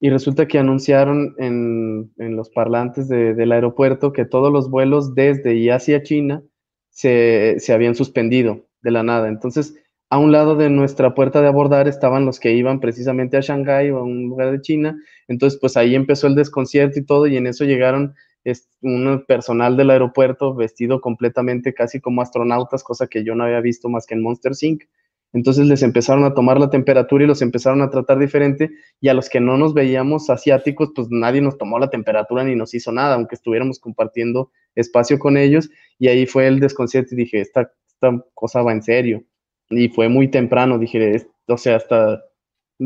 y 0.00 0.10
resulta 0.10 0.46
que 0.46 0.58
anunciaron 0.58 1.34
en, 1.38 2.12
los 2.16 2.50
parlantes 2.50 3.08
del 3.08 3.52
aeropuerto 3.52 4.12
que 4.12 4.24
todos 4.24 4.52
los 4.52 4.70
vuelos 4.70 5.14
desde 5.14 5.56
y 5.56 5.70
hacia 5.70 6.02
China 6.04 6.42
se, 6.90 7.56
se 7.58 7.72
habían 7.72 7.96
suspendido 7.96 8.66
de 8.82 8.92
la 8.92 9.02
nada. 9.02 9.28
Entonces, 9.28 9.74
a 10.10 10.18
un 10.18 10.30
lado 10.30 10.54
de 10.56 10.70
nuestra 10.70 11.14
puerta 11.14 11.42
de 11.42 11.48
abordar 11.48 11.88
estaban 11.88 12.24
los 12.24 12.38
que 12.38 12.52
iban 12.52 12.80
precisamente 12.80 13.36
a 13.36 13.40
Shanghái 13.40 13.90
o 13.90 13.98
a 13.98 14.02
un 14.04 14.28
lugar 14.28 14.52
de 14.52 14.60
China. 14.60 14.96
Entonces, 15.26 15.58
pues 15.60 15.76
ahí 15.76 15.94
empezó 15.94 16.28
el 16.28 16.36
desconcierto 16.36 16.98
y 17.00 17.04
todo, 17.04 17.26
y 17.26 17.36
en 17.36 17.48
eso 17.48 17.64
llegaron 17.64 18.14
es 18.50 18.68
un 18.82 19.24
personal 19.26 19.76
del 19.76 19.90
aeropuerto 19.90 20.54
vestido 20.54 21.00
completamente 21.00 21.74
casi 21.74 22.00
como 22.00 22.22
astronautas, 22.22 22.82
cosa 22.82 23.06
que 23.06 23.24
yo 23.24 23.34
no 23.34 23.44
había 23.44 23.60
visto 23.60 23.88
más 23.88 24.06
que 24.06 24.14
en 24.14 24.22
Monster 24.22 24.52
Inc. 24.60 24.84
Entonces 25.32 25.66
les 25.66 25.82
empezaron 25.82 26.24
a 26.24 26.32
tomar 26.32 26.58
la 26.58 26.70
temperatura 26.70 27.24
y 27.24 27.26
los 27.26 27.42
empezaron 27.42 27.82
a 27.82 27.90
tratar 27.90 28.18
diferente 28.18 28.70
y 29.00 29.08
a 29.08 29.14
los 29.14 29.28
que 29.28 29.40
no 29.40 29.58
nos 29.58 29.74
veíamos 29.74 30.30
asiáticos, 30.30 30.90
pues 30.94 31.08
nadie 31.10 31.42
nos 31.42 31.58
tomó 31.58 31.78
la 31.78 31.90
temperatura 31.90 32.44
ni 32.44 32.54
nos 32.54 32.72
hizo 32.72 32.92
nada, 32.92 33.14
aunque 33.14 33.34
estuviéramos 33.34 33.78
compartiendo 33.78 34.50
espacio 34.74 35.18
con 35.18 35.36
ellos 35.36 35.68
y 35.98 36.08
ahí 36.08 36.26
fue 36.26 36.46
el 36.46 36.60
desconcierto 36.60 37.14
y 37.14 37.18
dije, 37.18 37.40
esta, 37.40 37.70
esta 37.86 38.24
cosa 38.32 38.62
va 38.62 38.72
en 38.72 38.82
serio. 38.82 39.22
Y 39.68 39.90
fue 39.90 40.08
muy 40.08 40.28
temprano, 40.28 40.78
dije, 40.78 41.26
o 41.46 41.58
sea, 41.58 41.76
hasta 41.76 42.22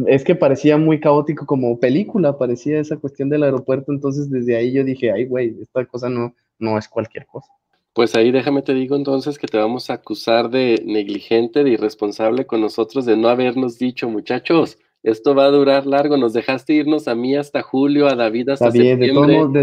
es 0.07 0.25
que 0.25 0.35
parecía 0.35 0.79
muy 0.79 1.01
caótico 1.01 1.47
como 1.47 1.79
película, 1.79 2.39
parecía 2.39 2.81
esa 2.81 2.97
cuestión 2.97 3.29
del 3.29 3.43
aeropuerto, 3.43 3.93
entonces 3.93 4.31
desde 4.31 4.57
ahí 4.57 4.73
yo 4.73 4.85
dije, 4.85 5.13
ay, 5.13 5.27
güey, 5.27 5.57
esta 5.61 5.85
cosa 5.85 6.09
no, 6.09 6.35
no 6.59 6.79
es 6.79 6.89
cualquier 6.89 7.27
cosa. 7.27 7.53
Pues 7.93 8.15
ahí 8.15 8.31
déjame 8.31 8.63
te 8.63 8.73
digo 8.73 8.97
entonces 8.97 9.39
que 9.39 9.47
te 9.47 9.59
vamos 9.59 9.91
a 9.91 9.95
acusar 9.95 10.49
de 10.49 10.83
negligente, 10.87 11.63
de 11.63 11.71
irresponsable 11.71 12.47
con 12.47 12.63
nosotros, 12.63 13.05
de 13.05 13.19
no 13.19 13.29
habernos 13.29 13.79
dicho, 13.79 14.09
muchachos, 14.09 14.79
esto 15.03 15.35
va 15.35 15.45
a 15.45 15.51
durar 15.51 15.85
largo, 15.85 16.17
nos 16.17 16.33
dejaste 16.33 16.73
irnos 16.73 17.07
a 17.07 17.15
mí 17.15 17.37
hasta 17.37 17.61
julio, 17.61 18.07
a 18.07 18.15
David 18.15 18.51
hasta 18.51 18.71
septiembre. 18.71 19.13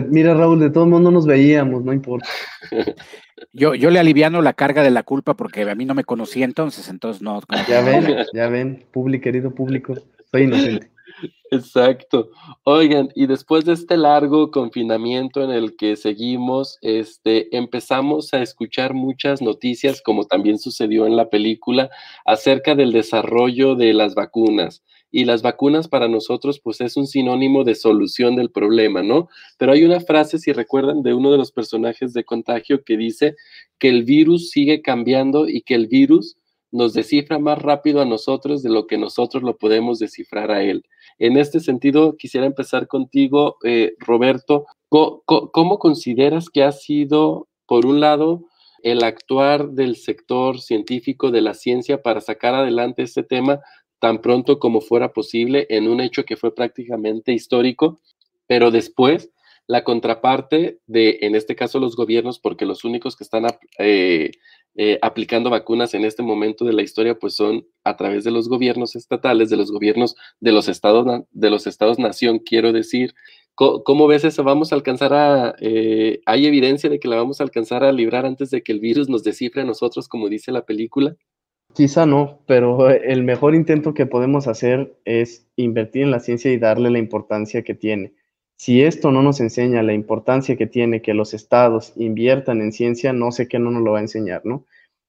mira 0.10 0.36
Raúl, 0.36 0.60
de 0.60 0.70
todo 0.70 0.84
el 0.84 0.92
mundo 0.92 1.10
nos 1.10 1.26
veíamos, 1.26 1.84
no 1.84 1.92
importa. 1.92 2.30
yo, 3.54 3.74
yo 3.74 3.90
le 3.90 4.00
aliviano 4.00 4.44
la 4.44 4.54
carga 4.54 4.84
de 4.84 4.92
la 4.92 5.02
culpa 5.02 5.36
porque 5.36 5.62
a 5.62 5.76
mí 5.76 5.86
no 5.86 5.96
me 5.96 6.04
conocía 6.04 6.46
entonces, 6.46 6.88
entonces 6.90 7.24
no. 7.24 7.42
Ya 7.68 7.82
ven, 7.82 8.26
ya 8.34 8.50
ven, 8.50 8.86
público, 8.92 9.24
querido 9.24 9.56
público. 9.56 9.96
Soy 10.32 10.44
inocente. 10.44 10.92
Exacto. 11.52 12.30
Oigan, 12.64 13.10
y 13.16 13.26
después 13.26 13.66
de 13.66 13.74
este 13.74 13.98
largo 13.98 14.52
confinamiento 14.52 15.44
en 15.44 15.50
el 15.50 15.76
que 15.76 15.96
seguimos, 15.96 16.78
este, 16.82 17.56
empezamos 17.58 18.34
a 18.34 18.42
escuchar 18.44 18.94
muchas 18.94 19.42
noticias, 19.42 20.02
como 20.02 20.26
también 20.26 20.60
sucedió 20.60 21.08
en 21.08 21.16
la 21.16 21.30
película, 21.30 21.90
acerca 22.26 22.76
del 22.76 22.92
desarrollo 22.92 23.76
de 23.76 23.94
las 23.94 24.14
vacunas. 24.14 24.84
Y 25.12 25.26
las 25.26 25.42
vacunas 25.42 25.88
para 25.88 26.08
nosotros, 26.08 26.60
pues 26.60 26.82
es 26.82 26.96
un 26.96 27.08
sinónimo 27.08 27.64
de 27.64 27.74
solución 27.74 28.36
del 28.36 28.52
problema, 28.52 29.02
¿no? 29.02 29.28
Pero 29.58 29.72
hay 29.72 29.84
una 29.84 30.02
frase, 30.02 30.38
si 30.38 30.54
recuerdan, 30.54 31.02
de 31.02 31.16
uno 31.16 31.32
de 31.32 31.40
los 31.40 31.52
personajes 31.52 32.14
de 32.14 32.24
contagio 32.24 32.84
que 32.84 32.96
dice 32.96 33.36
que 33.80 33.90
el 33.90 34.04
virus 34.04 34.52
sigue 34.52 34.84
cambiando 34.84 35.50
y 35.50 35.62
que 35.62 35.74
el 35.74 35.88
virus 35.88 36.38
nos 36.72 36.94
descifra 36.94 37.40
más 37.40 37.62
rápido 37.62 38.02
a 38.02 38.06
nosotros 38.06 38.62
de 38.64 38.70
lo 38.70 38.88
que 38.88 38.98
nosotros 38.98 39.44
lo 39.44 39.58
podemos 39.58 40.00
descifrar 40.00 40.52
a 40.52 40.64
él. 40.64 40.84
En 41.18 41.38
este 41.38 41.60
sentido, 41.60 42.16
quisiera 42.18 42.46
empezar 42.46 42.88
contigo, 42.88 43.58
eh, 43.64 43.94
Roberto. 44.00 44.66
¿Cómo, 44.90 45.80
consideras 45.80 46.50
que 46.50 46.64
ha 46.64 46.72
sido, 46.72 47.48
por 47.68 47.86
un 47.86 48.00
lado, 48.00 48.46
el 48.82 49.04
actuar 49.04 49.70
del 49.70 49.96
sector 49.96 50.62
científico 50.62 51.32
de 51.32 51.42
la 51.42 51.54
ciencia 51.54 52.02
para 52.02 52.22
sacar 52.22 52.56
adelante 52.56 53.04
este 53.04 53.24
tema 53.24 53.60
tan 54.00 54.22
pronto 54.22 54.60
como 54.60 54.82
fuera 54.82 55.12
posible 55.12 55.68
en 55.70 55.88
un 55.88 56.00
hecho 56.00 56.24
que 56.24 56.38
fue 56.38 56.56
prácticamente 56.56 57.34
histórico, 57.34 58.00
pero 58.48 58.72
después 58.72 59.32
la 59.70 59.84
contraparte 59.84 60.80
de, 60.88 61.20
en 61.22 61.36
este 61.36 61.56
caso, 61.56 61.80
los 61.80 61.96
gobiernos, 61.96 62.40
porque 62.40 62.66
los 62.66 62.84
únicos 62.84 63.16
que 63.16 63.24
están 63.24 63.46
eh, 63.78 64.32
eh, 64.82 64.98
aplicando 65.02 65.50
vacunas 65.50 65.94
en 65.94 66.06
este 66.06 66.24
momento 66.24 66.64
de 66.64 66.72
la 66.72 66.82
historia, 66.82 67.20
pues 67.20 67.34
son 67.34 67.68
a 67.84 67.98
través 67.98 68.24
de 68.24 68.32
los 68.32 68.48
gobiernos 68.48 68.96
estatales, 68.96 69.50
de 69.50 69.58
los 69.58 69.74
gobiernos 69.74 70.16
de 70.40 70.54
los 70.54 70.70
estados, 70.70 71.06
de 71.32 71.50
los 71.50 71.68
estados 71.68 72.00
nación, 72.00 72.40
quiero 72.40 72.72
decir. 72.72 73.14
¿Cómo, 73.56 74.08
ves 74.08 74.24
eso? 74.24 74.46
¿Vamos 74.46 74.72
a 74.72 74.76
alcanzar 74.76 75.14
a, 75.14 75.54
eh, 75.60 76.22
hay 76.26 76.46
evidencia 76.46 76.90
de 76.90 76.98
que 76.98 77.10
la 77.10 77.18
vamos 77.18 77.42
a 77.42 77.44
alcanzar 77.44 77.84
a 77.84 77.92
librar 77.92 78.26
antes 78.26 78.52
de 78.52 78.64
que 78.64 78.72
el 78.72 78.80
virus 78.80 79.10
nos 79.10 79.22
descifre 79.22 79.64
a 79.64 79.66
nosotros, 79.66 80.08
como 80.08 80.30
dice 80.30 80.54
la 80.54 80.66
película? 80.66 81.18
Quizá 81.74 82.06
no, 82.06 82.40
pero 82.48 82.90
el 82.90 83.24
mejor 83.24 83.56
intento 83.56 83.94
que 83.94 84.06
podemos 84.06 84.48
hacer 84.48 84.98
es 85.04 85.46
invertir 85.58 86.04
en 86.04 86.12
la 86.12 86.22
ciencia 86.22 86.54
y 86.54 86.58
darle 86.58 86.90
la 86.90 87.00
importancia 87.00 87.64
que 87.64 87.76
tiene. 87.76 88.14
Si 88.60 88.84
esto 88.84 89.14
no 89.14 89.24
nos 89.24 89.40
enseña 89.40 89.82
la 89.84 89.94
importancia 89.94 90.58
que 90.58 90.68
tiene 90.68 91.02
que 91.02 91.14
los 91.14 91.34
estados 91.34 91.94
inviertan 91.96 92.60
en 92.60 92.74
ciencia, 92.74 93.14
no 93.14 93.32
sé 93.32 93.48
qué 93.48 93.58
no 93.58 93.72
nos 93.72 93.84
lo 93.84 93.94
va 93.94 94.00
a 94.00 94.02
enseñar, 94.02 94.42
¿no? 94.44 94.66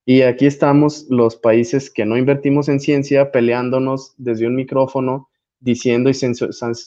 Y 0.07 0.23
aquí 0.23 0.47
estamos 0.47 1.07
los 1.11 1.35
países 1.35 1.91
que 1.91 2.05
no 2.05 2.17
invertimos 2.17 2.69
en 2.69 2.79
ciencia 2.79 3.33
peleándonos 3.33 4.15
desde 4.19 4.47
un 4.47 4.55
micrófono, 4.55 5.31
diciendo 5.59 6.11
y 6.11 6.13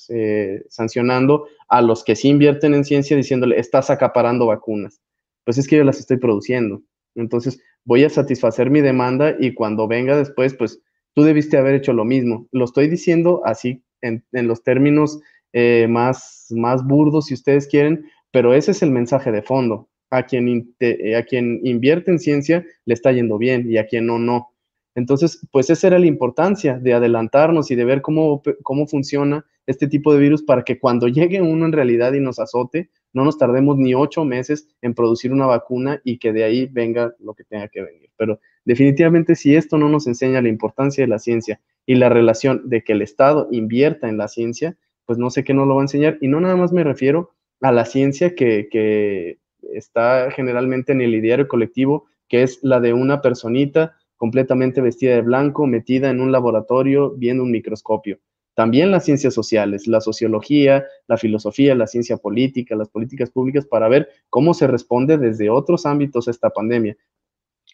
eh, 0.09 0.63
sancionando 0.69 1.47
a 1.67 1.81
los 1.81 2.01
que 2.05 2.15
sí 2.15 2.29
invierten 2.29 2.73
en 2.73 2.85
ciencia, 2.85 3.17
diciéndole, 3.17 3.59
estás 3.59 3.89
acaparando 3.89 4.45
vacunas. 4.45 5.01
Pues 5.43 5.57
es 5.57 5.67
que 5.67 5.75
yo 5.75 5.83
las 5.83 5.99
estoy 5.99 6.15
produciendo. 6.15 6.81
Entonces, 7.13 7.61
voy 7.83 8.05
a 8.05 8.09
satisfacer 8.09 8.69
mi 8.69 8.79
demanda 8.79 9.35
y 9.37 9.53
cuando 9.53 9.85
venga 9.89 10.17
después, 10.17 10.53
pues 10.53 10.81
tú 11.13 11.23
debiste 11.23 11.57
haber 11.57 11.75
hecho 11.75 11.91
lo 11.91 12.05
mismo. 12.05 12.47
Lo 12.53 12.63
estoy 12.63 12.87
diciendo 12.87 13.41
así 13.43 13.83
en, 14.01 14.23
en 14.31 14.47
los 14.47 14.63
términos 14.63 15.19
eh, 15.53 15.87
más, 15.89 16.47
más 16.49 16.81
si 17.21 17.33
ustedes 17.33 17.67
quieren, 17.67 18.05
pero 18.31 18.53
ese 18.53 18.71
es 18.71 18.81
el 18.81 18.91
mensaje 18.91 19.31
de 19.31 19.41
fondo. 19.41 19.89
A 20.09 20.23
quien, 20.23 20.75
a 21.17 21.23
quien 21.23 21.59
invierte 21.63 22.11
en 22.11 22.19
ciencia 22.19 22.63
le 22.85 22.93
está 22.93 23.11
yendo 23.11 23.39
bien 23.39 23.71
y 23.71 23.77
a 23.77 23.87
quien 23.87 24.05
no, 24.05 24.19
no. 24.19 24.49
Entonces, 24.95 25.39
pues 25.51 25.69
esa 25.71 25.87
era 25.87 25.97
la 25.97 26.05
importancia 26.05 26.77
de 26.77 26.93
adelantarnos 26.93 27.71
y 27.71 27.75
de 27.75 27.85
ver 27.85 28.01
cómo, 28.01 28.43
cómo 28.61 28.85
funciona 28.85 29.43
este 29.65 29.87
tipo 29.87 30.13
de 30.13 30.19
virus 30.19 30.43
para 30.43 30.63
que 30.63 30.77
cuando 30.77 31.07
llegue 31.07 31.41
uno 31.41 31.65
en 31.65 31.71
realidad 31.71 32.13
y 32.13 32.19
nos 32.19 32.39
azote, 32.39 32.89
no 33.13 33.23
nos 33.23 33.37
tardemos 33.37 33.77
ni 33.77 33.93
ocho 33.93 34.25
meses 34.25 34.67
en 34.81 34.93
producir 34.93 35.31
una 35.31 35.45
vacuna 35.45 36.01
y 36.03 36.17
que 36.17 36.33
de 36.33 36.43
ahí 36.43 36.67
venga 36.67 37.15
lo 37.19 37.33
que 37.33 37.43
tenga 37.43 37.67
que 37.69 37.81
venir. 37.81 38.09
Pero 38.17 38.39
definitivamente 38.65 39.35
si 39.35 39.55
esto 39.55 39.77
no 39.77 39.89
nos 39.89 40.07
enseña 40.07 40.41
la 40.41 40.49
importancia 40.49 41.03
de 41.03 41.07
la 41.07 41.19
ciencia 41.19 41.61
y 41.85 41.95
la 41.95 42.09
relación 42.09 42.69
de 42.69 42.83
que 42.83 42.93
el 42.93 43.01
Estado 43.01 43.47
invierta 43.51 44.09
en 44.09 44.17
la 44.17 44.27
ciencia, 44.27 44.77
pues 45.05 45.17
no 45.19 45.29
sé 45.29 45.43
qué 45.43 45.53
no 45.53 45.65
lo 45.65 45.75
va 45.75 45.81
a 45.81 45.85
enseñar. 45.85 46.17
Y 46.21 46.27
no 46.27 46.39
nada 46.39 46.55
más 46.55 46.71
me 46.71 46.83
refiero 46.83 47.31
a 47.61 47.71
la 47.71 47.85
ciencia 47.85 48.35
que, 48.35 49.37
está 49.73 50.29
generalmente 50.31 50.91
en 50.91 51.01
el 51.01 51.15
ideario 51.15 51.47
colectivo, 51.47 52.05
que 52.27 52.43
es 52.43 52.59
la 52.61 52.81
de 52.81 52.93
una 52.93 53.21
personita 53.21 53.95
completamente 54.17 54.81
vestida 54.81 55.15
de 55.15 55.21
blanco, 55.21 55.65
metida 55.65 56.09
en 56.09 56.19
un 56.19 56.31
laboratorio 56.31 57.11
viendo 57.11 57.43
un 57.43 57.51
microscopio. 57.51 58.19
También 58.55 58.91
las 58.91 59.05
ciencias 59.05 59.33
sociales, 59.33 59.87
la 59.87 60.01
sociología, 60.01 60.85
la 61.07 61.17
filosofía, 61.17 61.73
la 61.75 61.87
ciencia 61.87 62.17
política, 62.17 62.75
las 62.75 62.89
políticas 62.89 63.31
públicas, 63.31 63.65
para 63.65 63.87
ver 63.87 64.09
cómo 64.29 64.53
se 64.53 64.67
responde 64.67 65.17
desde 65.17 65.49
otros 65.49 65.85
ámbitos 65.85 66.27
a 66.27 66.31
esta 66.31 66.51
pandemia. 66.51 66.95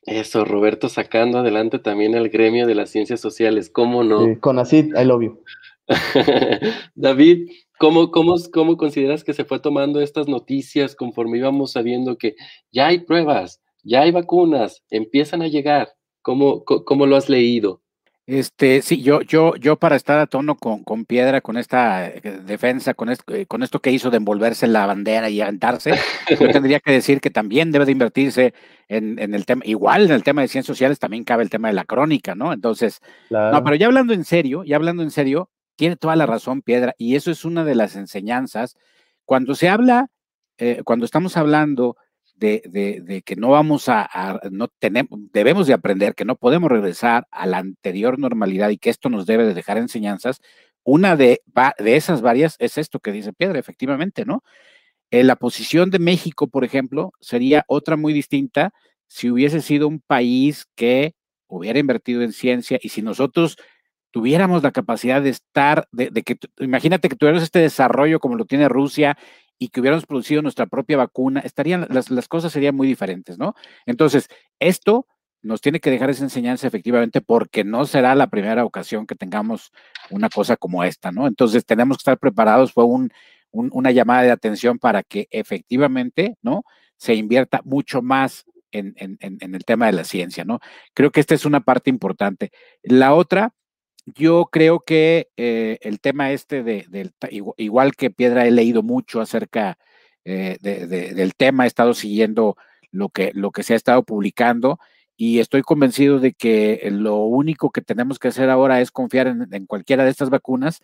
Eso, 0.06 0.46
Roberto, 0.46 0.88
sacando 0.88 1.40
adelante 1.40 1.80
también 1.80 2.16
el 2.16 2.30
gremio 2.30 2.66
de 2.66 2.76
las 2.76 2.90
ciencias 2.90 3.20
sociales, 3.20 3.70
¿cómo 3.70 4.04
no? 4.04 4.40
con 4.40 4.58
ACID, 4.58 4.96
I 4.96 5.04
love 5.04 5.24
you. 5.24 5.44
David, 6.96 7.50
¿cómo, 7.80 8.12
cómo, 8.12 8.36
cómo 8.54 8.78
consideras 8.78 9.24
que 9.24 9.34
se 9.34 9.46
fue 9.46 9.60
tomando 9.60 10.02
estas 10.02 10.28
noticias 10.28 10.96
conforme 10.96 11.38
íbamos 11.38 11.72
sabiendo 11.72 12.18
que 12.18 12.36
ya 12.72 12.88
hay 12.88 13.00
pruebas, 13.00 13.62
ya 13.84 14.02
hay 14.02 14.12
vacunas, 14.12 14.84
empiezan 14.90 15.42
a 15.42 15.48
llegar? 15.48 15.90
¿Cómo, 16.22 16.64
cómo 16.64 17.06
lo 17.06 17.16
has 17.16 17.30
leído? 17.30 17.82
Este, 18.30 18.84
sí, 18.84 19.02
yo, 19.02 19.22
yo, 19.22 19.56
yo 19.56 19.78
para 19.78 19.96
estar 19.96 20.20
a 20.20 20.28
tono 20.28 20.56
con, 20.56 20.84
con 20.84 21.06
piedra, 21.06 21.42
con 21.42 21.58
esta 21.58 22.08
eh, 22.08 22.22
defensa, 22.46 22.94
con 22.94 23.10
esto, 23.10 23.34
eh, 23.34 23.48
con 23.48 23.64
esto 23.64 23.80
que 23.80 23.90
hizo 23.90 24.12
de 24.12 24.18
envolverse 24.18 24.68
la 24.68 24.86
bandera 24.86 25.32
y 25.32 25.42
aventarse, 25.42 25.96
yo 26.30 26.38
tendría 26.52 26.80
que 26.80 26.92
decir 26.92 27.22
que 27.22 27.32
también 27.32 27.72
debe 27.72 27.86
de 27.86 27.92
invertirse 27.92 28.54
en, 28.88 29.18
en, 29.18 29.34
el 29.34 29.48
tema, 29.48 29.64
igual 29.66 30.06
en 30.06 30.12
el 30.12 30.22
tema 30.22 30.44
de 30.44 30.48
ciencias 30.48 30.68
sociales 30.68 31.00
también 31.00 31.24
cabe 31.24 31.42
el 31.42 31.50
tema 31.50 31.70
de 31.70 31.74
la 31.74 31.86
crónica, 31.86 32.36
¿no? 32.36 32.54
Entonces, 32.54 33.02
no, 33.32 33.64
pero 33.64 33.76
ya 33.76 33.88
hablando 33.88 34.14
en 34.14 34.24
serio, 34.24 34.64
ya 34.64 34.76
hablando 34.76 35.02
en 35.02 35.10
serio, 35.10 35.50
tiene 35.80 35.96
toda 35.96 36.18
la 36.18 36.26
razón 36.26 36.62
Piedra, 36.62 36.94
y 36.98 37.16
eso 37.16 37.32
es 37.32 37.46
una 37.46 37.64
de 37.64 37.74
las 37.74 37.96
enseñanzas. 37.96 38.76
Cuando 39.24 39.56
se 39.56 39.70
habla, 39.70 40.08
eh, 40.58 40.82
cuando 40.84 41.06
estamos 41.06 41.38
hablando 41.38 41.96
de, 42.36 43.24
que 43.26 43.36
no 43.38 43.52
vamos 43.52 43.88
a, 43.88 44.42
no 44.52 44.68
tenemos, 44.68 45.18
debemos 45.32 45.68
de 45.68 45.74
aprender 45.74 46.16
que 46.16 46.26
no 46.26 46.36
podemos 46.36 46.70
regresar 46.70 47.28
a 47.32 47.46
la 47.48 47.60
anterior 47.60 48.20
normalidad 48.20 48.72
y 48.72 48.78
que 48.78 48.90
esto 48.90 49.08
nos 49.10 49.26
debe 49.26 49.46
de 49.46 49.54
dejar 49.54 49.78
enseñanzas. 49.78 50.42
Una 50.84 51.16
de, 51.16 51.44
de 51.78 51.96
esas 51.96 52.22
varias 52.22 52.58
es 52.60 52.78
esto 52.78 53.00
que 53.00 53.14
dice 53.14 53.32
Piedra, 53.32 53.58
efectivamente, 53.58 54.26
¿no? 54.26 54.44
Eh, 55.12 55.24
la 55.24 55.38
posición 55.38 55.92
de 55.92 56.00
México, 56.00 56.50
por 56.50 56.66
ejemplo, 56.66 57.14
sería 57.22 57.64
otra 57.70 57.96
muy 57.96 58.12
distinta 58.12 58.74
si 59.08 59.30
hubiese 59.32 59.62
sido 59.62 59.88
un 59.88 60.02
país 60.02 60.68
que 60.76 61.14
hubiera 61.48 61.80
invertido 61.80 62.22
en 62.22 62.34
ciencia 62.34 62.80
y 62.82 62.90
si 62.90 63.02
nosotros 63.02 63.56
tuviéramos 64.12 64.64
la 64.64 64.72
capacidad 64.72 65.22
de 65.22 65.30
estar, 65.30 65.88
de, 65.92 66.12
que, 66.24 66.38
imagínate 66.60 67.10
que 67.10 67.16
tuviéramos 67.16 67.44
este 67.44 67.60
desarrollo 67.60 68.20
como 68.20 68.36
lo 68.36 68.46
tiene 68.46 68.70
Rusia 68.70 69.18
y 69.58 69.70
que 69.70 69.82
hubiéramos 69.82 70.06
producido 70.06 70.42
nuestra 70.42 70.66
propia 70.66 70.98
vacuna, 70.98 71.42
estarían, 71.42 71.86
las, 71.90 72.10
las 72.10 72.28
cosas 72.28 72.52
serían 72.52 72.76
muy 72.76 72.88
diferentes, 72.88 73.38
¿no? 73.38 73.56
Entonces, 73.86 74.30
esto 74.60 75.06
nos 75.42 75.62
tiene 75.62 75.80
que 75.80 75.92
dejar 75.92 76.10
esa 76.10 76.24
enseñanza 76.24 76.68
efectivamente 76.68 77.22
porque 77.22 77.64
no 77.64 77.86
será 77.86 78.16
la 78.16 78.28
primera 78.28 78.66
ocasión 78.66 79.06
que 79.06 79.16
tengamos 79.16 79.72
una 80.10 80.30
cosa 80.30 80.58
como 80.58 80.84
esta, 80.84 81.12
¿no? 81.12 81.28
Entonces 81.28 81.66
tenemos 81.66 81.98
que 81.98 82.02
estar 82.02 82.18
preparados, 82.18 82.74
fue 82.74 82.86
un, 82.86 83.12
una 83.52 83.92
llamada 83.92 84.24
de 84.24 84.32
atención 84.32 84.80
para 84.80 85.04
que 85.04 85.28
efectivamente, 85.32 86.38
¿no? 86.42 86.64
Se 86.98 87.14
invierta 87.16 87.62
mucho 87.64 88.02
más 88.02 88.46
en, 88.72 88.94
en, 88.98 89.18
en, 89.20 89.56
el 89.56 89.66
tema 89.66 89.88
de 89.88 89.94
la 89.94 90.04
ciencia, 90.04 90.44
¿no? 90.44 90.60
Creo 90.94 91.12
que 91.12 91.22
esta 91.22 91.34
es 91.34 91.46
una 91.46 91.62
parte 91.62 91.90
importante. 91.90 92.52
La 92.84 93.14
otra 93.14 93.54
yo 94.16 94.50
creo 94.52 94.80
que 94.80 95.30
eh, 95.38 95.78
el 95.82 96.00
tema 96.00 96.32
este 96.32 96.64
de, 96.64 97.12
igual 97.58 97.96
que 97.96 98.12
Piedra, 98.12 98.46
he 98.46 98.52
leído 98.52 98.84
mucho 98.84 99.22
acerca 99.22 99.78
eh, 100.26 100.58
del 100.62 101.36
tema, 101.36 101.64
he 101.64 101.68
estado 101.68 101.94
siguiendo 101.94 102.56
lo 102.92 103.10
que, 103.10 103.34
se 103.64 103.74
ha 103.74 103.76
estado 103.76 104.04
publicando 104.04 104.80
y 105.18 105.40
estoy 105.40 105.62
convencido 105.62 106.20
de 106.20 106.34
que 106.34 106.88
lo 106.92 107.18
único 107.18 107.72
que 107.72 107.82
tenemos 107.82 108.20
que 108.20 108.30
hacer 108.30 108.50
ahora 108.50 108.82
es 108.82 108.92
confiar 108.92 109.28
en, 109.28 109.66
cualquiera 109.66 110.04
de 110.04 110.12
estas 110.12 110.30
vacunas 110.30 110.82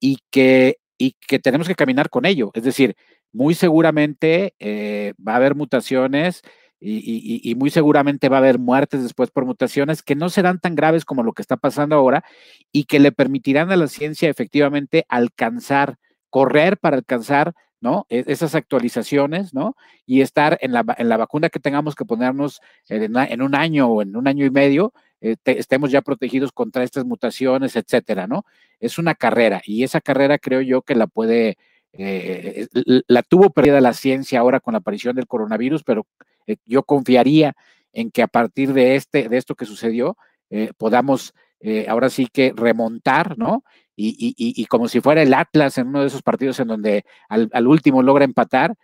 y 0.00 0.18
que, 0.30 0.78
y 0.98 1.16
que 1.26 1.38
tenemos 1.38 1.68
que 1.68 1.74
caminar 1.74 2.08
con 2.08 2.24
ello. 2.24 2.50
Es 2.54 2.64
decir, 2.64 2.96
muy 3.32 3.54
seguramente 3.54 4.54
eh, 4.58 5.12
va 5.16 5.34
a 5.34 5.36
haber 5.36 5.54
mutaciones 5.54 6.42
y, 6.84 7.54
muy 7.56 7.70
seguramente 7.70 8.28
va 8.28 8.36
a 8.36 8.40
haber 8.40 8.58
muertes 8.58 9.02
después 9.02 9.30
por 9.30 9.46
mutaciones 9.46 10.02
que 10.02 10.14
no 10.14 10.28
serán 10.28 10.60
tan 10.60 10.74
graves 10.74 11.04
como 11.04 11.22
lo 11.22 11.32
que 11.32 11.42
está 11.42 11.56
pasando 11.56 11.96
ahora 11.96 12.24
y 12.72 12.84
que 12.84 13.00
le 13.00 13.12
permitirán 13.12 13.70
a 13.70 13.76
la 13.76 13.88
ciencia 13.88 14.28
efectivamente 14.28 15.06
alcanzar, 15.08 15.96
correr 16.30 16.76
para 16.78 16.96
alcanzar 16.96 17.54
¿no? 17.80 18.06
E, 18.08 18.24
esas 18.26 18.54
actualizaciones, 18.54 19.54
¿no? 19.54 19.76
Y 20.06 20.20
estar 20.22 20.58
en 20.60 20.72
la, 20.72 20.84
en 20.98 21.08
la 21.08 21.16
vacuna 21.16 21.50
que 21.50 21.60
tengamos 21.60 21.94
que 21.94 22.04
ponernos 22.04 22.60
en, 22.88 23.42
un 23.42 23.54
año 23.54 23.88
o 23.88 24.02
en 24.02 24.16
un 24.16 24.26
año 24.26 24.46
y 24.46 24.50
medio, 24.50 24.92
eh, 25.20 25.36
estemos 25.44 25.90
ya 25.90 26.02
protegidos 26.02 26.52
contra 26.52 26.82
estas 26.82 27.04
mutaciones, 27.04 27.76
etcétera, 27.76 28.26
¿no? 28.26 28.44
Es 28.80 28.98
una 28.98 29.14
carrera 29.14 29.62
y 29.64 29.84
esa 29.84 30.00
carrera 30.00 30.38
creo 30.38 30.60
yo 30.62 30.82
que 30.82 30.94
la 30.94 31.06
puede, 31.06 31.56
eh, 31.92 32.68
la 33.06 33.22
tuvo 33.22 33.50
perdida 33.50 33.80
la 33.80 33.92
ciencia 33.92 34.40
ahora 34.40 34.60
con 34.60 34.72
la 34.72 34.78
aparición 34.78 35.16
del 35.16 35.26
coronavirus, 35.26 35.84
pero 35.84 36.06
eh, 36.46 36.56
yo 36.64 36.82
confiaría 36.82 37.54
en 37.92 38.10
que 38.10 38.22
a 38.22 38.26
partir 38.26 38.72
de, 38.72 38.96
este, 38.96 39.28
de 39.28 39.36
esto 39.36 39.54
que 39.54 39.66
sucedió, 39.66 40.16
eh, 40.50 40.72
podamos 40.76 41.34
eh, 41.60 41.86
ahora 41.88 42.10
sí 42.10 42.26
que 42.30 42.52
remontar, 42.54 43.38
¿no? 43.38 43.64
Y, 43.96 44.66
como 44.66 44.88
si 44.88 45.00
fuera 45.00 45.22
el 45.22 45.32
Atlas 45.32 45.78
en 45.78 45.86
uno 45.86 46.00
de 46.00 46.08
esos 46.08 46.22
partidos 46.22 46.58
en 46.58 46.66
donde 46.66 47.04
al, 47.28 47.66
último 47.68 48.02
logra 48.02 48.24
empatar, 48.24 48.74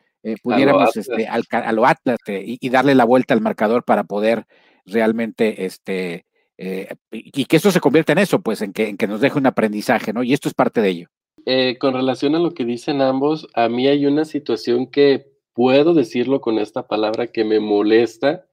pudiéramos 0.41 0.97
este, 0.97 1.27
a 1.27 1.73
lo 1.73 1.85
Atlas 1.85 2.19
este, 2.21 2.45
y, 2.47 2.69
darle 2.69 2.95
la 2.95 3.05
vuelta 3.05 3.35
al 3.35 3.41
marcador 3.41 3.83
para 3.83 4.05
poder 4.05 4.47
realmente, 4.87 5.67
este, 5.67 6.27
y 7.11 7.45
que 7.45 7.57
esto 7.57 7.73
se 7.73 7.81
convierta 7.81 8.13
en 8.13 8.19
eso, 8.19 8.41
pues, 8.41 8.63
en 8.63 8.73
que, 8.73 8.89
en 8.89 8.97
que 8.97 9.09
nos 9.09 9.21
deje 9.21 9.37
un 9.37 9.47
aprendizaje, 9.47 10.13
¿no? 10.13 10.23
Y 10.23 10.33
esto 10.33 10.49
es 10.49 10.55
parte 10.55 10.81
de 10.81 10.91
ello. 10.91 11.09
con 11.81 11.95
relación 11.95 12.37
a 12.37 12.39
lo 12.39 12.55
que 12.55 12.65
dicen 12.65 13.03
ambos, 13.03 13.49
a 13.55 13.69
mí 13.69 13.89
hay 13.89 14.07
una 14.07 14.25
situación 14.25 14.87
que 14.87 15.30
puedo 15.61 15.93
decirlo 15.93 16.41
con 16.41 16.59
esta 16.59 16.89
palabra 16.89 17.27
que 17.27 17.45
me 17.45 17.61
molesta, 17.61 18.47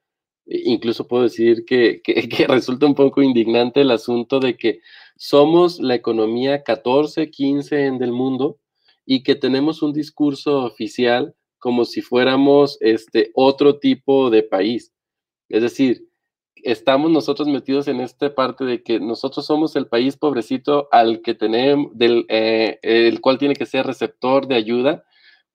e 0.45 0.64
incluso 0.66 1.08
puedo 1.08 1.24
decir 1.24 1.64
que, 1.64 2.01
resulta 2.49 2.86
un 2.86 2.95
poco 2.95 3.22
indignante 3.22 3.80
el 3.80 3.91
asunto 3.91 4.41
de 4.41 4.58
que 4.58 4.82
somos 5.16 5.80
la 5.80 5.95
economía 5.95 6.64
14, 6.64 7.32
15 7.32 7.86
en 7.86 7.97
del 7.97 8.12
mundo 8.12 8.60
y 9.05 9.24
que 9.24 9.36
tenemos 9.36 9.82
un 9.82 9.93
discurso 9.93 10.66
oficial 10.66 11.34
como 11.60 11.86
si 11.86 12.01
fuéramos 12.01 12.78
este 12.82 13.32
otro 13.36 13.80
tipo 13.80 14.30
de 14.30 14.43
país. 14.43 14.91
Es 15.47 15.62
decir, 15.62 16.10
estamos 16.55 17.10
nosotros 17.10 17.47
metidos 17.47 17.88
en 17.88 18.01
esta 18.01 18.36
parte 18.36 18.66
de 18.66 18.84
que 18.84 18.99
nosotros 18.99 19.45
somos 19.45 19.78
el 19.78 19.88
país 19.88 20.18
pobrecito 20.18 20.89
al 20.91 21.22
que 21.22 21.36
tenemos, 21.36 21.97
del, 21.97 22.26
eh, 22.28 22.80
el 22.82 23.22
cual 23.22 23.38
tiene 23.38 23.55
que 23.55 23.66
ser 23.66 23.86
receptor 23.86 24.45
de 24.49 24.55
ayuda, 24.55 25.05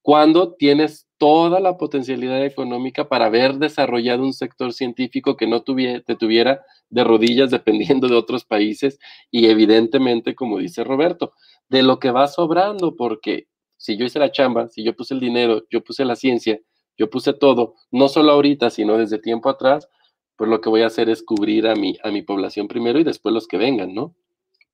cuando 0.02 0.54
tienes 0.54 1.08
toda 1.16 1.60
la 1.60 1.78
potencialidad 1.78 2.44
económica 2.44 3.08
para 3.08 3.26
haber 3.26 3.54
desarrollado 3.54 4.24
un 4.24 4.32
sector 4.32 4.72
científico 4.72 5.36
que 5.36 5.46
no 5.46 5.62
tuviera, 5.62 6.00
te 6.00 6.16
tuviera 6.16 6.62
de 6.90 7.04
rodillas 7.04 7.50
dependiendo 7.52 8.08
de 8.08 8.16
otros 8.16 8.44
países 8.44 8.98
y 9.30 9.46
evidentemente, 9.46 10.34
como 10.34 10.58
dice 10.58 10.82
Roberto, 10.84 11.32
de 11.68 11.82
lo 11.82 12.00
que 12.00 12.10
va 12.10 12.26
sobrando, 12.26 12.96
porque 12.96 13.46
si 13.76 13.96
yo 13.96 14.04
hice 14.04 14.18
la 14.18 14.32
chamba, 14.32 14.68
si 14.68 14.84
yo 14.84 14.94
puse 14.94 15.14
el 15.14 15.20
dinero, 15.20 15.62
yo 15.70 15.82
puse 15.82 16.04
la 16.04 16.16
ciencia, 16.16 16.60
yo 16.98 17.08
puse 17.08 17.32
todo, 17.32 17.74
no 17.90 18.08
solo 18.08 18.32
ahorita, 18.32 18.70
sino 18.70 18.98
desde 18.98 19.18
tiempo 19.18 19.48
atrás, 19.48 19.88
pues 20.36 20.50
lo 20.50 20.60
que 20.60 20.68
voy 20.68 20.82
a 20.82 20.86
hacer 20.86 21.08
es 21.08 21.22
cubrir 21.22 21.68
a 21.68 21.76
mi, 21.76 21.96
a 22.02 22.10
mi 22.10 22.22
población 22.22 22.66
primero 22.66 22.98
y 22.98 23.04
después 23.04 23.32
los 23.32 23.46
que 23.46 23.58
vengan, 23.58 23.94
¿no? 23.94 24.14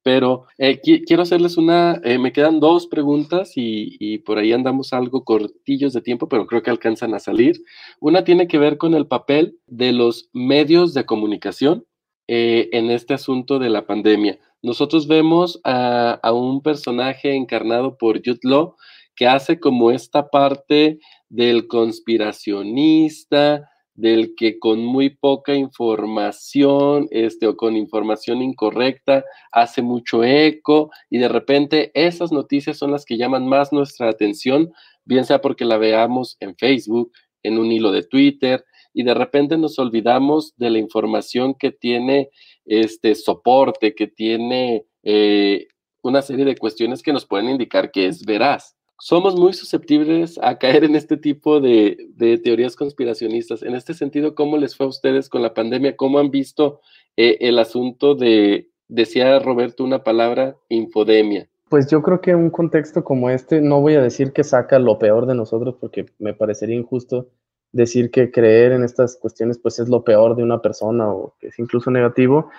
Pero 0.02 0.46
eh, 0.58 0.80
quiero 0.80 1.22
hacerles 1.22 1.56
una, 1.56 2.00
eh, 2.04 2.18
me 2.18 2.32
quedan 2.32 2.60
dos 2.60 2.86
preguntas 2.86 3.52
y, 3.56 4.18
por 4.18 4.38
ahí 4.38 4.52
andamos 4.52 4.92
algo 4.92 5.24
cortillos 5.24 5.92
de 5.92 6.00
tiempo, 6.00 6.28
pero 6.28 6.46
creo 6.46 6.62
que 6.62 6.70
alcanzan 6.70 7.14
a 7.14 7.18
salir. 7.18 7.62
Una 8.00 8.24
tiene 8.24 8.46
que 8.46 8.58
ver 8.58 8.78
con 8.78 8.94
el 8.94 9.06
papel 9.06 9.58
de 9.66 9.92
los 9.92 10.30
medios 10.32 10.94
de 10.94 11.04
comunicación 11.04 11.84
eh, 12.28 12.68
en 12.72 12.90
este 12.90 13.14
asunto 13.14 13.58
de 13.58 13.70
la 13.70 13.86
pandemia. 13.86 14.38
Nosotros 14.62 15.06
vemos 15.06 15.60
a, 15.64 16.20
un 16.32 16.62
personaje 16.62 17.34
encarnado 17.34 17.96
por 17.96 18.18
Jude 18.18 18.40
Law 18.42 18.76
que 19.14 19.26
hace 19.26 19.60
como 19.60 19.90
esta 19.90 20.30
parte 20.30 20.98
del 21.28 21.68
conspiracionista, 21.68 23.68
del 23.98 24.36
que 24.36 24.60
con 24.60 24.84
muy 24.84 25.10
poca 25.10 25.56
información, 25.56 27.08
este, 27.10 27.48
o 27.48 27.56
con 27.56 27.76
información 27.76 28.42
incorrecta, 28.42 29.24
hace 29.50 29.82
mucho 29.82 30.22
eco 30.22 30.90
y 31.10 31.18
de 31.18 31.26
repente 31.26 31.90
esas 31.94 32.30
noticias 32.30 32.78
son 32.78 32.92
las 32.92 33.04
que 33.04 33.16
llaman 33.16 33.48
más 33.48 33.72
nuestra 33.72 34.08
atención, 34.08 34.72
bien 35.04 35.24
sea 35.24 35.40
porque 35.40 35.64
la 35.64 35.78
veamos 35.78 36.36
en 36.38 36.54
Facebook, 36.56 37.10
en 37.42 37.58
un 37.58 37.72
hilo 37.72 37.90
de 37.90 38.04
Twitter, 38.04 38.64
y 38.94 39.02
de 39.02 39.14
repente 39.14 39.58
nos 39.58 39.80
olvidamos 39.80 40.54
de 40.56 40.70
la 40.70 40.78
información 40.78 41.54
que 41.54 41.72
tiene 41.72 42.30
este 42.66 43.16
soporte, 43.16 43.96
que 43.96 44.06
tiene 44.06 44.84
eh, 45.02 45.66
una 46.02 46.22
serie 46.22 46.44
de 46.44 46.56
cuestiones 46.56 47.02
que 47.02 47.12
nos 47.12 47.26
pueden 47.26 47.48
indicar 47.48 47.90
que 47.90 48.06
es 48.06 48.24
veraz 48.24 48.77
somos 49.00 49.36
muy 49.36 49.52
susceptibles 49.52 50.38
a 50.42 50.58
caer 50.58 50.84
en 50.84 50.96
este 50.96 51.16
tipo 51.16 51.60
de, 51.60 52.10
teorías 52.42 52.76
conspiracionistas. 52.76 53.62
En 53.62 53.74
este 53.74 53.94
sentido, 53.94 54.34
¿cómo 54.34 54.56
les 54.56 54.76
fue 54.76 54.86
a 54.86 54.88
ustedes 54.88 55.28
con 55.28 55.42
la 55.42 55.54
pandemia? 55.54 55.96
¿Cómo 55.96 56.18
han 56.18 56.30
visto 56.30 56.80
eh, 57.16 57.38
el 57.40 57.58
asunto 57.58 58.14
de, 58.14 58.68
decía 58.88 59.38
Roberto 59.38 59.84
una 59.84 60.02
palabra, 60.02 60.56
infodemia? 60.68 61.48
Pues 61.68 61.90
yo 61.90 62.02
creo 62.02 62.20
que 62.20 62.34
un 62.34 62.50
contexto 62.50 63.04
como 63.04 63.30
este, 63.30 63.60
no 63.60 63.80
voy 63.80 63.94
a 63.94 64.02
decir 64.02 64.32
que 64.32 64.42
saca 64.42 64.78
lo 64.78 64.98
peor 64.98 65.26
de 65.26 65.34
nosotros, 65.34 65.76
porque 65.78 66.06
me 66.18 66.34
parecería 66.34 66.76
injusto 66.76 67.28
decir 67.72 68.10
que 68.10 68.30
creer 68.30 68.72
en 68.72 68.82
estas 68.82 69.16
cuestiones 69.16 69.58
pues 69.58 69.78
es 69.78 69.88
lo 69.88 70.02
peor 70.02 70.34
de 70.34 70.42
una 70.42 70.62
persona 70.62 71.12
o 71.12 71.34
que 71.38 71.48
es 71.48 71.58
incluso 71.58 71.90
negativo, 71.90 72.50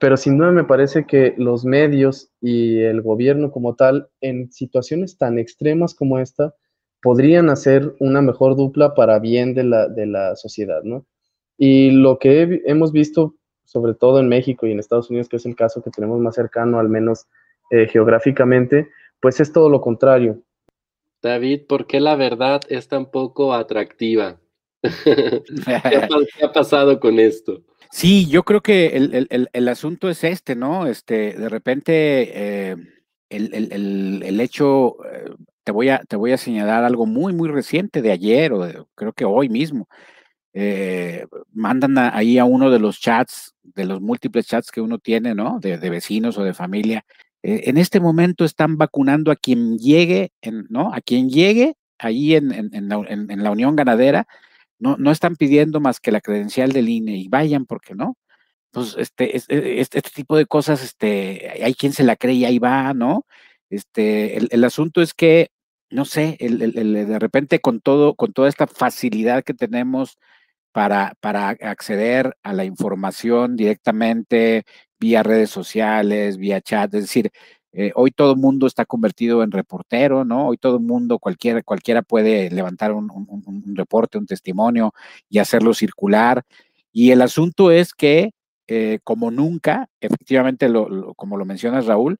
pero 0.00 0.16
sin 0.16 0.38
duda 0.38 0.50
me 0.50 0.64
parece 0.64 1.06
que 1.06 1.34
los 1.38 1.64
medios 1.64 2.30
y 2.40 2.80
el 2.80 3.02
gobierno 3.02 3.50
como 3.50 3.74
tal, 3.74 4.08
en 4.20 4.50
situaciones 4.52 5.18
tan 5.18 5.38
extremas 5.38 5.94
como 5.94 6.18
esta, 6.18 6.54
podrían 7.02 7.50
hacer 7.50 7.94
una 8.00 8.22
mejor 8.22 8.56
dupla 8.56 8.94
para 8.94 9.18
bien 9.18 9.54
de 9.54 9.64
la, 9.64 9.88
de 9.88 10.06
la 10.06 10.36
sociedad, 10.36 10.82
¿no? 10.82 11.06
Y 11.56 11.90
lo 11.90 12.18
que 12.18 12.62
hemos 12.66 12.92
visto 12.92 13.36
sobre 13.64 13.94
todo 13.94 14.20
en 14.20 14.28
México 14.28 14.66
y 14.66 14.72
en 14.72 14.78
Estados 14.78 15.10
Unidos, 15.10 15.28
que 15.28 15.36
es 15.36 15.46
el 15.46 15.56
caso 15.56 15.82
que 15.82 15.90
tenemos 15.90 16.20
más 16.20 16.34
cercano, 16.34 16.78
al 16.78 16.88
menos 16.88 17.26
eh, 17.70 17.88
geográficamente, 17.88 18.88
pues 19.20 19.40
es 19.40 19.52
todo 19.52 19.68
lo 19.68 19.80
contrario. 19.80 20.42
David, 21.22 21.62
¿por 21.66 21.86
qué 21.86 22.00
la 22.00 22.16
verdad 22.16 22.60
es 22.68 22.88
tan 22.88 23.10
poco 23.10 23.54
atractiva? 23.54 24.38
¿Qué, 25.04 26.42
ha, 26.42 26.52
pasado 26.52 27.00
con 27.00 27.18
esto? 27.18 27.62
Sí, 27.94 28.26
yo 28.26 28.42
creo 28.42 28.60
que 28.60 28.88
el, 29.52 29.68
asunto 29.68 30.10
es 30.10 30.24
este, 30.24 30.56
¿no? 30.56 30.88
Este, 30.88 31.34
de 31.34 31.48
repente, 31.48 32.72
eh, 32.72 32.76
el, 33.30 34.40
hecho, 34.40 34.96
eh, 35.04 35.30
te, 35.62 35.70
voy 35.70 35.90
a, 35.90 36.00
te 36.00 36.16
voy 36.16 36.32
a 36.32 36.36
señalar 36.36 36.82
algo 36.82 37.06
muy, 37.06 37.32
muy 37.32 37.48
reciente 37.48 38.02
de 38.02 38.10
ayer 38.10 38.52
o 38.52 38.88
creo 38.96 39.12
que 39.12 39.24
hoy 39.24 39.48
mismo. 39.48 39.88
Eh, 40.52 41.26
mandan 41.52 41.96
ahí 41.98 42.38
a 42.38 42.44
uno 42.44 42.68
de 42.68 42.80
los 42.80 42.98
chats, 43.00 43.54
de 43.62 43.84
los 43.84 44.00
múltiples 44.00 44.48
chats 44.48 44.72
que 44.72 44.80
uno 44.80 44.98
tiene, 44.98 45.36
¿no? 45.36 45.60
De, 45.60 45.76
vecinos 45.88 46.36
o 46.36 46.42
de 46.42 46.52
familia. 46.52 47.04
Eh, 47.44 47.62
en 47.66 47.78
este 47.78 48.00
momento 48.00 48.44
están 48.44 48.76
vacunando 48.76 49.30
a 49.30 49.36
quien 49.36 49.78
llegue, 49.78 50.32
¿no? 50.68 50.92
A 50.92 51.00
quien 51.00 51.30
llegue 51.30 51.76
ahí 51.98 52.34
en, 52.34 52.88
la, 52.88 53.50
Unión 53.52 53.76
Ganadera, 53.76 54.26
no, 54.78 54.96
no 54.98 55.10
están 55.10 55.36
pidiendo 55.36 55.80
más 55.80 56.00
que 56.00 56.12
la 56.12 56.20
credencial 56.20 56.72
del 56.72 56.88
INE 56.88 57.16
y 57.16 57.28
vayan, 57.28 57.66
porque 57.66 57.94
no. 57.94 58.16
Pues 58.72 58.96
este, 58.98 59.36
este, 59.36 59.80
este, 59.80 60.02
tipo 60.02 60.36
de 60.36 60.46
cosas, 60.46 60.82
este, 60.82 61.62
hay 61.62 61.74
quien 61.74 61.92
se 61.92 62.04
la 62.04 62.16
cree 62.16 62.34
y 62.34 62.44
ahí 62.44 62.58
va, 62.58 62.92
¿no? 62.94 63.26
Este, 63.70 64.36
el, 64.36 64.48
el 64.50 64.64
asunto 64.64 65.00
es 65.02 65.14
que, 65.14 65.50
no 65.90 66.04
sé, 66.04 66.36
el, 66.40 66.58
de 66.58 67.18
repente 67.20 67.60
con 67.60 67.80
todo, 67.80 68.14
con 68.16 68.32
toda 68.32 68.48
esta 68.48 68.66
facilidad 68.66 69.44
que 69.44 69.54
tenemos 69.54 70.18
para, 70.72 71.14
para 71.20 71.50
acceder 71.50 72.36
a 72.42 72.52
la 72.52 72.64
información 72.64 73.56
directamente 73.56 74.64
vía 74.98 75.22
redes 75.22 75.50
sociales, 75.50 76.38
vía 76.38 76.60
chat, 76.60 76.92
es 76.94 77.02
decir, 77.02 77.30
eh, 77.76 77.90
hoy 77.96 78.12
todo 78.12 78.36
mundo 78.36 78.68
está 78.68 78.86
convertido 78.86 79.42
en 79.42 79.50
reportero, 79.50 80.24
¿no? 80.24 80.46
Hoy 80.46 80.58
todo 80.58 80.78
mundo, 80.78 81.18
cualquiera, 81.18 81.60
cualquiera 81.62 82.02
puede 82.02 82.48
levantar 82.50 82.92
un, 82.92 83.10
reporte, 83.74 84.16
un 84.16 84.26
testimonio 84.26 84.94
y 85.28 85.40
hacerlo 85.40 85.74
circular. 85.74 86.44
Y 86.92 87.10
el 87.10 87.20
asunto 87.20 87.72
es 87.72 87.92
que, 87.92 88.30
eh, 88.68 89.00
como 89.02 89.32
nunca, 89.32 89.88
efectivamente, 90.00 90.68
como 91.16 91.36
lo 91.36 91.44
mencionas, 91.44 91.86
Raúl, 91.86 92.18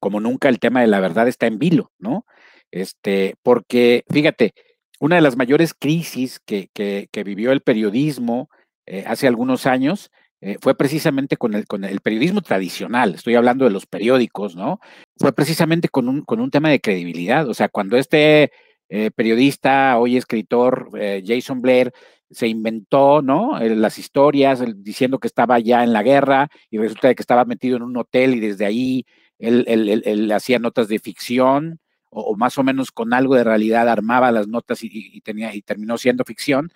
como 0.00 0.18
nunca 0.18 0.48
el 0.48 0.58
tema 0.58 0.80
de 0.80 0.88
la 0.88 0.98
verdad 0.98 1.28
está 1.28 1.46
en 1.46 1.60
vilo, 1.60 1.92
¿no? 2.00 2.26
Este, 2.72 3.36
porque, 3.44 4.04
fíjate, 4.10 4.52
una 4.98 5.14
de 5.14 5.22
las 5.22 5.36
mayores 5.36 5.74
crisis 5.74 6.40
que, 6.40 7.08
vivió 7.24 7.52
el 7.52 7.60
periodismo 7.60 8.50
eh, 8.86 9.04
hace 9.06 9.28
algunos 9.28 9.66
años 9.66 10.10
eh, 10.42 10.58
fue 10.60 10.76
precisamente 10.76 11.38
con 11.38 11.54
el, 11.54 11.66
con 11.66 11.84
el 11.84 12.00
periodismo 12.00 12.42
tradicional, 12.42 13.14
estoy 13.14 13.34
hablando 13.34 13.64
de 13.64 13.70
los 13.70 13.86
periódicos, 13.86 14.54
¿no? 14.54 14.78
Fue 15.16 15.32
precisamente 15.32 15.88
con 15.88 16.08
un, 16.08 16.22
con 16.22 16.40
un 16.40 16.50
tema 16.50 16.68
de 16.68 16.80
credibilidad, 16.80 17.48
o 17.48 17.54
sea, 17.54 17.70
cuando 17.70 17.96
este 17.96 18.52
eh, 18.90 19.10
periodista, 19.10 19.98
hoy 19.98 20.18
escritor, 20.18 20.90
Jason 21.24 21.62
Blair, 21.62 21.92
se 22.30 22.48
inventó, 22.48 23.22
¿no? 23.22 23.58
las 23.60 23.98
historias 23.98 24.62
diciendo 24.76 25.18
que 25.18 25.28
estaba 25.28 25.58
ya 25.58 25.84
en 25.84 25.92
la 25.92 26.02
guerra 26.02 26.48
y 26.70 26.78
resulta 26.78 27.14
que 27.14 27.22
estaba 27.22 27.44
metido 27.44 27.76
en 27.76 27.82
un 27.82 27.96
hotel 27.96 28.34
y 28.34 28.40
desde 28.40 28.64
ahí 28.64 29.04
él, 29.38 29.64
él 29.66 30.32
hacía 30.32 30.58
notas 30.58 30.88
de 30.88 30.98
ficción, 30.98 31.80
o, 32.12 32.36
más 32.36 32.58
o 32.58 32.62
menos 32.62 32.92
con 32.92 33.14
algo 33.14 33.34
de 33.34 33.44
realidad 33.44 33.88
armaba 33.88 34.30
las 34.30 34.46
notas 34.46 34.80
y, 34.82 35.20
tenía, 35.22 35.54
y 35.54 35.62
terminó 35.62 35.96
siendo 35.96 36.24
ficción. 36.24 36.70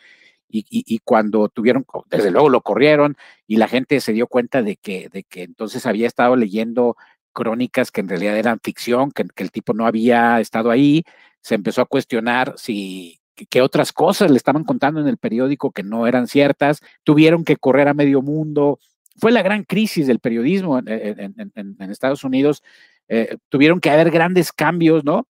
Y, 0.49 1.01
cuando 1.05 1.49
tuvieron, 1.49 1.85
desde 2.09 2.31
luego 2.31 2.49
lo 2.49 2.61
corrieron 2.63 3.17
y 3.47 3.57
la 3.57 3.69
gente 3.69 4.01
se 4.01 4.13
dio 4.13 4.27
cuenta 4.27 4.63
de 4.63 4.77
que, 4.77 5.09
de 5.09 5.25
que 5.25 5.43
entonces 5.43 5.87
había 5.87 6.07
estado 6.07 6.37
leyendo 6.37 6.97
crónicas 7.33 7.91
que 7.91 8.01
en 8.01 8.09
realidad 8.09 8.39
eran 8.39 8.61
ficción, 8.63 9.11
que, 9.11 9.27
el 9.37 9.51
tipo 9.51 9.75
no 9.75 9.87
había 9.87 10.41
estado 10.41 10.71
ahí, 10.71 11.05
se 11.41 11.57
empezó 11.57 11.83
a 11.83 11.87
cuestionar 11.87 12.55
si 12.57 13.21
qué 13.51 13.61
otras 13.61 13.93
cosas 13.93 14.31
le 14.31 14.39
estaban 14.39 14.65
contando 14.65 15.01
en 15.01 15.09
el 15.09 15.19
periódico 15.19 15.71
que 15.71 15.83
no 15.83 16.07
eran 16.07 16.27
ciertas, 16.27 16.81
tuvieron 17.05 17.45
que 17.45 17.57
correr 17.57 17.89
a 17.89 17.95
medio 17.95 18.23
mundo. 18.23 18.79
Fue 19.19 19.31
la 19.33 19.43
gran 19.43 19.65
crisis 19.65 20.07
del 20.07 20.21
periodismo 20.21 20.79
en 20.79 21.91
Estados 21.91 22.25
Unidos 22.25 22.63
eh, 23.09 23.37
tuvieron 23.49 23.81
que 23.81 23.91
haber 23.91 24.11
grandes 24.11 24.53
cambios, 24.53 25.05
¿no? 25.05 25.29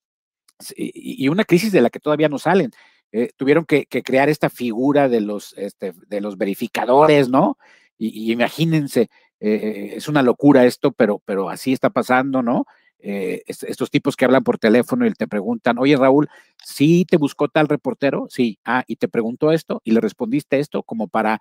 Y, 0.77 1.29
una 1.29 1.45
crisis 1.45 1.73
de 1.73 1.83
la 1.83 1.91
que 1.91 2.01
todavía 2.01 2.29
no 2.29 2.39
salen. 2.39 2.71
Eh, 3.13 3.31
tuvieron 3.37 3.65
que, 3.65 3.87
crear 3.87 4.29
esta 4.29 4.51
figura 4.51 5.09
de 5.09 5.21
los, 5.21 5.55
este, 5.57 5.93
de 6.09 6.21
los 6.21 6.37
verificadores, 6.37 7.29
¿no? 7.29 7.59
Y, 7.99 8.33
imagínense, 8.33 9.09
eh, 9.41 9.95
es 9.97 10.09
una 10.09 10.23
locura 10.23 10.67
esto, 10.67 10.93
pero, 10.93 11.23
pero 11.25 11.49
así 11.49 11.73
está 11.73 11.91
pasando, 11.91 12.43
¿no? 12.43 12.67
estos 12.99 13.91
tipos 13.91 14.17
que 14.17 14.25
hablan 14.25 14.43
por 14.43 14.59
teléfono 14.59 15.07
y 15.07 15.13
te 15.13 15.29
preguntan, 15.29 15.79
oye 15.79 15.97
Raúl, 15.97 16.29
¿sí 16.65 17.05
te 17.09 17.19
buscó 17.19 17.47
tal 17.47 17.69
reportero? 17.69 18.27
Sí, 18.31 18.59
ah, 18.65 18.83
y 18.89 18.97
te 18.97 19.07
preguntó 19.07 19.53
esto 19.53 19.81
y 19.85 19.93
le 19.93 20.01
respondiste 20.01 20.59
esto 20.59 20.83
como 20.83 21.07
para 21.07 21.41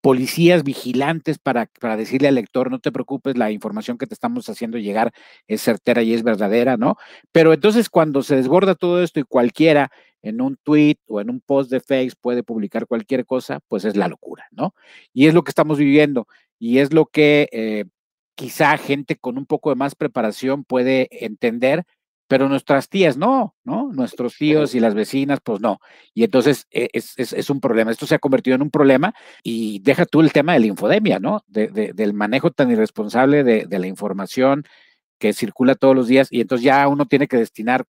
policías 0.00 0.62
vigilantes 0.64 1.38
para, 1.38 1.66
para, 1.80 1.96
decirle 1.96 2.28
al 2.28 2.36
lector, 2.36 2.70
no 2.70 2.78
te 2.78 2.92
preocupes, 2.92 3.36
la 3.36 3.50
información 3.50 3.98
que 3.98 4.06
te 4.06 4.14
estamos 4.14 4.48
haciendo 4.48 4.78
llegar 4.78 5.12
es 5.46 5.62
certera 5.62 6.02
y 6.02 6.14
es 6.14 6.22
verdadera, 6.22 6.76
¿no? 6.76 6.96
Pero 7.32 7.52
entonces 7.52 7.90
cuando 7.90 8.22
se 8.22 8.36
desborda 8.36 8.74
todo 8.74 9.02
esto 9.02 9.20
y 9.20 9.24
cualquiera 9.24 9.90
en 10.24 10.40
un 10.40 10.56
tweet 10.62 10.96
o 11.06 11.20
en 11.20 11.30
un 11.30 11.40
post 11.40 11.70
de 11.70 11.80
Facebook 11.80 12.20
puede 12.20 12.42
publicar 12.42 12.86
cualquier 12.86 13.26
cosa, 13.26 13.60
pues 13.68 13.84
es 13.84 13.96
la 13.96 14.08
locura, 14.08 14.46
¿no? 14.50 14.74
Y 15.12 15.26
es 15.26 15.34
lo 15.34 15.44
que 15.44 15.50
estamos 15.50 15.78
viviendo 15.78 16.26
y 16.58 16.78
es 16.78 16.92
lo 16.92 17.06
que 17.06 17.48
eh, 17.52 17.84
quizá 18.34 18.76
gente 18.78 19.16
con 19.16 19.38
un 19.38 19.46
poco 19.46 19.70
de 19.70 19.76
más 19.76 19.94
preparación 19.94 20.64
puede 20.64 21.08
entender 21.24 21.84
pero 22.26 22.48
nuestras 22.48 22.88
tías 22.88 23.16
no, 23.16 23.54
¿no? 23.64 23.92
Nuestros 23.92 24.36
tíos 24.36 24.74
y 24.74 24.80
las 24.80 24.94
vecinas, 24.94 25.40
pues 25.42 25.60
no. 25.60 25.78
Y 26.14 26.24
entonces 26.24 26.66
e, 26.70 26.88
es, 26.92 27.50
un 27.50 27.60
problema. 27.60 27.90
Esto 27.90 28.06
se 28.06 28.14
ha 28.14 28.18
convertido 28.18 28.56
en 28.56 28.62
un 28.62 28.70
problema 28.70 29.14
y 29.42 29.80
deja 29.80 30.06
tú 30.06 30.20
el 30.20 30.32
tema 30.32 30.54
de 30.54 30.60
la 30.60 30.66
infodemia, 30.66 31.18
¿no? 31.18 31.44
del 31.46 32.14
manejo 32.14 32.50
tan 32.50 32.70
irresponsable 32.70 33.44
de, 33.44 33.78
la 33.78 33.86
información 33.86 34.64
que 35.18 35.32
circula 35.32 35.74
todos 35.74 35.94
los 35.94 36.08
días 36.08 36.28
y 36.30 36.40
entonces 36.40 36.64
ya 36.64 36.88
uno 36.88 37.06
tiene 37.06 37.28
que 37.28 37.36
destinar 37.36 37.84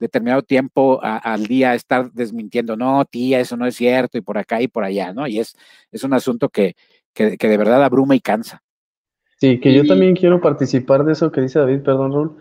determinado 0.00 0.42
tiempo 0.42 0.98
al 1.02 1.46
día 1.46 1.74
estar 1.74 2.10
desmintiendo, 2.10 2.76
no, 2.76 3.04
tía, 3.04 3.38
eso 3.38 3.56
no 3.56 3.66
es 3.66 3.76
cierto, 3.76 4.18
y 4.18 4.22
por 4.22 4.38
acá 4.38 4.60
y 4.60 4.66
por 4.66 4.82
allá, 4.82 5.12
¿no? 5.12 5.28
Y 5.28 5.38
es, 5.38 5.54
es 5.92 6.02
un 6.02 6.14
asunto 6.14 6.48
que, 6.48 6.74
que 7.14 7.36
de 7.36 7.56
verdad 7.56 7.84
abruma 7.84 8.16
y 8.16 8.20
cansa. 8.20 8.62
Sí, 9.40 9.58
que 9.58 9.72
yo 9.72 9.86
también 9.86 10.14
quiero 10.14 10.42
participar 10.42 11.02
de 11.04 11.12
eso 11.12 11.32
que 11.32 11.40
dice 11.40 11.58
David, 11.58 11.80
perdón, 11.80 12.12
Raúl, 12.12 12.36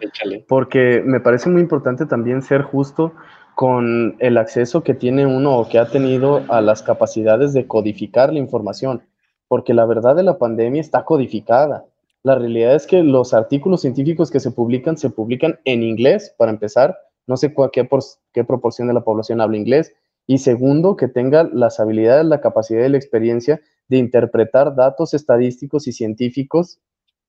porque 0.49 1.01
me 1.05 1.21
parece 1.21 1.49
muy 1.49 1.61
importante 1.61 2.05
también 2.05 2.41
ser 2.41 2.61
justo 2.61 3.13
con 3.55 4.17
el 4.19 4.37
acceso 4.37 4.83
que 4.83 4.93
tiene 4.93 5.25
uno 5.25 5.57
o 5.57 5.69
que 5.69 5.79
ha 5.79 5.87
tenido 5.87 6.43
a 6.49 6.59
las 6.59 6.83
capacidades 6.83 7.53
de 7.53 7.67
codificar 7.67 8.33
la 8.33 8.39
información, 8.39 9.01
porque 9.47 9.73
la 9.73 9.85
verdad 9.85 10.13
de 10.13 10.23
la 10.23 10.37
pandemia 10.37 10.81
está 10.81 11.05
codificada. 11.05 11.85
La 12.23 12.35
realidad 12.35 12.75
es 12.75 12.85
que 12.85 13.01
los 13.01 13.33
artículos 13.33 13.79
científicos 13.79 14.29
que 14.29 14.41
se 14.41 14.51
publican 14.51 14.97
se 14.97 15.09
publican 15.09 15.57
en 15.63 15.83
inglés, 15.83 16.35
para 16.37 16.51
empezar, 16.51 16.97
no 17.29 17.37
sé 17.37 17.53
qué, 17.71 17.87
qué 18.33 18.43
proporción 18.43 18.87
de 18.87 18.93
la 18.93 19.03
población 19.03 19.39
habla 19.39 19.55
inglés, 19.55 19.93
y 20.25 20.39
segundo, 20.39 20.95
que 20.95 21.07
tenga 21.07 21.43
las 21.43 21.79
habilidades, 21.79 22.25
la 22.25 22.41
capacidad 22.41 22.85
y 22.85 22.89
la 22.89 22.97
experiencia 22.97 23.61
de 23.87 23.97
interpretar 23.97 24.75
datos 24.75 25.13
estadísticos 25.13 25.87
y 25.87 25.91
científicos 25.91 26.79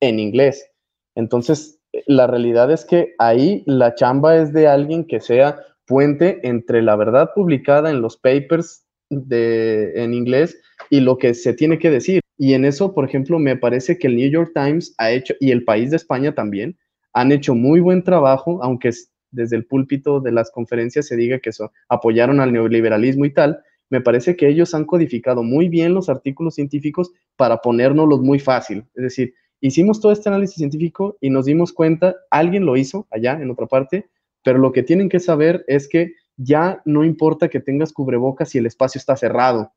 en 0.00 0.18
inglés. 0.18 0.70
Entonces, 1.14 1.80
la 2.06 2.26
realidad 2.26 2.70
es 2.70 2.84
que 2.84 3.14
ahí 3.18 3.62
la 3.66 3.94
chamba 3.94 4.36
es 4.36 4.52
de 4.52 4.68
alguien 4.68 5.06
que 5.06 5.20
sea 5.20 5.60
puente 5.86 6.40
entre 6.46 6.82
la 6.82 6.96
verdad 6.96 7.30
publicada 7.34 7.90
en 7.90 8.00
los 8.00 8.16
papers 8.16 8.84
de, 9.10 9.92
en 10.02 10.14
inglés 10.14 10.58
y 10.88 11.00
lo 11.00 11.18
que 11.18 11.34
se 11.34 11.52
tiene 11.52 11.78
que 11.78 11.90
decir. 11.90 12.20
Y 12.38 12.54
en 12.54 12.64
eso, 12.64 12.94
por 12.94 13.04
ejemplo, 13.04 13.38
me 13.38 13.56
parece 13.56 13.98
que 13.98 14.06
el 14.06 14.16
New 14.16 14.30
York 14.30 14.52
Times 14.54 14.94
ha 14.98 15.10
hecho, 15.10 15.34
y 15.40 15.50
el 15.50 15.64
país 15.64 15.90
de 15.90 15.96
España 15.96 16.34
también, 16.34 16.78
han 17.12 17.32
hecho 17.32 17.54
muy 17.54 17.80
buen 17.80 18.04
trabajo, 18.04 18.62
aunque 18.62 18.90
desde 19.30 19.56
el 19.56 19.66
púlpito 19.66 20.20
de 20.20 20.32
las 20.32 20.50
conferencias 20.50 21.06
se 21.06 21.16
diga 21.16 21.38
que 21.38 21.50
eso, 21.50 21.72
apoyaron 21.88 22.40
al 22.40 22.52
neoliberalismo 22.52 23.24
y 23.24 23.32
tal, 23.32 23.60
me 23.90 24.00
parece 24.00 24.36
que 24.36 24.48
ellos 24.48 24.74
han 24.74 24.84
codificado 24.84 25.42
muy 25.42 25.68
bien 25.68 25.94
los 25.94 26.08
artículos 26.08 26.54
científicos 26.54 27.12
para 27.36 27.58
ponérnoslos 27.58 28.20
muy 28.20 28.38
fácil. 28.38 28.84
Es 28.94 29.02
decir, 29.02 29.34
hicimos 29.60 30.00
todo 30.00 30.12
este 30.12 30.28
análisis 30.28 30.56
científico 30.56 31.18
y 31.20 31.30
nos 31.30 31.44
dimos 31.46 31.72
cuenta, 31.72 32.16
alguien 32.30 32.64
lo 32.64 32.76
hizo 32.76 33.06
allá 33.10 33.32
en 33.40 33.50
otra 33.50 33.66
parte, 33.66 34.08
pero 34.44 34.58
lo 34.58 34.72
que 34.72 34.84
tienen 34.84 35.08
que 35.08 35.20
saber 35.20 35.64
es 35.66 35.88
que 35.88 36.14
ya 36.36 36.80
no 36.84 37.04
importa 37.04 37.48
que 37.48 37.60
tengas 37.60 37.92
cubrebocas 37.92 38.50
si 38.50 38.58
el 38.58 38.66
espacio 38.66 38.98
está 38.98 39.16
cerrado. 39.16 39.72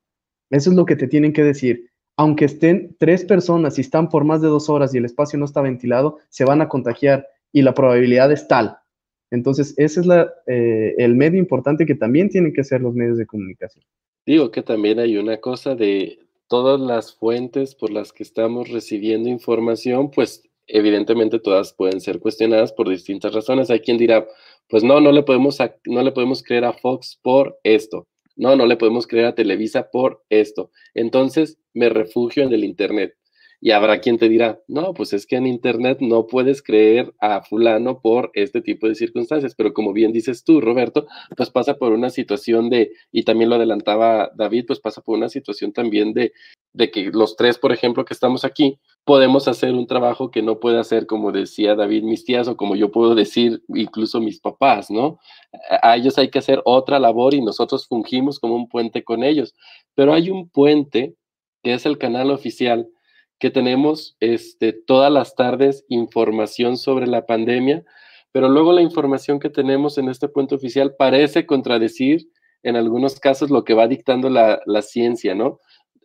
Eso 0.49 0.69
es 0.69 0.75
lo 0.75 0.85
que 0.85 0.95
te 0.95 1.07
tienen 1.07 1.33
que 1.33 1.43
decir. 1.43 1.89
Aunque 2.15 2.45
estén 2.45 2.95
tres 2.99 3.25
personas 3.25 3.77
y 3.79 3.81
están 3.81 4.07
por 4.07 4.23
más 4.23 4.41
de 4.41 4.47
dos 4.47 4.69
horas 4.69 4.93
y 4.93 4.99
el 4.99 5.05
espacio 5.05 5.39
no 5.39 5.45
está 5.45 5.61
ventilado, 5.61 6.19
se 6.29 6.45
van 6.45 6.61
a 6.61 6.69
contagiar 6.69 7.27
y 7.51 7.63
la 7.63 7.73
probabilidad 7.73 8.31
es 8.31 8.47
tal. 8.47 8.77
Entonces, 9.34 9.73
ese 9.77 10.01
es 10.01 10.05
la, 10.05 10.31
eh, 10.45 10.93
el 10.99 11.15
medio 11.15 11.39
importante 11.39 11.88
que 11.88 11.95
también 11.95 12.29
tienen 12.29 12.53
que 12.53 12.63
ser 12.63 12.81
los 12.81 12.93
medios 12.93 13.17
de 13.17 13.25
comunicación. 13.25 13.84
Digo 14.27 14.51
que 14.51 14.61
también 14.61 14.99
hay 14.99 15.17
una 15.17 15.38
cosa 15.38 15.73
de 15.73 16.19
todas 16.47 16.79
las 16.79 17.15
fuentes 17.15 17.73
por 17.73 17.91
las 17.91 18.13
que 18.13 18.21
estamos 18.21 18.69
recibiendo 18.69 19.29
información, 19.29 20.11
pues 20.11 20.43
evidentemente 20.67 21.39
todas 21.39 21.73
pueden 21.73 21.99
ser 21.99 22.19
cuestionadas 22.19 22.73
por 22.73 22.88
distintas 22.88 23.34
razones. 23.34 23.71
Hay 23.71 23.79
quien 23.79 23.97
dirá, 23.97 24.27
pues 24.69 24.84
no, 24.84 25.01
no 25.01 25.11
le 25.11 25.23
podemos, 25.23 25.57
no 25.88 26.03
le 26.03 26.11
podemos 26.11 26.43
creer 26.43 26.65
a 26.65 26.73
Fox 26.73 27.19
por 27.23 27.59
esto. 27.63 28.07
No, 28.36 28.55
no 28.55 28.67
le 28.67 28.77
podemos 28.77 29.07
creer 29.07 29.25
a 29.25 29.36
Televisa 29.36 29.89
por 29.89 30.23
esto. 30.29 30.69
Entonces 30.93 31.57
me 31.73 31.89
refugio 31.89 32.43
en 32.43 32.53
el 32.53 32.63
Internet. 32.63 33.15
Y 33.66 33.72
habrá 33.72 34.01
quien 34.01 34.18
te 34.18 34.28
dirá, 34.28 34.59
no, 34.68 34.93
pues 34.93 35.14
es 35.14 35.26
que 35.26 35.38
en 35.38 35.47
Internet 35.47 35.99
no 36.01 36.28
puedes 36.28 36.61
creer 36.61 37.14
a 37.22 37.43
fulano 37.43 38.01
por 38.01 38.30
este 38.34 38.61
tipo 38.61 38.89
de 38.89 38.95
circunstancias, 38.95 39.55
pero 39.55 39.74
como 39.74 39.93
bien 39.93 40.11
dices 40.11 40.43
tú, 40.43 40.59
Roberto, 40.59 41.07
pues 41.38 41.49
pasa 41.49 41.76
por 41.76 41.93
una 41.93 42.09
situación 42.09 42.70
de, 42.70 42.91
y 43.09 43.24
también 43.24 43.49
lo 43.49 43.55
adelantaba 43.55 44.32
David, 44.36 44.66
pues 44.68 44.82
pasa 44.82 44.99
por 44.99 45.18
una 45.18 45.30
situación 45.30 45.72
también 45.72 46.14
de, 46.14 46.34
de 46.74 46.91
que 46.91 47.09
los 47.14 47.38
tres, 47.38 47.57
por 47.57 47.72
ejemplo, 47.72 48.03
que 48.03 48.14
estamos 48.14 48.43
aquí, 48.43 48.80
podemos 49.05 49.47
hacer 49.47 49.74
un 49.74 49.88
trabajo 49.88 50.30
que 50.30 50.41
no 50.41 50.59
puede 50.59 50.78
hacer, 50.78 51.05
como 51.07 51.32
decía 51.32 51.74
David, 51.74 52.03
mis 52.03 52.26
tías, 52.26 52.49
o 52.49 52.57
como 52.57 52.76
yo 52.76 52.91
puedo 52.91 53.16
decir, 53.16 53.64
incluso 53.70 54.20
mis 54.20 54.41
papás, 54.41 54.91
¿no? 54.91 55.20
A 55.82 55.95
ellos 55.95 56.18
hay 56.18 56.30
que 56.30 56.39
hacer 56.39 56.61
otra 56.66 56.99
labor 56.99 57.34
y 57.34 57.41
nosotros 57.41 57.88
fungimos 57.88 58.41
como 58.41 58.57
un 58.57 58.68
puente 58.68 59.05
con 59.05 59.24
ellos, 59.24 59.55
pero 59.95 60.14
hay 60.14 60.30
un 60.30 60.49
puente 60.49 61.16
que 61.64 61.74
es 61.76 61.86
el 61.86 61.97
canal 61.97 62.30
oficial 62.30 62.89
que 63.43 63.51
tenemos 63.51 64.15
este, 64.21 64.71
todas 64.71 65.11
las 65.11 65.35
tardes 65.35 65.83
información 65.89 66.77
sobre 66.77 67.07
la 67.07 67.25
pandemia, 67.25 67.83
pero 68.31 68.47
luego 68.47 68.71
la 68.71 68.81
información 68.81 69.37
que 69.37 69.49
tenemos 69.49 69.97
en 69.97 70.07
este 70.07 70.29
puente 70.29 70.55
oficial 70.55 70.95
parece 70.97 71.45
contradecir 71.45 72.29
en 72.63 72.77
algunos 72.77 73.19
casos 73.19 73.49
lo 73.49 73.65
que 73.65 73.73
va 73.73 73.89
dictando 73.89 74.29
la, 74.29 74.81
ciencia, 74.81 75.35
¿no? 75.35 75.59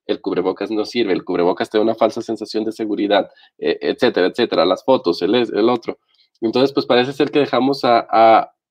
El 0.06 0.20
cubrebocas 0.20 0.72
no 0.72 0.84
sirve, 0.84 1.12
el 1.12 1.22
cubrebocas 1.22 1.70
te 1.70 1.78
da 1.78 1.84
una 1.84 1.94
falsa 1.94 2.22
sensación 2.22 2.64
de 2.64 2.72
seguridad, 2.72 3.30
e, 3.56 3.78
etcétera, 3.82 4.26
etcétera, 4.26 4.66
las 4.66 4.84
fotos, 4.84 5.22
el, 5.22 5.36
el 5.36 5.68
otro. 5.68 6.00
Entonces, 6.40 6.72
pues 6.72 6.86
parece 6.86 7.12
ser 7.12 7.30
que 7.30 7.38
dejamos 7.38 7.84
a, 7.84 8.00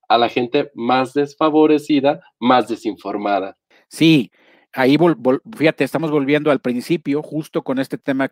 a 0.09 0.17
la 0.17 0.27
gente 0.27 0.71
más 0.75 1.13
desfavorecida, 1.13 2.19
más 2.37 2.67
desinformada. 2.67 3.57
Sí, 3.87 4.29
ahí, 4.73 4.97
fíjate, 5.55 5.85
estamos 5.85 6.11
volviendo 6.11 6.51
al 6.51 6.59
principio, 6.59 7.23
justo 7.23 7.63
con 7.63 7.79
este 7.79 7.97
tema 7.97 8.29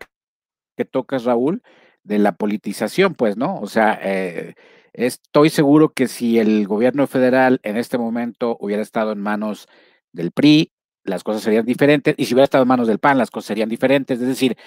que 0.76 0.86
tocas, 0.86 1.23
Raúl, 1.23 1.61
de 2.03 2.19
la 2.19 2.34
politización, 2.34 3.15
pues, 3.15 3.38
¿no? 3.38 3.59
O 3.59 3.67
sea, 3.67 3.99
eh, 4.01 4.55
estoy 4.93 5.49
seguro 5.49 5.93
que 5.93 6.07
si 6.07 6.39
el 6.39 6.67
gobierno 6.67 7.07
federal 7.07 7.59
en 7.63 7.78
este 7.78 7.97
momento 7.97 8.57
hubiera 8.59 8.82
estado 8.82 9.11
en 9.11 9.19
manos 9.21 9.67
del 10.11 10.32
PRI, 10.32 10.71
las 11.03 11.23
cosas 11.23 11.43
serían 11.43 11.65
diferentes, 11.65 12.15
y 12.17 12.26
si 12.26 12.34
hubiera 12.34 12.45
estado 12.45 12.63
en 12.63 12.67
manos 12.67 12.88
del 12.88 12.99
PAN, 12.99 13.17
las 13.17 13.32
cosas 13.32 13.47
serían 13.47 13.69
diferentes. 13.69 14.19
Es 14.19 14.28
decir, 14.28 14.57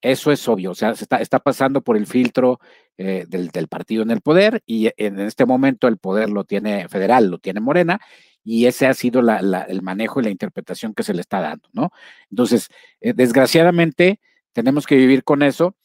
eso 0.00 0.30
es 0.30 0.46
obvio, 0.48 0.70
o 0.70 0.74
sea, 0.74 0.94
se 0.94 1.06
está, 1.20 1.38
pasando 1.40 1.82
por 1.82 1.96
el 1.96 2.06
filtro 2.06 2.60
eh, 2.96 3.26
del, 3.28 3.68
partido 3.68 4.02
en 4.02 4.12
el 4.12 4.20
poder, 4.20 4.62
y 4.64 4.90
en 4.96 5.18
este 5.20 5.44
momento 5.44 5.88
el 5.88 5.98
poder 5.98 6.30
lo 6.30 6.44
tiene 6.44 6.88
federal, 6.88 7.26
lo 7.28 7.38
tiene 7.38 7.60
Morena, 7.60 8.00
y 8.44 8.66
ese 8.66 8.86
ha 8.86 8.94
sido 8.94 9.20
el 9.20 9.82
manejo 9.82 10.20
y 10.20 10.24
la 10.24 10.30
interpretación 10.30 10.94
que 10.94 11.02
se 11.02 11.14
le 11.14 11.20
está 11.20 11.40
dando, 11.40 11.68
¿no? 11.72 11.90
Entonces, 12.30 12.68
eh, 13.00 13.12
desgraciadamente, 13.12 14.20
tenemos 14.58 14.88
que 14.88 14.96
vivir 14.96 15.22
con 15.22 15.44
eso 15.44 15.76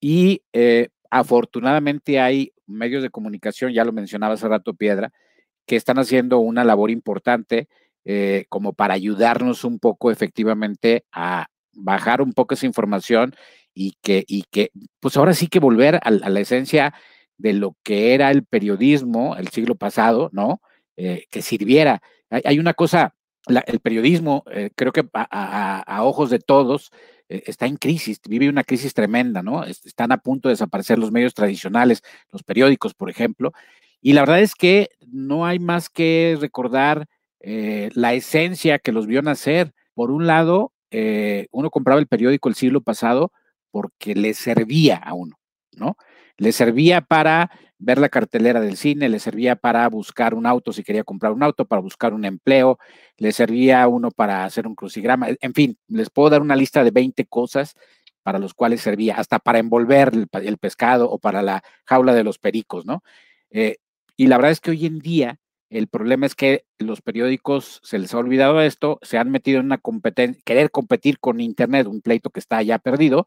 y 0.00 0.42
eh, 0.52 0.88
afortunadamente 1.08 2.18
hay 2.18 2.52
medios 2.66 3.04
de 3.04 3.10
comunicación, 3.10 3.72
ya 3.72 3.84
lo 3.84 3.92
mencionaba 3.92 4.34
hace 4.34 4.48
rato 4.48 4.74
Piedra, 4.74 5.12
que 5.66 5.76
están 5.76 6.00
haciendo 6.00 6.40
una 6.40 6.64
labor 6.64 6.90
importante 6.90 7.68
eh, 8.04 8.46
como 8.48 8.72
para 8.72 8.94
ayudarnos 8.94 9.62
un 9.62 9.78
poco 9.78 10.10
efectivamente 10.10 11.04
a 11.12 11.46
bajar 11.72 12.20
un 12.20 12.32
poco 12.32 12.54
esa 12.54 12.66
información 12.66 13.36
y 13.72 13.94
que, 14.02 14.24
y 14.26 14.42
que 14.50 14.72
pues 14.98 15.16
ahora 15.16 15.32
sí 15.32 15.46
que 15.46 15.60
volver 15.60 16.00
a, 16.02 16.10
la 16.10 16.40
esencia 16.40 16.94
de 17.36 17.52
lo 17.52 17.76
que 17.84 18.14
era 18.14 18.32
el 18.32 18.44
periodismo 18.44 19.36
el 19.36 19.46
siglo 19.46 19.76
pasado, 19.76 20.28
¿no? 20.32 20.60
Eh, 20.96 21.26
que 21.30 21.40
sirviera. 21.40 22.02
Hay, 22.30 22.58
una 22.58 22.74
cosa, 22.74 23.14
el 23.46 23.80
periodismo, 23.80 24.44
creo 24.74 24.92
que 24.92 25.08
a, 25.12 26.00
ojos 26.02 26.30
de 26.30 26.38
todos, 26.38 26.90
eh, 27.28 27.44
está 27.46 27.66
en 27.66 27.76
crisis, 27.76 28.20
vive 28.26 28.48
una 28.48 28.64
crisis 28.64 28.94
tremenda, 28.94 29.42
¿no? 29.42 29.64
Están 29.64 30.12
a 30.12 30.18
punto 30.18 30.48
de 30.48 30.54
desaparecer 30.54 30.98
los 30.98 31.12
medios 31.12 31.34
tradicionales, 31.34 32.02
los 32.32 32.42
periódicos, 32.42 32.94
por 32.94 33.10
ejemplo. 33.10 33.52
Y 34.00 34.14
la 34.14 34.22
verdad 34.22 34.40
es 34.40 34.54
que 34.54 34.88
no 35.06 35.44
hay 35.46 35.58
más 35.58 35.90
que 35.90 36.36
recordar 36.40 37.06
eh, 37.40 37.90
la 37.94 38.14
esencia 38.14 38.78
que 38.78 38.92
los 38.92 39.06
vio 39.06 39.22
nacer. 39.22 39.72
Por 39.94 40.10
un 40.10 40.26
lado, 40.26 40.72
eh, 40.90 41.48
uno 41.50 41.70
compraba 41.70 42.00
el 42.00 42.06
periódico 42.06 42.48
el 42.48 42.54
siglo 42.54 42.80
pasado 42.80 43.32
porque 43.70 44.14
le 44.14 44.32
servía 44.34 44.96
a 44.96 45.14
uno, 45.14 45.38
¿no? 45.72 45.96
Le 46.38 46.52
servía 46.52 47.02
para 47.02 47.50
ver 47.78 47.98
la 47.98 48.08
cartelera 48.08 48.60
del 48.60 48.76
cine, 48.76 49.08
le 49.08 49.20
servía 49.20 49.56
para 49.56 49.88
buscar 49.88 50.34
un 50.34 50.46
auto 50.46 50.72
si 50.72 50.82
quería 50.82 51.04
comprar 51.04 51.32
un 51.32 51.42
auto, 51.42 51.64
para 51.64 51.82
buscar 51.82 52.12
un 52.12 52.24
empleo, 52.24 52.78
le 53.18 53.32
servía 53.32 53.86
uno 53.86 54.10
para 54.10 54.44
hacer 54.44 54.66
un 54.66 54.74
crucigrama, 54.74 55.28
en 55.40 55.54
fin, 55.54 55.78
les 55.86 56.10
puedo 56.10 56.30
dar 56.30 56.42
una 56.42 56.56
lista 56.56 56.82
de 56.82 56.90
20 56.90 57.26
cosas 57.26 57.76
para 58.22 58.38
los 58.38 58.52
cuales 58.52 58.80
servía, 58.80 59.16
hasta 59.16 59.38
para 59.38 59.58
envolver 59.58 60.12
el, 60.14 60.58
pescado 60.58 61.10
o 61.10 61.18
para 61.18 61.40
la 61.40 61.62
jaula 61.84 62.14
de 62.14 62.24
los 62.24 62.38
pericos, 62.38 62.84
¿no? 62.84 63.02
Eh, 63.50 63.76
y 64.16 64.26
la 64.26 64.36
verdad 64.36 64.52
es 64.52 64.60
que 64.60 64.72
hoy 64.72 64.86
en 64.86 64.98
día 64.98 65.38
el 65.70 65.86
problema 65.86 66.26
es 66.26 66.34
que 66.34 66.64
los 66.78 67.02
periódicos 67.02 67.80
se 67.82 67.98
les 67.98 68.12
ha 68.14 68.18
olvidado 68.18 68.60
esto, 68.60 68.98
se 69.02 69.18
han 69.18 69.30
metido 69.30 69.60
en 69.60 69.66
una 69.66 69.78
competencia, 69.78 70.42
querer 70.44 70.70
competir 70.70 71.18
con 71.20 71.40
Internet, 71.40 71.86
un 71.86 72.00
pleito 72.00 72.30
que 72.30 72.40
está 72.40 72.62
ya 72.62 72.78
perdido, 72.78 73.26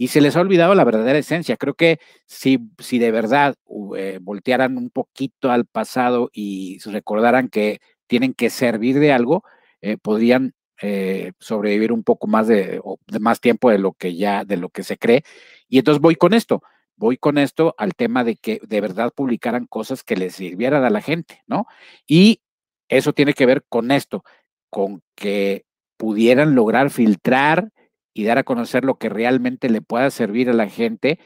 y 0.00 0.08
se 0.08 0.22
les 0.22 0.34
ha 0.34 0.40
olvidado 0.40 0.74
la 0.74 0.84
verdadera 0.84 1.18
esencia. 1.18 1.58
Creo 1.58 1.74
que 1.74 1.98
si, 2.24 2.58
si 2.78 2.98
de 2.98 3.10
verdad 3.10 3.56
eh, 3.98 4.18
voltearan 4.22 4.78
un 4.78 4.88
poquito 4.88 5.50
al 5.50 5.66
pasado 5.66 6.30
y 6.32 6.78
recordaran 6.86 7.50
que 7.50 7.80
tienen 8.06 8.32
que 8.32 8.48
servir 8.48 8.98
de 8.98 9.12
algo, 9.12 9.44
eh, 9.82 9.98
podrían 9.98 10.54
eh, 10.80 11.32
sobrevivir 11.38 11.92
un 11.92 12.02
poco 12.02 12.28
más 12.28 12.48
de, 12.48 12.80
más 13.20 13.42
tiempo 13.42 13.68
de 13.68 13.76
lo 13.76 13.92
que 13.92 14.16
ya, 14.16 14.46
de 14.46 14.56
lo 14.56 14.70
que 14.70 14.84
se 14.84 14.96
cree. 14.96 15.22
Y 15.68 15.76
entonces 15.76 16.00
voy 16.00 16.14
con 16.14 16.32
esto, 16.32 16.62
voy 16.96 17.18
con 17.18 17.36
esto 17.36 17.74
al 17.76 17.92
tema 17.92 18.24
de 18.24 18.36
que 18.36 18.58
de 18.66 18.80
verdad 18.80 19.12
publicaran 19.14 19.66
cosas 19.66 20.02
que 20.02 20.16
les 20.16 20.34
sirvieran 20.34 20.82
a 20.82 20.88
la 20.88 21.02
gente, 21.02 21.42
¿no? 21.46 21.66
Y 22.06 22.40
eso 22.88 23.12
tiene 23.12 23.34
que 23.34 23.44
ver 23.44 23.64
con 23.68 23.90
esto, 23.90 24.24
con 24.70 25.02
que 25.14 25.66
pudieran 25.98 26.54
lograr 26.54 26.88
filtrar 26.88 27.70
y 28.12 28.24
dar 28.24 28.38
a 28.38 28.44
conocer 28.44 28.84
lo 28.84 28.98
que 28.98 29.08
realmente 29.08 29.70
le 29.70 29.82
pueda 29.82 30.10
servir 30.10 30.50
a 30.50 30.54
la 30.54 30.68
gente 30.68 31.18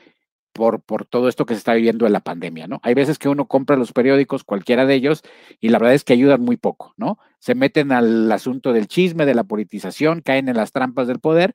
por, 0.52 0.82
por 0.82 1.04
todo 1.04 1.28
esto 1.28 1.46
que 1.46 1.54
se 1.54 1.58
está 1.58 1.74
viviendo 1.74 2.06
en 2.06 2.12
la 2.12 2.20
pandemia, 2.20 2.68
¿no? 2.68 2.80
Hay 2.82 2.94
veces 2.94 3.18
que 3.18 3.28
uno 3.28 3.46
compra 3.46 3.76
los 3.76 3.92
periódicos, 3.92 4.44
cualquiera 4.44 4.86
de 4.86 4.94
ellos, 4.94 5.22
y 5.60 5.68
la 5.68 5.78
verdad 5.78 5.94
es 5.94 6.04
que 6.04 6.12
ayudan 6.12 6.42
muy 6.42 6.56
poco, 6.56 6.94
¿no? 6.96 7.18
Se 7.40 7.54
meten 7.54 7.90
al 7.90 8.30
asunto 8.30 8.72
del 8.72 8.86
chisme, 8.86 9.26
de 9.26 9.34
la 9.34 9.44
politización, 9.44 10.22
caen 10.22 10.48
en 10.48 10.56
las 10.56 10.70
trampas 10.70 11.08
del 11.08 11.18
poder 11.18 11.54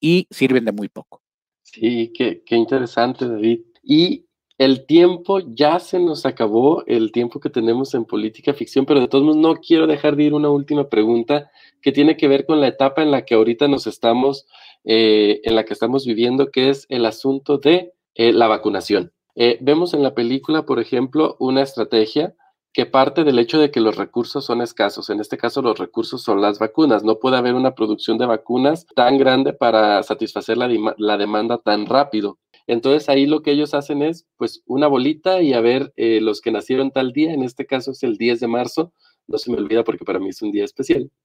y 0.00 0.26
sirven 0.30 0.64
de 0.64 0.72
muy 0.72 0.88
poco. 0.88 1.22
Sí, 1.62 2.12
qué, 2.12 2.42
qué 2.44 2.56
interesante, 2.56 3.28
David. 3.28 3.60
Y 3.84 4.26
el 4.58 4.84
tiempo 4.84 5.38
ya 5.40 5.78
se 5.78 6.00
nos 6.00 6.26
acabó, 6.26 6.84
el 6.86 7.12
tiempo 7.12 7.40
que 7.40 7.48
tenemos 7.48 7.94
en 7.94 8.04
política 8.04 8.52
ficción, 8.52 8.84
pero 8.84 9.00
de 9.00 9.08
todos 9.08 9.24
modos 9.24 9.38
no 9.38 9.54
quiero 9.56 9.86
dejar 9.86 10.16
de 10.16 10.24
ir 10.24 10.34
una 10.34 10.50
última 10.50 10.88
pregunta 10.88 11.50
que 11.80 11.92
tiene 11.92 12.16
que 12.16 12.28
ver 12.28 12.44
con 12.44 12.60
la 12.60 12.68
etapa 12.68 13.02
en 13.02 13.10
la 13.10 13.24
que 13.24 13.34
ahorita 13.34 13.68
nos 13.68 13.86
estamos 13.86 14.46
eh, 14.84 15.40
en 15.44 15.56
la 15.56 15.64
que 15.64 15.74
estamos 15.74 16.06
viviendo, 16.06 16.50
que 16.50 16.70
es 16.70 16.86
el 16.88 17.04
asunto 17.06 17.58
de 17.58 17.92
eh, 18.14 18.32
la 18.32 18.48
vacunación. 18.48 19.12
Eh, 19.34 19.58
vemos 19.60 19.94
en 19.94 20.02
la 20.02 20.14
película, 20.14 20.64
por 20.64 20.80
ejemplo, 20.80 21.36
una 21.38 21.62
estrategia 21.62 22.34
que 22.72 22.86
parte 22.86 23.24
del 23.24 23.38
hecho 23.38 23.58
de 23.58 23.70
que 23.70 23.80
los 23.80 23.96
recursos 23.96 24.44
son 24.44 24.62
escasos. 24.62 25.10
En 25.10 25.20
este 25.20 25.36
caso, 25.36 25.60
los 25.60 25.78
recursos 25.78 26.22
son 26.22 26.40
las 26.40 26.58
vacunas. 26.58 27.04
No 27.04 27.18
puede 27.18 27.36
haber 27.36 27.54
una 27.54 27.74
producción 27.74 28.16
de 28.16 28.26
vacunas 28.26 28.86
tan 28.94 29.18
grande 29.18 29.52
para 29.52 30.02
satisfacer 30.02 30.56
la, 30.56 30.68
la 30.96 31.16
demanda 31.18 31.58
tan 31.58 31.86
rápido. 31.86 32.38
Entonces 32.66 33.08
ahí 33.08 33.26
lo 33.26 33.42
que 33.42 33.50
ellos 33.50 33.74
hacen 33.74 34.02
es 34.02 34.26
pues 34.36 34.62
una 34.66 34.86
bolita 34.86 35.42
y 35.42 35.52
a 35.52 35.60
ver 35.60 35.92
los 35.96 36.40
que 36.40 36.52
nacieron 36.52 36.92
tal 36.92 37.12
día, 37.12 37.32
en 37.32 37.42
este 37.42 37.66
caso 37.66 37.90
es 37.90 38.04
el 38.04 38.16
10 38.16 38.38
de 38.38 38.46
marzo, 38.46 38.92
no 39.26 39.38
se 39.38 39.50
me 39.50 39.56
olvida 39.56 39.82
porque 39.82 40.04
para 40.04 40.20
mí 40.20 40.28
es 40.28 40.40
un 40.42 40.52
día 40.52 40.64
especial. 40.64 41.10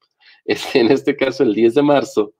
Este, 0.45 0.79
en 0.79 0.91
este 0.91 1.15
caso 1.15 1.43
el 1.43 1.55
10 1.55 1.73
de 1.75 1.81
marzo, 1.81 2.33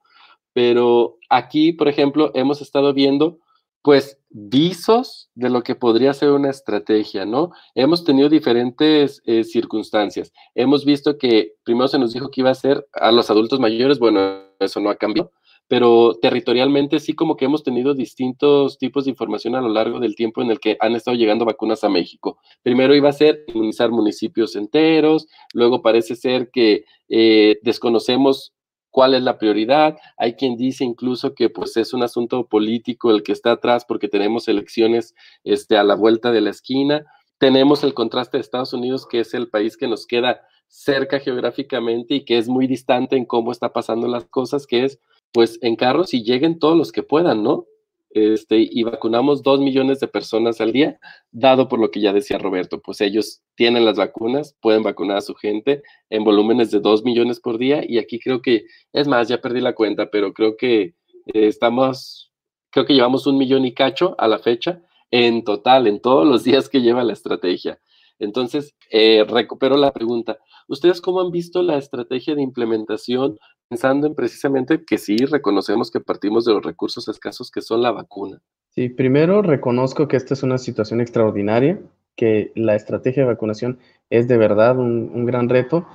pero 0.55 1.17
aquí, 1.29 1.73
por 1.73 1.89
ejemplo, 1.89 2.31
hemos 2.33 2.61
estado 2.61 2.93
viendo 2.93 3.39
pues 3.81 4.17
visos 4.29 5.29
de 5.35 5.49
lo 5.49 5.63
que 5.63 5.75
podría 5.75 6.13
ser 6.13 6.31
una 6.31 6.49
estrategia, 6.49 7.25
¿no? 7.25 7.51
Hemos 7.75 8.05
tenido 8.05 8.29
diferentes 8.29 9.21
eh, 9.25 9.43
circunstancias. 9.43 10.31
Hemos 10.55 10.85
visto 10.85 11.17
que 11.17 11.55
primero 11.65 11.89
se 11.89 11.99
nos 11.99 12.13
dijo 12.13 12.31
que 12.31 12.39
iba 12.39 12.51
a 12.51 12.55
ser 12.55 12.87
a 12.93 13.11
los 13.11 13.29
adultos 13.29 13.59
mayores, 13.59 13.99
bueno, 13.99 14.43
eso 14.57 14.79
no 14.79 14.89
ha 14.89 14.95
cambiado, 14.95 15.33
pero 15.67 16.15
territorialmente 16.21 17.01
sí 17.01 17.13
como 17.13 17.35
que 17.35 17.45
hemos 17.45 17.63
tenido 17.63 17.93
distintos 17.93 18.77
tipos 18.77 19.03
de 19.03 19.11
información 19.11 19.55
a 19.55 19.61
lo 19.61 19.69
largo 19.69 19.99
del 19.99 20.15
tiempo 20.15 20.41
en 20.41 20.51
el 20.51 20.61
que 20.61 20.77
han 20.79 20.95
estado 20.95 21.17
llegando 21.17 21.43
vacunas 21.43 21.83
a 21.83 21.89
México. 21.89 22.39
Primero 22.63 22.95
iba 22.95 23.09
a 23.09 23.13
ser 23.13 23.43
inmunizar 23.49 23.91
municipios 23.91 24.55
enteros, 24.55 25.27
luego 25.53 25.81
parece 25.81 26.15
ser 26.15 26.49
que 26.49 26.85
eh, 27.09 27.59
desconocemos 27.61 28.53
cuál 28.95 29.13
es 29.13 29.23
la 29.23 29.37
prioridad. 29.37 29.97
Hay 30.15 30.35
quien 30.35 30.55
dice 30.55 30.85
incluso 30.85 31.35
que 31.35 31.49
pues 31.49 31.75
es 31.75 31.93
un 31.93 32.01
asunto 32.01 32.47
político 32.47 33.11
el 33.11 33.23
que 33.23 33.33
está 33.33 33.51
atrás 33.51 33.83
porque 33.85 34.07
tenemos 34.07 34.47
elecciones 34.47 35.13
este, 35.43 35.77
a 35.77 35.83
la 35.83 35.95
vuelta 35.95 36.31
de 36.31 36.39
la 36.39 36.51
esquina. 36.51 37.05
Tenemos 37.37 37.83
el 37.83 37.93
contraste 37.93 38.37
de 38.37 38.41
Estados 38.41 38.71
Unidos, 38.71 39.05
que 39.05 39.19
es 39.19 39.33
el 39.33 39.49
país 39.49 39.75
que 39.75 39.89
nos 39.89 40.07
queda 40.07 40.39
cerca 40.69 41.19
geográficamente 41.19 42.15
y 42.15 42.23
que 42.23 42.37
es 42.37 42.47
muy 42.47 42.67
distante 42.67 43.17
en 43.17 43.25
cómo 43.25 43.51
está 43.51 43.73
pasando 43.73 44.07
las 44.07 44.23
cosas, 44.27 44.65
que 44.65 44.85
es 44.85 44.97
pues 45.33 45.59
en 45.61 45.75
carros 45.75 46.13
y 46.13 46.23
lleguen 46.23 46.57
todos 46.57 46.77
los 46.77 46.93
que 46.93 47.03
puedan, 47.03 47.43
¿no? 47.43 47.65
Este, 48.15 48.65
y 48.71 48.83
vacunamos 48.83 49.43
dos 49.43 49.59
millones 49.59 49.99
de 49.99 50.07
personas 50.07 50.61
al 50.61 50.71
día, 50.71 50.97
dado 51.31 51.67
por 51.67 51.81
lo 51.81 51.91
que 51.91 51.99
ya 51.99 52.13
decía 52.13 52.37
Roberto, 52.37 52.79
pues 52.81 53.01
ellos 53.01 53.41
tienen 53.55 53.83
las 53.83 53.97
vacunas, 53.97 54.55
pueden 54.61 54.83
vacunar 54.83 55.17
a 55.17 55.21
su 55.21 55.35
gente 55.35 55.83
en 56.09 56.23
volúmenes 56.23 56.71
de 56.71 56.79
dos 56.79 57.03
millones 57.03 57.41
por 57.41 57.57
día 57.57 57.83
y 57.85 57.97
aquí 57.97 58.17
creo 58.17 58.41
que, 58.41 58.67
es 58.93 59.09
más, 59.09 59.27
ya 59.27 59.41
perdí 59.41 59.59
la 59.59 59.75
cuenta, 59.75 60.09
pero 60.09 60.31
creo 60.33 60.55
que 60.55 60.81
eh, 60.81 60.93
estamos, 61.33 62.31
creo 62.69 62.85
que 62.85 62.93
llevamos 62.93 63.27
un 63.27 63.37
millón 63.37 63.65
y 63.65 63.73
cacho 63.73 64.15
a 64.17 64.29
la 64.29 64.39
fecha 64.39 64.81
en 65.11 65.43
total, 65.43 65.85
en 65.85 65.99
todos 65.99 66.25
los 66.25 66.45
días 66.45 66.69
que 66.69 66.79
lleva 66.79 67.03
la 67.03 67.11
estrategia. 67.11 67.81
Entonces, 68.17 68.77
eh, 68.91 69.25
recupero 69.27 69.75
la 69.75 69.91
pregunta. 69.91 70.37
¿Ustedes 70.69 71.01
cómo 71.01 71.19
han 71.19 71.31
visto 71.31 71.61
la 71.63 71.77
estrategia 71.77 72.33
de 72.33 72.43
implementación 72.43 73.37
pensando 73.69 74.07
en 74.07 74.15
precisamente 74.15 74.83
que 74.85 74.97
sí 74.97 75.17
reconocemos 75.17 75.91
que 75.91 75.99
partimos 75.99 76.45
de 76.45 76.53
los 76.53 76.63
recursos 76.63 77.07
escasos 77.07 77.51
que 77.51 77.61
son 77.61 77.81
la 77.81 77.91
vacuna? 77.91 78.41
Sí, 78.69 78.89
primero 78.89 79.41
reconozco 79.41 80.07
que 80.07 80.17
esta 80.17 80.33
es 80.33 80.43
una 80.43 80.57
situación 80.57 81.01
extraordinaria, 81.01 81.79
que 82.15 82.51
la 82.55 82.75
estrategia 82.75 83.23
de 83.23 83.29
vacunación 83.29 83.79
es 84.09 84.27
de 84.27 84.37
verdad 84.37 84.77
un, 84.77 85.25
gran 85.25 85.49
reto, 85.49 85.87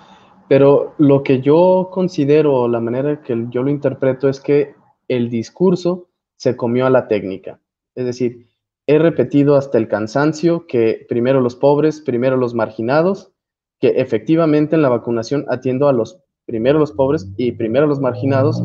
pero 0.49 0.95
lo 0.99 1.23
que 1.23 1.41
yo 1.41 1.91
considero, 1.93 2.69
la 2.69 2.81
manera 2.81 3.23
que 3.23 3.47
yo 3.51 3.63
lo 3.63 3.71
interpreto 3.71 4.29
es 4.29 4.41
que 4.41 4.75
el 5.09 5.31
discurso 5.31 6.09
se 6.37 6.57
comió 6.57 6.87
a 6.87 6.91
la 6.91 7.07
técnica. 7.07 7.61
Es 7.95 8.05
decir, 8.05 8.49
he 8.87 8.99
repetido 8.99 9.57
hasta 9.57 9.79
el 9.79 9.89
cansancio 9.89 10.67
que 10.67 11.07
primero 11.09 11.41
los 11.41 11.57
pobres, 11.57 12.01
primero 12.01 12.37
los 12.37 12.55
marginados, 12.55 13.33
que 13.79 13.89
efectivamente 14.01 14.75
en 14.75 14.83
la 14.83 14.89
vacunación 14.89 15.47
atiendo 15.49 15.89
a 15.89 15.93
los 15.93 16.21
primero 16.51 16.81
los 16.81 16.91
pobres 16.91 17.29
y 17.37 17.53
primero 17.53 17.87
los 17.87 18.01
marginados, 18.01 18.61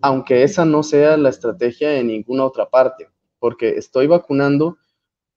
aunque 0.00 0.44
esa 0.44 0.64
no 0.64 0.84
sea 0.84 1.16
la 1.16 1.28
estrategia 1.28 1.98
en 1.98 2.06
ninguna 2.06 2.44
otra 2.44 2.70
parte, 2.70 3.08
porque 3.40 3.70
estoy 3.70 4.06
vacunando 4.06 4.76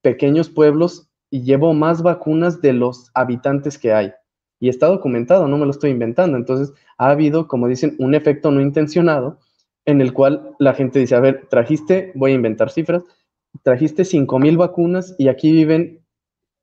pequeños 0.00 0.48
pueblos 0.48 1.08
y 1.30 1.42
llevo 1.42 1.74
más 1.74 2.00
vacunas 2.04 2.60
de 2.60 2.74
los 2.74 3.10
habitantes 3.12 3.76
que 3.76 3.92
hay. 3.92 4.12
Y 4.60 4.68
está 4.68 4.86
documentado, 4.86 5.48
no 5.48 5.58
me 5.58 5.64
lo 5.64 5.72
estoy 5.72 5.90
inventando. 5.90 6.36
Entonces, 6.36 6.72
ha 6.96 7.10
habido, 7.10 7.48
como 7.48 7.66
dicen, 7.66 7.96
un 7.98 8.14
efecto 8.14 8.52
no 8.52 8.60
intencionado 8.60 9.40
en 9.84 10.00
el 10.00 10.12
cual 10.12 10.54
la 10.60 10.74
gente 10.74 11.00
dice, 11.00 11.16
a 11.16 11.20
ver, 11.20 11.48
trajiste, 11.50 12.12
voy 12.14 12.30
a 12.30 12.36
inventar 12.36 12.70
cifras, 12.70 13.02
trajiste 13.64 14.04
5.000 14.04 14.56
vacunas 14.56 15.16
y 15.18 15.26
aquí 15.26 15.50
viven 15.50 16.04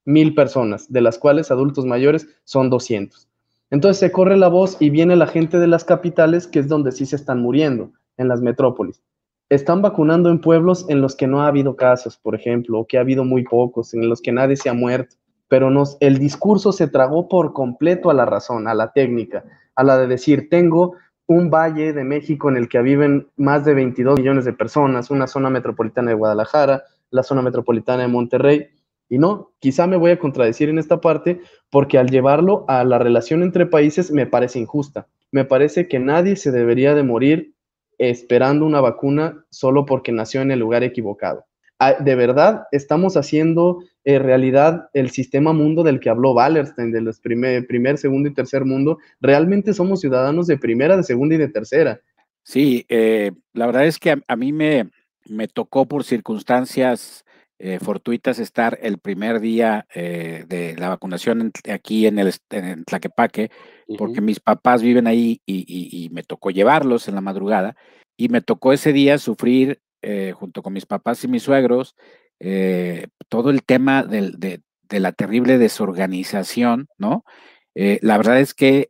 mil 0.06 0.34
personas, 0.34 0.90
de 0.90 1.02
las 1.02 1.20
cuales 1.20 1.52
adultos 1.52 1.86
mayores 1.86 2.30
son 2.46 2.70
200. 2.70 3.28
Entonces 3.70 4.00
se 4.00 4.12
corre 4.12 4.38
la 4.38 4.48
voz 4.48 4.78
y 4.80 4.90
viene 4.90 5.16
la 5.16 5.28
gente 5.28 5.60
de 5.60 5.68
las 5.68 5.84
capitales, 5.84 6.48
que 6.48 6.60
es 6.60 6.68
donde 6.68 6.92
sí 6.92 7.06
se 7.06 7.16
están 7.16 7.42
muriendo, 7.42 7.92
en 8.18 8.28
las 8.28 8.42
metrópolis. 8.42 9.02
Están 9.50 9.82
vacunando 9.82 10.30
en 10.30 10.42
pueblos 10.42 10.86
en 10.90 11.02
los 11.02 11.16
que 11.16 11.28
no 11.28 11.42
ha 11.42 11.48
habido 11.48 11.76
casos, 11.76 12.18
por 12.18 12.36
ejemplo, 12.36 12.80
o 12.80 12.88
que 12.88 12.98
ha 12.98 13.02
habido 13.02 13.24
muy 13.24 13.44
pocos, 13.44 13.94
en 13.94 14.10
los 14.10 14.22
que 14.22 14.32
nadie 14.32 14.56
se 14.56 14.70
ha 14.70 14.74
muerto. 14.74 15.16
Pero 15.48 15.70
nos, 15.70 15.98
el 16.02 16.18
discurso 16.18 16.72
se 16.72 16.88
tragó 16.88 17.30
por 17.30 17.54
completo 17.54 18.10
a 18.10 18.14
la 18.14 18.26
razón, 18.26 18.68
a 18.68 18.74
la 18.74 18.92
técnica, 18.92 19.46
a 19.76 19.84
la 19.84 19.98
de 19.98 20.08
decir, 20.08 20.50
tengo 20.50 20.96
un 21.28 21.50
valle 21.50 21.94
de 21.94 22.04
México 22.04 22.50
en 22.50 22.58
el 22.58 22.70
que 22.70 22.82
viven 22.82 23.28
más 23.36 23.66
de 23.66 23.74
22 23.74 24.20
millones 24.20 24.46
de 24.46 24.54
personas, 24.54 25.12
una 25.12 25.28
zona 25.28 25.50
metropolitana 25.50 26.10
de 26.10 26.16
Guadalajara, 26.16 26.84
la 27.12 27.24
zona 27.24 27.42
metropolitana 27.42 28.04
de 28.04 28.08
Monterrey. 28.08 28.68
Y 29.10 29.18
no, 29.18 29.52
quizá 29.60 29.88
me 29.88 29.98
voy 29.98 30.12
a 30.12 30.20
contradecir 30.20 30.70
en 30.70 30.80
esta 30.80 31.00
parte 31.00 31.42
porque 31.70 31.98
al 31.98 32.10
llevarlo 32.10 32.66
a 32.68 32.84
la 32.84 33.00
relación 33.00 33.42
entre 33.42 33.66
países 33.66 34.12
me 34.12 34.26
parece 34.26 34.60
injusta. 34.60 35.08
Me 35.32 35.46
parece 35.46 35.88
que 35.88 36.00
nadie 36.00 36.36
se 36.36 36.52
debería 36.52 36.94
de 36.94 37.04
morir 37.04 37.54
esperando 37.98 38.66
una 38.66 38.82
vacuna 38.82 39.46
solo 39.50 39.86
porque 39.86 40.12
nació 40.12 40.42
en 40.42 40.52
el 40.52 40.60
lugar 40.60 40.84
equivocado. 40.84 41.46
Ah, 41.80 41.94
de 41.94 42.16
verdad 42.16 42.64
estamos 42.72 43.18
haciendo 43.18 43.84
eh, 44.04 44.18
realidad 44.18 44.90
el 44.94 45.12
sistema 45.12 45.54
mundo 45.54 45.84
del 45.84 46.00
que 46.00 46.10
habló 46.10 46.34
Wallerstein, 46.34 46.92
de 46.92 47.02
los 47.02 47.20
primer, 47.20 47.68
primer, 47.68 48.00
segundo 48.00 48.30
y 48.30 48.34
tercer 48.34 48.66
mundo. 48.66 48.98
Realmente 49.22 49.74
somos 49.74 50.02
ciudadanos 50.02 50.48
de 50.48 50.58
primera, 50.58 50.98
de 50.98 51.04
segunda 51.04 51.36
y 51.36 51.38
de 51.38 51.50
tercera. 51.50 52.02
Sí, 52.42 52.86
eh, 52.90 53.32
la 53.54 53.68
verdad 53.68 53.86
es 53.86 54.00
que 54.00 54.18
a, 54.26 54.36
mí 54.36 54.54
me, 54.54 54.90
me, 55.28 55.48
tocó 55.48 55.86
por 55.86 56.04
circunstancias 56.04 57.26
eh, 57.60 57.80
fortuitas 57.80 58.40
estar 58.40 58.78
el 58.82 59.00
primer 59.00 59.40
día 59.40 59.88
de 59.94 60.76
la 60.78 60.90
vacunación 60.90 61.52
aquí 61.72 62.06
en, 62.08 62.20
el, 62.20 62.34
en 62.52 62.84
Tlaquepaque, 62.86 63.52
porque 63.98 64.22
mis 64.22 64.40
papás 64.40 64.82
viven 64.82 65.08
ahí 65.08 65.42
y, 65.46 65.66
y 66.06 66.10
me 66.10 66.24
tocó 66.24 66.52
llevarlos 66.52 67.08
en 67.08 67.16
la 67.16 67.22
madrugada. 67.22 67.76
Y 68.20 68.30
me 68.30 68.42
tocó 68.42 68.74
ese 68.74 68.94
día 68.94 69.20
sufrir 69.20 69.80
eh, 70.04 70.32
junto 70.36 70.62
con 70.62 70.74
mis 70.74 70.86
papás 70.86 71.24
y 71.24 71.28
mis 71.28 71.42
suegros, 71.44 71.96
eh, 72.40 73.08
todo 73.30 73.50
el 73.50 73.64
tema 73.64 74.04
de, 74.04 74.62
la 74.90 75.12
terrible 75.12 75.58
desorganización, 75.58 76.88
¿no? 77.00 77.26
Eh, 77.76 77.98
la 78.04 78.18
verdad 78.18 78.40
es 78.40 78.54
que 78.54 78.90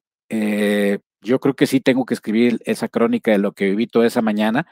yo 1.22 1.40
creo 1.40 1.56
que 1.56 1.66
sí 1.66 1.80
tengo 1.80 2.06
que 2.06 2.14
escribir 2.14 2.60
esa 2.66 2.90
crónica 2.90 3.32
de 3.32 3.38
lo 3.38 3.54
que 3.54 3.70
viví 3.70 3.88
toda 3.88 4.06
esa 4.06 4.22
mañana, 4.22 4.68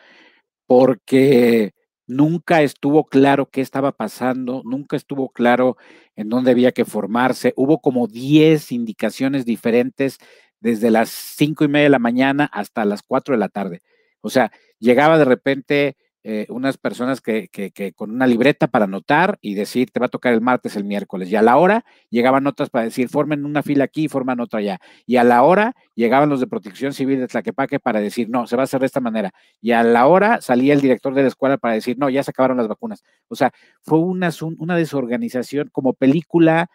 porque 0.68 1.74
nunca 2.08 2.62
estuvo 2.62 3.06
claro 3.06 3.50
qué 3.50 3.62
estaba 3.62 3.92
pasando, 3.92 4.62
nunca 4.66 4.96
estuvo 4.96 5.30
claro 5.30 5.78
en 6.16 6.30
dónde 6.30 6.52
había 6.52 6.72
que 6.72 6.86
formarse. 6.86 7.54
Hubo 7.56 7.80
como 7.80 8.08
10 8.08 8.72
indicaciones 8.72 9.46
diferentes 9.46 10.18
desde 10.60 10.92
las 10.92 11.10
cinco 11.10 11.64
y 11.64 11.68
media 11.68 11.86
de 11.86 11.90
la 11.90 12.00
mañana 12.00 12.46
hasta 12.52 12.86
las 12.86 13.04
4 13.04 13.36
de 13.36 13.40
la 13.40 13.50
tarde. 13.50 13.82
O 14.22 14.30
sea, 14.30 14.52
llegaba 14.80 15.18
de 15.18 15.26
repente 15.26 15.98
eh, 16.28 16.48
unas 16.50 16.80
personas 16.80 17.22
que, 17.22 17.50
que, 17.50 17.94
con 17.94 18.10
una 18.10 18.26
libreta 18.26 18.66
para 18.66 18.86
anotar 18.86 19.38
y 19.42 19.54
decir, 19.54 19.92
te 19.92 20.00
va 20.00 20.08
a 20.08 20.10
tocar 20.10 20.34
el 20.34 20.42
martes, 20.42 20.76
el 20.76 20.84
miércoles. 20.84 21.30
Y 21.30 21.36
a 21.36 21.44
la 21.44 21.56
hora 21.58 21.86
llegaban 22.10 22.48
otras 22.48 22.72
para 22.72 22.86
decir, 22.86 23.10
formen 23.10 23.46
una 23.46 23.62
fila 23.62 23.84
aquí 23.84 24.06
y 24.06 24.08
forman 24.08 24.40
otra 24.40 24.58
allá. 24.58 24.82
Y 25.06 25.18
a 25.18 25.24
la 25.24 25.44
hora 25.44 25.76
llegaban 25.94 26.28
los 26.30 26.40
de 26.40 26.48
protección 26.48 26.94
civil 26.94 27.20
de 27.20 27.28
Tlaquepaque 27.28 27.80
para 27.80 28.02
decir, 28.02 28.28
no, 28.28 28.48
se 28.48 28.56
va 28.56 28.64
a 28.64 28.66
hacer 28.66 28.80
de 28.80 28.88
esta 28.88 29.02
manera. 29.02 29.36
Y 29.62 29.74
a 29.74 29.84
la 29.84 30.08
hora 30.08 30.42
salía 30.42 30.74
el 30.74 30.82
director 30.82 31.14
de 31.14 31.22
la 31.22 31.28
escuela 31.28 31.58
para 31.58 31.76
decir, 31.76 31.96
no, 32.00 32.10
ya 32.10 32.24
se 32.24 32.32
acabaron 32.32 32.58
las 32.58 32.68
vacunas. 32.68 33.04
O 33.28 33.36
sea, 33.36 33.52
fue 33.84 34.00
una, 34.00 34.32
una 34.58 34.76
desorganización 34.76 35.70
como 35.72 35.94
película, 35.94 36.72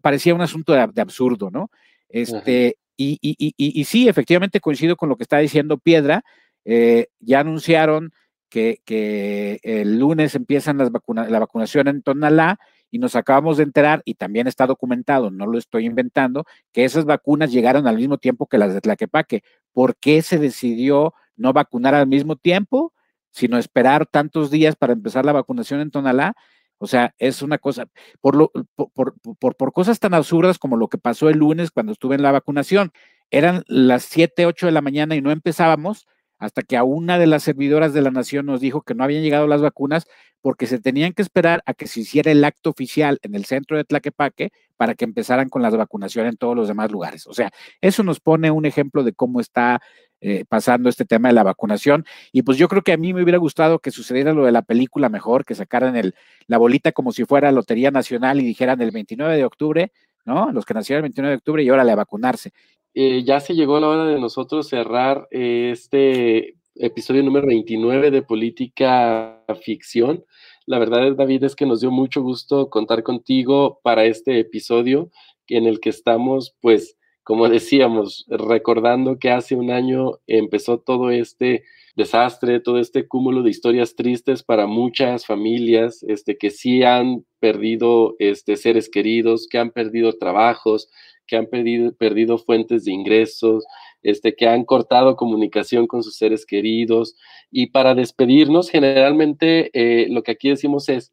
parecía 0.00 0.34
un 0.34 0.40
asunto 0.40 0.72
de, 0.72 1.02
absurdo, 1.02 1.50
¿no? 1.50 1.70
Este, 2.08 2.78
y, 2.96 3.18
y, 3.20 3.36
y, 3.38 3.52
y, 3.58 3.84
sí, 3.84 4.08
efectivamente 4.08 4.58
coincido 4.58 4.96
con 4.96 5.10
lo 5.10 5.16
que 5.16 5.24
está 5.24 5.36
diciendo 5.36 5.76
Piedra. 5.76 6.24
Eh, 6.64 7.08
ya 7.20 7.40
anunciaron 7.40 8.10
que, 8.48 9.60
el 9.62 9.98
lunes 9.98 10.34
empiezan 10.34 10.78
las 10.78 10.90
la 11.30 11.38
vacunación 11.38 11.88
en 11.88 12.02
Tonalá 12.02 12.58
y 12.90 12.98
nos 12.98 13.16
acabamos 13.16 13.58
de 13.58 13.64
enterar, 13.64 14.02
y 14.04 14.14
también 14.14 14.46
está 14.46 14.66
documentado, 14.66 15.30
no 15.30 15.46
lo 15.46 15.58
estoy 15.58 15.84
inventando, 15.86 16.44
que 16.72 16.84
esas 16.84 17.04
vacunas 17.04 17.52
llegaron 17.52 17.86
al 17.86 17.96
mismo 17.96 18.18
tiempo 18.18 18.46
que 18.46 18.58
las 18.58 18.72
de 18.72 18.80
Tlaquepaque. 18.80 19.42
¿Por 19.72 19.96
qué 19.96 20.22
se 20.22 20.38
decidió 20.38 21.14
no 21.36 21.52
vacunar 21.52 21.94
al 21.94 22.06
mismo 22.06 22.36
tiempo, 22.36 22.94
sino 23.30 23.58
esperar 23.58 24.06
tantos 24.06 24.50
días 24.50 24.74
para 24.76 24.94
empezar 24.94 25.24
la 25.24 25.32
vacunación 25.32 25.80
en 25.80 25.90
Tonalá? 25.90 26.34
O 26.78 26.86
sea, 26.86 27.14
es 27.18 27.42
una 27.42 27.58
cosa, 27.58 27.88
por, 28.20 28.36
lo, 28.36 28.52
por, 28.74 29.14
por, 29.38 29.56
por, 29.56 29.72
cosas 29.72 29.98
tan 29.98 30.14
absurdas 30.14 30.58
como 30.58 30.76
lo 30.76 30.88
que 30.88 30.96
pasó 30.96 31.28
el 31.28 31.38
lunes 31.38 31.70
cuando 31.70 31.92
estuve 31.92 32.14
en 32.14 32.22
la 32.22 32.32
vacunación. 32.32 32.92
Eran 33.30 33.64
las 33.66 34.04
7, 34.04 34.46
8 34.46 34.66
de 34.66 34.72
la 34.72 34.80
mañana 34.80 35.16
y 35.16 35.20
no 35.20 35.30
empezábamos 35.30 36.06
hasta 36.38 36.62
que 36.62 36.76
a 36.76 36.84
una 36.84 37.18
de 37.18 37.26
las 37.26 37.42
servidoras 37.42 37.92
de 37.92 38.02
la 38.02 38.10
nación 38.10 38.46
nos 38.46 38.60
dijo 38.60 38.82
que 38.82 38.94
no 38.94 39.04
habían 39.04 39.22
llegado 39.22 39.46
las 39.46 39.60
vacunas 39.60 40.06
porque 40.40 40.66
se 40.66 40.78
tenían 40.78 41.12
que 41.12 41.22
esperar 41.22 41.62
a 41.66 41.74
que 41.74 41.86
se 41.86 42.00
hiciera 42.00 42.30
el 42.30 42.44
acto 42.44 42.70
oficial 42.70 43.18
en 43.22 43.34
el 43.34 43.44
centro 43.44 43.76
de 43.76 43.84
Tlaquepaque 43.84 44.50
para 44.76 44.94
que 44.94 45.04
empezaran 45.04 45.48
con 45.48 45.62
las 45.62 45.76
vacunaciones 45.76 46.32
en 46.32 46.36
todos 46.36 46.54
los 46.54 46.68
demás 46.68 46.90
lugares. 46.92 47.26
O 47.26 47.34
sea, 47.34 47.50
eso 47.80 48.02
nos 48.04 48.20
pone 48.20 48.50
un 48.50 48.64
ejemplo 48.64 49.02
de 49.02 49.12
cómo 49.12 49.40
está 49.40 49.80
eh, 50.20 50.44
pasando 50.48 50.88
este 50.88 51.04
tema 51.04 51.28
de 51.28 51.34
la 51.34 51.44
vacunación. 51.44 52.04
Y 52.32 52.42
pues 52.42 52.58
yo 52.58 52.68
creo 52.68 52.82
que 52.82 52.92
a 52.92 52.96
mí 52.96 53.12
me 53.12 53.22
hubiera 53.22 53.38
gustado 53.38 53.78
que 53.78 53.92
sucediera 53.92 54.32
lo 54.32 54.44
de 54.44 54.52
la 54.52 54.62
película 54.62 55.08
mejor, 55.08 55.44
que 55.44 55.54
sacaran 55.54 55.96
el, 55.96 56.14
la 56.46 56.58
bolita 56.58 56.90
como 56.92 57.12
si 57.12 57.24
fuera 57.24 57.52
Lotería 57.52 57.90
Nacional 57.90 58.40
y 58.40 58.44
dijeran 58.44 58.80
el 58.80 58.90
29 58.90 59.36
de 59.36 59.44
octubre, 59.44 59.92
¿no? 60.24 60.50
Los 60.52 60.64
que 60.64 60.74
nacieron 60.74 61.00
el 61.00 61.10
29 61.10 61.30
de 61.30 61.36
octubre 61.36 61.62
y 61.62 61.70
órale 61.70 61.92
a 61.92 61.96
vacunarse. 61.96 62.52
Eh, 62.94 63.22
ya 63.24 63.40
se 63.40 63.54
llegó 63.54 63.78
la 63.80 63.88
hora 63.88 64.04
de 64.06 64.20
nosotros 64.20 64.68
cerrar 64.68 65.28
eh, 65.30 65.70
este 65.72 66.56
episodio 66.74 67.22
número 67.22 67.46
29 67.46 68.10
de 68.10 68.22
Política 68.22 69.44
Ficción. 69.62 70.24
La 70.66 70.78
verdad, 70.78 71.14
David, 71.14 71.44
es 71.44 71.56
que 71.56 71.66
nos 71.66 71.80
dio 71.80 71.90
mucho 71.90 72.22
gusto 72.22 72.70
contar 72.70 73.02
contigo 73.02 73.80
para 73.82 74.04
este 74.04 74.38
episodio 74.38 75.10
en 75.48 75.66
el 75.66 75.80
que 75.80 75.90
estamos, 75.90 76.56
pues, 76.60 76.96
como 77.22 77.48
decíamos, 77.48 78.26
recordando 78.28 79.18
que 79.18 79.30
hace 79.30 79.54
un 79.54 79.70
año 79.70 80.18
empezó 80.26 80.78
todo 80.78 81.10
este 81.10 81.64
desastre, 81.96 82.60
todo 82.60 82.78
este 82.78 83.08
cúmulo 83.08 83.42
de 83.42 83.50
historias 83.50 83.96
tristes 83.96 84.42
para 84.44 84.66
muchas 84.66 85.26
familias, 85.26 86.04
este, 86.06 86.38
que 86.38 86.50
sí 86.50 86.84
han 86.84 87.24
perdido 87.40 88.14
este, 88.20 88.56
seres 88.56 88.88
queridos, 88.88 89.48
que 89.50 89.58
han 89.58 89.72
perdido 89.72 90.12
trabajos, 90.16 90.88
que 91.28 91.36
han 91.36 91.46
perdido, 91.46 91.94
perdido 91.94 92.38
fuentes 92.38 92.84
de 92.84 92.92
ingresos, 92.92 93.64
este, 94.02 94.34
que 94.34 94.48
han 94.48 94.64
cortado 94.64 95.16
comunicación 95.16 95.86
con 95.86 96.02
sus 96.02 96.16
seres 96.16 96.44
queridos. 96.46 97.14
Y 97.50 97.68
para 97.68 97.94
despedirnos, 97.94 98.70
generalmente 98.70 99.70
eh, 99.74 100.08
lo 100.08 100.22
que 100.24 100.32
aquí 100.32 100.48
decimos 100.48 100.88
es, 100.88 101.12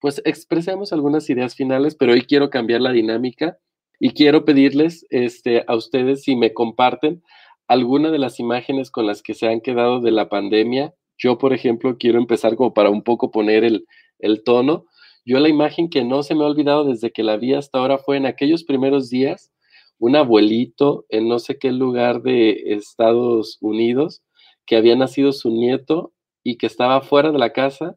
pues 0.00 0.20
expresemos 0.24 0.92
algunas 0.92 1.28
ideas 1.30 1.54
finales, 1.54 1.94
pero 1.94 2.12
hoy 2.12 2.22
quiero 2.22 2.50
cambiar 2.50 2.80
la 2.82 2.92
dinámica 2.92 3.58
y 3.98 4.10
quiero 4.10 4.44
pedirles 4.44 5.06
este, 5.10 5.64
a 5.66 5.74
ustedes 5.74 6.24
si 6.24 6.36
me 6.36 6.52
comparten 6.52 7.22
alguna 7.68 8.10
de 8.10 8.18
las 8.18 8.38
imágenes 8.38 8.90
con 8.90 9.06
las 9.06 9.22
que 9.22 9.34
se 9.34 9.48
han 9.48 9.60
quedado 9.62 10.00
de 10.00 10.10
la 10.10 10.28
pandemia. 10.28 10.92
Yo, 11.16 11.38
por 11.38 11.54
ejemplo, 11.54 11.96
quiero 11.98 12.18
empezar 12.18 12.56
como 12.56 12.74
para 12.74 12.90
un 12.90 13.02
poco 13.02 13.30
poner 13.30 13.64
el, 13.64 13.86
el 14.18 14.42
tono. 14.44 14.84
Yo 15.24 15.38
la 15.38 15.48
imagen 15.48 15.88
que 15.88 16.04
no 16.04 16.22
se 16.22 16.34
me 16.34 16.44
ha 16.44 16.48
olvidado 16.48 16.84
desde 16.84 17.10
que 17.10 17.22
la 17.22 17.38
vi 17.38 17.54
hasta 17.54 17.78
ahora 17.78 17.96
fue 17.96 18.18
en 18.18 18.26
aquellos 18.26 18.64
primeros 18.64 19.08
días 19.08 19.53
un 19.98 20.16
abuelito 20.16 21.06
en 21.08 21.28
no 21.28 21.38
sé 21.38 21.58
qué 21.58 21.72
lugar 21.72 22.22
de 22.22 22.74
Estados 22.74 23.58
Unidos 23.60 24.22
que 24.66 24.76
había 24.76 24.96
nacido 24.96 25.32
su 25.32 25.50
nieto 25.50 26.12
y 26.42 26.56
que 26.56 26.66
estaba 26.66 27.00
fuera 27.00 27.32
de 27.32 27.38
la 27.38 27.52
casa, 27.52 27.96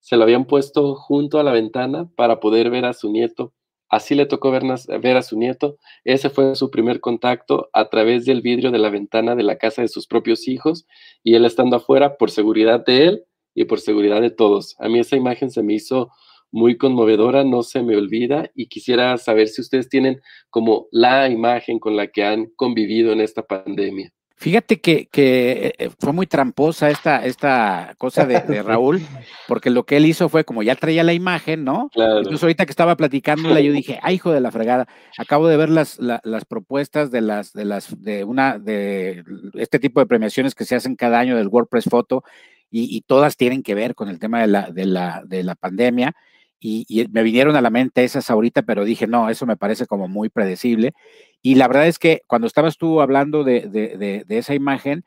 se 0.00 0.16
lo 0.16 0.22
habían 0.22 0.46
puesto 0.46 0.94
junto 0.94 1.38
a 1.38 1.42
la 1.42 1.52
ventana 1.52 2.08
para 2.16 2.40
poder 2.40 2.70
ver 2.70 2.84
a 2.84 2.92
su 2.92 3.10
nieto. 3.10 3.52
Así 3.88 4.14
le 4.14 4.26
tocó 4.26 4.50
ver, 4.50 4.62
ver, 5.00 5.16
a 5.16 5.22
su 5.22 5.38
nieto. 5.38 5.76
Ese 6.04 6.28
fue 6.30 6.56
su 6.56 6.70
primer 6.70 7.00
contacto 7.00 7.68
a 7.72 7.88
través 7.88 8.24
del 8.24 8.42
vidrio 8.42 8.70
de 8.70 8.78
la 8.78 8.90
ventana 8.90 9.36
de 9.36 9.44
la 9.44 9.58
casa 9.58 9.82
de 9.82 9.88
sus 9.88 10.06
propios 10.06 10.48
hijos 10.48 10.86
y 11.22 11.34
él 11.34 11.44
estando 11.44 11.76
afuera 11.76 12.16
por 12.16 12.30
seguridad 12.30 12.84
de 12.84 13.06
él 13.06 13.24
y 13.54 13.64
por 13.64 13.80
seguridad 13.80 14.20
de 14.20 14.30
todos. 14.30 14.76
A 14.80 14.88
mí 14.88 14.98
esa 14.98 15.16
imagen 15.16 15.50
se 15.50 15.62
me 15.62 15.74
hizo 15.74 16.10
muy 16.56 16.78
conmovedora, 16.78 17.44
no 17.44 17.62
se 17.62 17.82
me 17.82 17.96
olvida 17.96 18.50
y 18.54 18.68
quisiera 18.68 19.16
saber 19.18 19.48
si 19.48 19.60
ustedes 19.60 19.90
tienen 19.90 20.22
como 20.48 20.86
la 20.90 21.28
imagen 21.28 21.78
con 21.78 21.96
la 21.96 22.06
que 22.06 22.24
han 22.24 22.46
convivido 22.56 23.12
en 23.12 23.20
esta 23.20 23.42
pandemia. 23.42 24.10
Fíjate 24.38 24.80
que, 24.80 25.06
que 25.10 25.74
eh, 25.78 25.90
fue 25.98 26.12
muy 26.12 26.26
tramposa 26.26 26.90
esta, 26.90 27.24
esta 27.24 27.94
cosa 27.98 28.24
de, 28.26 28.40
Raúl, 28.62 29.02
porque 29.48 29.68
lo 29.68 29.84
que 29.84 29.98
él 29.98 30.06
hizo 30.06 30.30
fue 30.30 30.44
como 30.44 30.62
ya 30.62 30.74
traía 30.74 31.04
la 31.04 31.12
imagen, 31.12 31.62
¿no? 31.64 31.90
Claro. 31.92 32.20
Incluso 32.20 32.46
ahorita 32.46 32.64
que 32.64 32.72
estaba 32.72 32.96
platicándola, 32.96 33.60
yo 33.60 33.72
dije, 33.72 33.98
ay, 34.02 34.14
hijo 34.14 34.32
de 34.32 34.40
la 34.40 34.50
fregada, 34.50 34.88
acabo 35.18 35.48
de 35.48 35.58
ver 35.58 35.68
las, 35.68 35.98
las 35.98 36.44
propuestas 36.46 37.10
de 37.10 37.20
las, 37.20 37.52
de 37.52 37.64
las, 37.66 38.02
de 38.02 38.24
una, 38.24 38.58
de 38.58 39.24
este 39.54 39.78
tipo 39.78 40.00
de 40.00 40.06
premiaciones 40.06 40.54
que 40.54 40.64
se 40.64 40.74
hacen 40.74 40.96
cada 40.96 41.18
año 41.18 41.36
del 41.36 41.48
WordPress 41.48 41.84
Photo, 41.84 42.24
y, 42.70 42.96
y 42.96 43.02
todas 43.02 43.36
tienen 43.36 43.62
que 43.62 43.74
ver 43.74 43.94
con 43.94 44.08
el 44.08 44.18
tema 44.18 44.40
de 44.40 44.46
la, 44.48 44.70
de 44.70 44.86
la, 44.86 45.22
de 45.24 45.42
la 45.44 45.54
pandemia 45.54 46.14
y, 46.60 47.06
me 47.12 47.22
vinieron 47.22 47.56
a 47.56 47.60
la 47.60 47.70
mente 47.70 48.04
esas 48.04 48.30
ahorita, 48.30 48.62
pero 48.62 48.84
dije, 48.84 49.06
no, 49.06 49.28
eso 49.30 49.46
me 49.46 49.56
parece 49.56 49.86
como 49.86 50.08
muy 50.08 50.28
predecible. 50.28 50.94
Y 51.42 51.56
la 51.56 51.68
verdad 51.68 51.86
es 51.86 51.98
que 51.98 52.22
cuando 52.26 52.46
estabas 52.46 52.76
tú 52.78 53.00
hablando 53.00 53.44
de, 53.44 54.24
esa 54.28 54.54
imagen, 54.54 55.04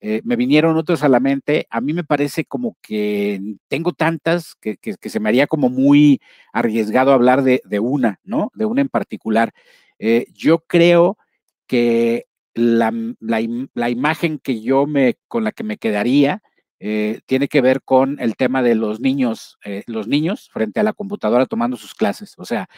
eh, 0.00 0.20
me 0.24 0.36
vinieron 0.36 0.76
otros 0.76 1.02
a 1.02 1.08
la 1.08 1.20
mente. 1.20 1.66
A 1.70 1.80
mí 1.80 1.92
me 1.92 2.04
parece 2.04 2.44
como 2.44 2.76
que 2.82 3.40
tengo 3.68 3.92
tantas 3.92 4.54
que, 4.60 4.78
se 5.00 5.20
me 5.20 5.28
haría 5.28 5.46
como 5.46 5.70
muy 5.70 6.20
arriesgado 6.52 7.12
hablar 7.12 7.42
de, 7.42 7.80
una, 7.80 8.20
¿no? 8.24 8.50
De 8.54 8.64
una 8.64 8.80
en 8.82 8.88
particular. 8.88 9.52
Eh, 9.98 10.26
yo 10.32 10.60
creo 10.60 11.18
que 11.66 12.26
la, 12.54 12.92
la, 13.20 13.90
imagen 13.90 14.38
que 14.38 14.60
yo 14.60 14.86
me, 14.86 15.16
con 15.28 15.44
la 15.44 15.52
que 15.52 15.64
me 15.64 15.76
quedaría, 15.76 16.42
eh, 16.86 17.22
tiene 17.24 17.48
que 17.48 17.62
ver 17.62 17.80
con 17.80 18.20
el 18.20 18.36
tema 18.36 18.62
de 18.62 18.74
los 18.74 19.00
niños, 19.00 19.58
eh, 19.64 19.84
los 19.86 20.06
niños 20.06 20.50
frente 20.52 20.80
a 20.80 20.82
la 20.82 20.92
computadora 20.92 21.46
tomando 21.46 21.78
sus 21.78 21.94
clases. 21.94 22.34
O 22.36 22.44
sea, 22.44 22.68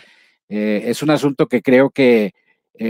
eh, 0.48 0.84
es 0.84 1.02
un 1.02 1.11
asunto 1.11 1.48
que 1.48 1.61
creo 1.61 1.90
que 1.90 2.32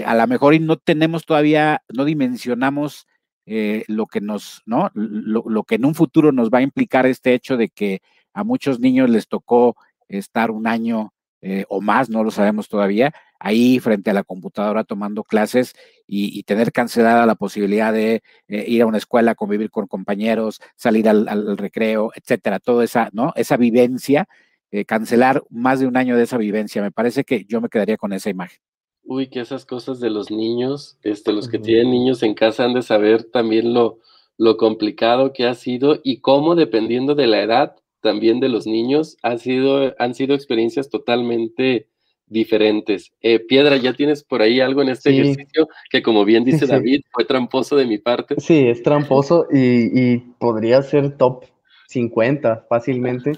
a 0.05 0.15
lo 0.15 0.27
mejor 0.27 0.61
no 0.61 0.77
tenemos 0.77 1.25
todavía, 1.25 1.81
no 1.89 2.05
dimensionamos 2.05 3.07
lo 3.47 4.07
que 4.07 4.21
nos, 4.21 4.61
¿no? 4.67 4.91
Lo, 4.93 5.63
que 5.63 5.77
en 5.77 5.87
un 5.87 5.95
futuro 5.95 6.33
nos 6.33 6.51
va 6.51 6.59
a 6.59 6.63
implicar 6.63 7.07
este 7.07 7.33
hecho 7.33 7.57
de 7.57 7.71
que 7.71 8.03
a 8.35 8.45
muchos 8.45 8.79
niños 8.79 9.09
les 9.09 9.27
tocó 9.27 9.77
estar 10.09 10.51
un 10.51 10.67
año 10.67 11.15
o 11.69 11.81
más, 11.81 12.11
no 12.11 12.25
lo 12.25 12.31
sabemos 12.31 12.69
todavía, 12.69 13.15
ahí 13.39 13.79
frente 13.81 14.11
a 14.11 14.15
la 14.15 14.25
computadora 14.25 14.85
tomando 14.85 15.25
clases 15.25 15.75
y, 16.07 16.43
tener 16.45 16.73
cancelada 16.73 17.27
la 17.27 17.35
posibilidad 17.35 17.93
de 17.93 18.23
eh, 18.49 18.65
ir 18.69 18.83
a 18.83 18.87
una 18.87 18.99
escuela, 18.99 19.35
convivir 19.35 19.71
con 19.71 19.87
compañeros, 19.87 20.61
salir 20.77 21.09
al, 21.09 21.57
recreo, 21.59 22.13
etcétera, 22.15 22.61
toda 22.61 22.85
esa, 22.85 23.11
¿no? 23.13 23.33
Esa 23.35 23.57
vivencia, 23.57 24.29
eh, 24.71 24.85
cancelar 24.85 25.43
más 25.51 25.81
de 25.81 25.87
un 25.87 25.97
año 25.97 26.17
de 26.17 26.25
esa 26.25 26.37
vivencia. 26.37 26.83
Me 26.83 26.93
parece 26.93 27.25
que 27.25 27.45
yo 27.49 27.61
me 27.61 27.69
quedaría 27.69 27.97
con 27.97 28.13
esa 28.13 28.31
imagen. 28.31 28.59
Uy, 29.03 29.29
que 29.29 29.41
esas 29.41 29.65
cosas 29.65 30.01
de 30.01 30.11
los 30.11 30.31
niños, 30.31 30.99
este, 31.03 31.33
los 31.33 31.49
que 31.49 31.59
tienen 31.59 31.91
niños 31.91 32.23
en 32.23 32.35
casa 32.35 32.65
han 32.65 32.75
de 32.75 32.83
saber 32.83 33.25
también 33.25 33.73
lo, 33.73 34.01
lo 34.37 34.57
complicado 34.57 35.33
que 35.33 35.47
ha 35.47 35.55
sido 35.55 36.01
y 36.03 36.21
cómo, 36.21 36.55
dependiendo 36.55 37.15
de 37.15 37.27
la 37.27 37.43
edad 37.43 37.77
también 38.01 38.41
de 38.41 38.49
los 38.49 38.67
niños, 38.67 39.17
ha 39.23 39.39
sido, 39.39 39.95
han 39.99 40.15
sido 40.15 40.35
experiencias 40.35 40.91
totalmente 40.91 41.89
diferentes. 42.27 43.13
Eh, 43.21 43.39
Piedra, 43.39 43.77
¿ya 43.77 43.93
tienes 43.93 44.25
por 44.25 44.43
ahí 44.43 44.61
algo 44.61 44.83
en 44.83 44.89
este 44.89 45.11
ejercicio 45.11 45.69
que 45.91 46.03
como 46.03 46.25
bien 46.25 46.45
dice 46.45 46.67
David, 46.67 47.03
fue 47.13 47.25
tramposo 47.25 47.77
de 47.77 47.87
mi 47.87 47.99
parte? 47.99 48.37
Sí, 48.39 48.67
es 48.67 48.83
tramposo 48.83 49.47
y, 49.53 50.19
podría 50.39 50.83
ser 50.83 51.17
top 51.17 51.45
50 51.89 52.67
fácilmente, 52.69 53.33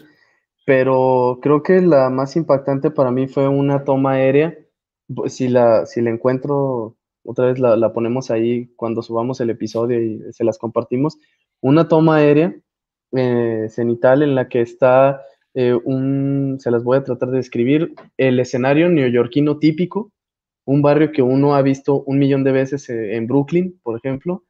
pero 0.64 1.39
creo 1.43 1.62
que 1.62 1.80
la 1.80 2.11
más 2.11 2.36
impactante 2.36 2.91
para 2.91 3.11
mí 3.11 3.28
fue 3.28 3.49
una 3.49 3.84
toma 3.84 4.12
aérea. 4.12 4.57
Si 5.26 5.49
la, 5.49 5.86
si 5.86 6.03
la 6.03 6.11
encuentro, 6.11 6.97
otra 7.24 7.47
vez 7.47 7.59
la, 7.59 7.93
ponemos 7.93 8.30
ahí 8.30 8.66
cuando 8.76 9.03
subamos 9.03 9.41
el 9.41 9.51
episodio 9.51 10.03
y 10.03 10.32
se 10.32 10.45
las 10.45 10.59
compartimos. 10.59 11.18
Una 11.61 11.89
toma 11.89 12.16
aérea 12.16 12.55
eh, 13.12 13.66
cenital 13.70 14.22
en 14.22 14.34
la 14.34 14.49
que 14.49 14.61
está 14.61 15.22
eh, 15.55 15.74
un, 15.74 16.57
se 16.61 16.70
las 16.70 16.84
voy 16.84 16.99
a 16.99 17.05
tratar 17.05 17.30
de 17.30 17.38
describir, 17.38 17.94
el 18.16 18.38
escenario 18.40 18.88
neoyorquino 18.88 19.59
típico, 19.59 20.12
un 20.64 20.82
barrio 20.82 21.12
que 21.12 21.22
uno 21.22 21.55
ha 21.55 21.62
visto 21.62 22.03
un 22.03 22.18
millón 22.18 22.44
de 22.44 22.53
veces 22.53 22.88
eh, 22.90 23.16
en 23.16 23.26
Brooklyn, 23.26 23.80
por 23.82 23.96
ejemplo. 23.96 24.44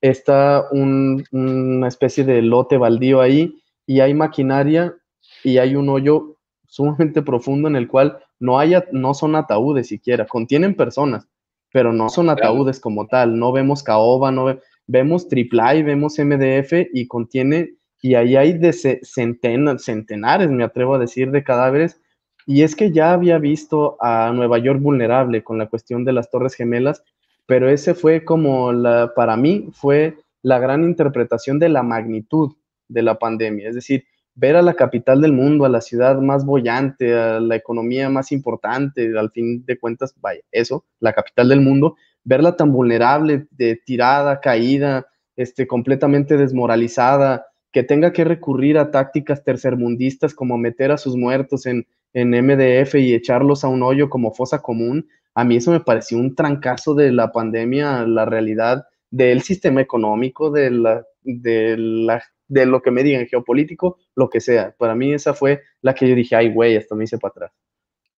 Está 0.00 0.68
una 0.70 1.88
especie 1.88 2.24
de 2.24 2.42
lote 2.42 2.76
baldío 2.76 3.20
ahí 3.20 3.56
y 3.86 4.00
hay 4.00 4.14
maquinaria 4.14 4.94
y 5.42 5.58
hay 5.58 5.74
un 5.74 5.88
hoyo 5.88 6.36
sumamente 6.66 7.22
profundo 7.22 7.68
en 7.68 7.76
el 7.76 7.88
cual 7.88 8.18
no, 8.38 8.58
haya, 8.58 8.84
no 8.92 9.14
son 9.14 9.34
ataúdes 9.36 9.88
siquiera, 9.88 10.26
contienen 10.26 10.76
personas, 10.76 11.28
pero 11.72 11.92
no 11.92 12.08
son 12.08 12.30
ataúdes 12.30 12.78
como 12.78 13.06
tal. 13.06 13.38
No 13.38 13.52
vemos 13.52 13.82
caoba, 13.82 14.30
no 14.30 14.58
vemos 14.86 15.26
AAA, 15.26 15.82
vemos 15.82 16.18
MDF 16.18 16.72
y 16.92 17.06
contiene 17.08 17.74
y 18.04 18.16
ahí 18.16 18.36
hay 18.36 18.52
de 18.52 18.74
centenares, 19.02 20.50
me 20.50 20.62
atrevo 20.62 20.96
a 20.96 20.98
decir, 20.98 21.30
de 21.30 21.42
cadáveres. 21.42 22.02
Y 22.44 22.60
es 22.60 22.76
que 22.76 22.92
ya 22.92 23.14
había 23.14 23.38
visto 23.38 23.96
a 23.98 24.30
Nueva 24.34 24.58
York 24.58 24.78
vulnerable 24.78 25.42
con 25.42 25.56
la 25.56 25.70
cuestión 25.70 26.04
de 26.04 26.12
las 26.12 26.30
Torres 26.30 26.54
Gemelas, 26.54 27.02
pero 27.46 27.66
ese 27.70 27.94
fue 27.94 28.22
como 28.22 28.74
la, 28.74 29.14
para 29.16 29.38
mí, 29.38 29.70
fue 29.72 30.18
la 30.42 30.58
gran 30.58 30.84
interpretación 30.84 31.58
de 31.58 31.70
la 31.70 31.82
magnitud 31.82 32.52
de 32.88 33.00
la 33.00 33.18
pandemia. 33.18 33.70
Es 33.70 33.74
decir, 33.74 34.04
ver 34.34 34.56
a 34.56 34.60
la 34.60 34.74
capital 34.74 35.22
del 35.22 35.32
mundo, 35.32 35.64
a 35.64 35.70
la 35.70 35.80
ciudad 35.80 36.20
más 36.20 36.44
bollante, 36.44 37.14
a 37.14 37.40
la 37.40 37.56
economía 37.56 38.10
más 38.10 38.32
importante, 38.32 39.18
al 39.18 39.30
fin 39.30 39.64
de 39.64 39.78
cuentas, 39.78 40.14
vaya, 40.20 40.42
eso, 40.52 40.84
la 41.00 41.14
capital 41.14 41.48
del 41.48 41.62
mundo, 41.62 41.96
verla 42.22 42.54
tan 42.54 42.70
vulnerable, 42.70 43.46
de 43.50 43.80
tirada, 43.82 44.40
caída, 44.40 45.06
este, 45.36 45.66
completamente 45.66 46.36
desmoralizada, 46.36 47.46
que 47.74 47.82
tenga 47.82 48.12
que 48.12 48.22
recurrir 48.22 48.78
a 48.78 48.92
tácticas 48.92 49.42
tercermundistas 49.42 50.32
como 50.32 50.56
meter 50.56 50.92
a 50.92 50.96
sus 50.96 51.16
muertos 51.16 51.66
en, 51.66 51.88
en 52.12 52.30
MDF 52.30 52.94
y 52.94 53.14
echarlos 53.14 53.64
a 53.64 53.68
un 53.68 53.82
hoyo 53.82 54.08
como 54.08 54.32
fosa 54.32 54.62
común, 54.62 55.08
a 55.34 55.42
mí 55.42 55.56
eso 55.56 55.72
me 55.72 55.80
pareció 55.80 56.18
un 56.18 56.36
trancazo 56.36 56.94
de 56.94 57.10
la 57.10 57.32
pandemia, 57.32 58.06
la 58.06 58.26
realidad 58.26 58.84
del 59.10 59.42
sistema 59.42 59.80
económico, 59.80 60.52
de, 60.52 60.70
la, 60.70 61.04
de, 61.24 61.76
la, 61.76 62.22
de 62.46 62.64
lo 62.64 62.80
que 62.80 62.92
me 62.92 63.02
digan, 63.02 63.26
geopolítico, 63.26 63.98
lo 64.14 64.30
que 64.30 64.40
sea. 64.40 64.72
Para 64.78 64.94
mí 64.94 65.12
esa 65.12 65.34
fue 65.34 65.62
la 65.82 65.96
que 65.96 66.08
yo 66.08 66.14
dije, 66.14 66.36
ay, 66.36 66.52
güey, 66.52 66.76
esto 66.76 66.94
me 66.94 67.04
hice 67.04 67.18
para 67.18 67.32
atrás. 67.32 67.52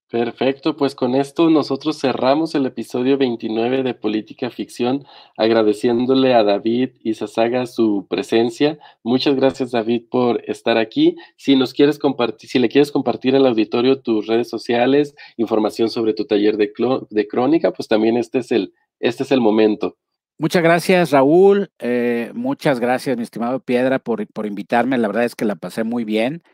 Perfecto, 0.08 0.76
pues 0.76 0.94
con 0.94 1.16
esto 1.16 1.50
nosotros 1.50 1.98
cerramos 1.98 2.54
el 2.54 2.64
episodio 2.64 3.18
29 3.18 3.82
de 3.82 3.92
Política 3.92 4.50
Ficción, 4.50 5.04
agradeciéndole 5.36 6.32
a 6.32 6.44
David 6.44 6.90
y 7.02 7.14
Sasaga 7.14 7.66
su 7.66 8.06
presencia. 8.08 8.78
Muchas 9.02 9.34
gracias 9.34 9.72
David 9.72 10.04
por 10.08 10.44
estar 10.48 10.78
aquí. 10.78 11.16
Si 11.36 11.56
nos 11.56 11.74
quieres 11.74 11.98
compartir, 11.98 12.48
si 12.48 12.60
le 12.60 12.68
quieres 12.68 12.92
compartir 12.92 13.34
al 13.34 13.46
auditorio 13.46 14.00
tus 14.00 14.28
redes 14.28 14.48
sociales, 14.48 15.16
información 15.36 15.90
sobre 15.90 16.14
tu 16.14 16.24
taller 16.24 16.56
de, 16.56 16.72
de 17.10 17.26
crónica, 17.26 17.72
pues 17.72 17.88
también 17.88 18.16
este 18.16 18.38
es 18.38 18.52
el, 18.52 18.74
este 19.00 19.24
es 19.24 19.32
el 19.32 19.40
momento. 19.40 19.96
Muchas 20.38 20.62
gracias, 20.62 21.10
Raúl. 21.10 21.72
Eh, 21.80 22.30
muchas 22.32 22.78
gracias, 22.78 23.16
mi 23.16 23.24
estimado 23.24 23.58
Piedra, 23.58 23.98
por, 23.98 24.24
por 24.28 24.46
invitarme. 24.46 24.98
La 24.98 25.08
verdad 25.08 25.24
es 25.24 25.34
que 25.34 25.46
la 25.46 25.56
pasé 25.56 25.82
muy 25.82 26.04
bien. 26.04 26.44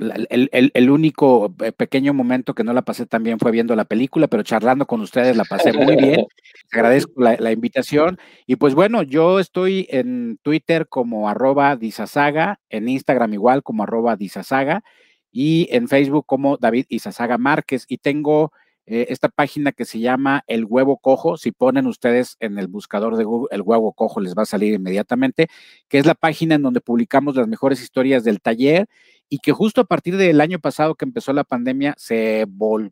El, 0.00 0.90
único 0.90 1.54
eh, 1.62 1.72
pequeño 1.72 2.14
momento 2.14 2.54
que 2.54 2.64
no 2.64 2.72
la 2.72 2.82
pasé 2.82 3.06
tan 3.06 3.22
bien 3.22 3.38
fue 3.38 3.50
viendo 3.50 3.76
la 3.76 3.84
película, 3.84 4.28
pero 4.28 4.42
charlando 4.42 4.86
con 4.86 5.00
ustedes 5.00 5.36
la 5.36 5.44
pasé 5.44 5.72
muy 5.72 5.96
bien. 5.96 6.26
Agradezco 6.72 7.12
la, 7.20 7.52
invitación. 7.52 8.18
Y 8.46 8.56
pues 8.56 8.74
bueno, 8.74 9.02
yo 9.02 9.38
estoy 9.38 9.86
en 9.90 10.38
Twitter 10.42 10.88
como 10.88 11.28
arroba 11.28 11.76
disasaga, 11.76 12.60
en 12.70 12.88
Instagram 12.88 13.34
igual 13.34 13.62
como 13.62 13.82
arroba 13.82 14.16
disasaga 14.16 14.82
y 15.30 15.68
en 15.70 15.88
Facebook 15.88 16.24
como 16.26 16.56
David 16.56 16.86
Isasaga 16.88 17.38
Márquez. 17.38 17.84
Y 17.88 17.98
tengo 17.98 18.52
eh, 18.86 19.06
esta 19.10 19.28
página 19.28 19.72
que 19.72 19.84
se 19.84 20.00
llama 20.00 20.42
El 20.46 20.64
Huevo 20.64 20.98
Cojo. 20.98 21.36
Si 21.36 21.52
ponen 21.52 21.86
ustedes 21.86 22.36
en 22.40 22.58
el 22.58 22.66
buscador 22.66 23.16
de 23.16 23.24
Google 23.24 23.48
El 23.52 23.62
Huevo 23.62 23.92
Cojo, 23.92 24.20
les 24.20 24.34
va 24.34 24.42
a 24.42 24.46
salir 24.46 24.74
inmediatamente, 24.74 25.48
que 25.88 25.98
es 25.98 26.06
la 26.06 26.14
página 26.14 26.56
en 26.56 26.62
donde 26.62 26.80
publicamos 26.80 27.36
las 27.36 27.46
mejores 27.46 27.82
historias 27.82 28.24
del 28.24 28.40
taller 28.40 28.88
y 29.30 29.38
que 29.38 29.52
justo 29.52 29.80
a 29.80 29.84
partir 29.84 30.18
del 30.18 30.40
año 30.40 30.58
pasado 30.58 30.96
que 30.96 31.06
empezó 31.06 31.32
la 31.32 31.44
pandemia 31.44 31.94
se, 31.96 32.46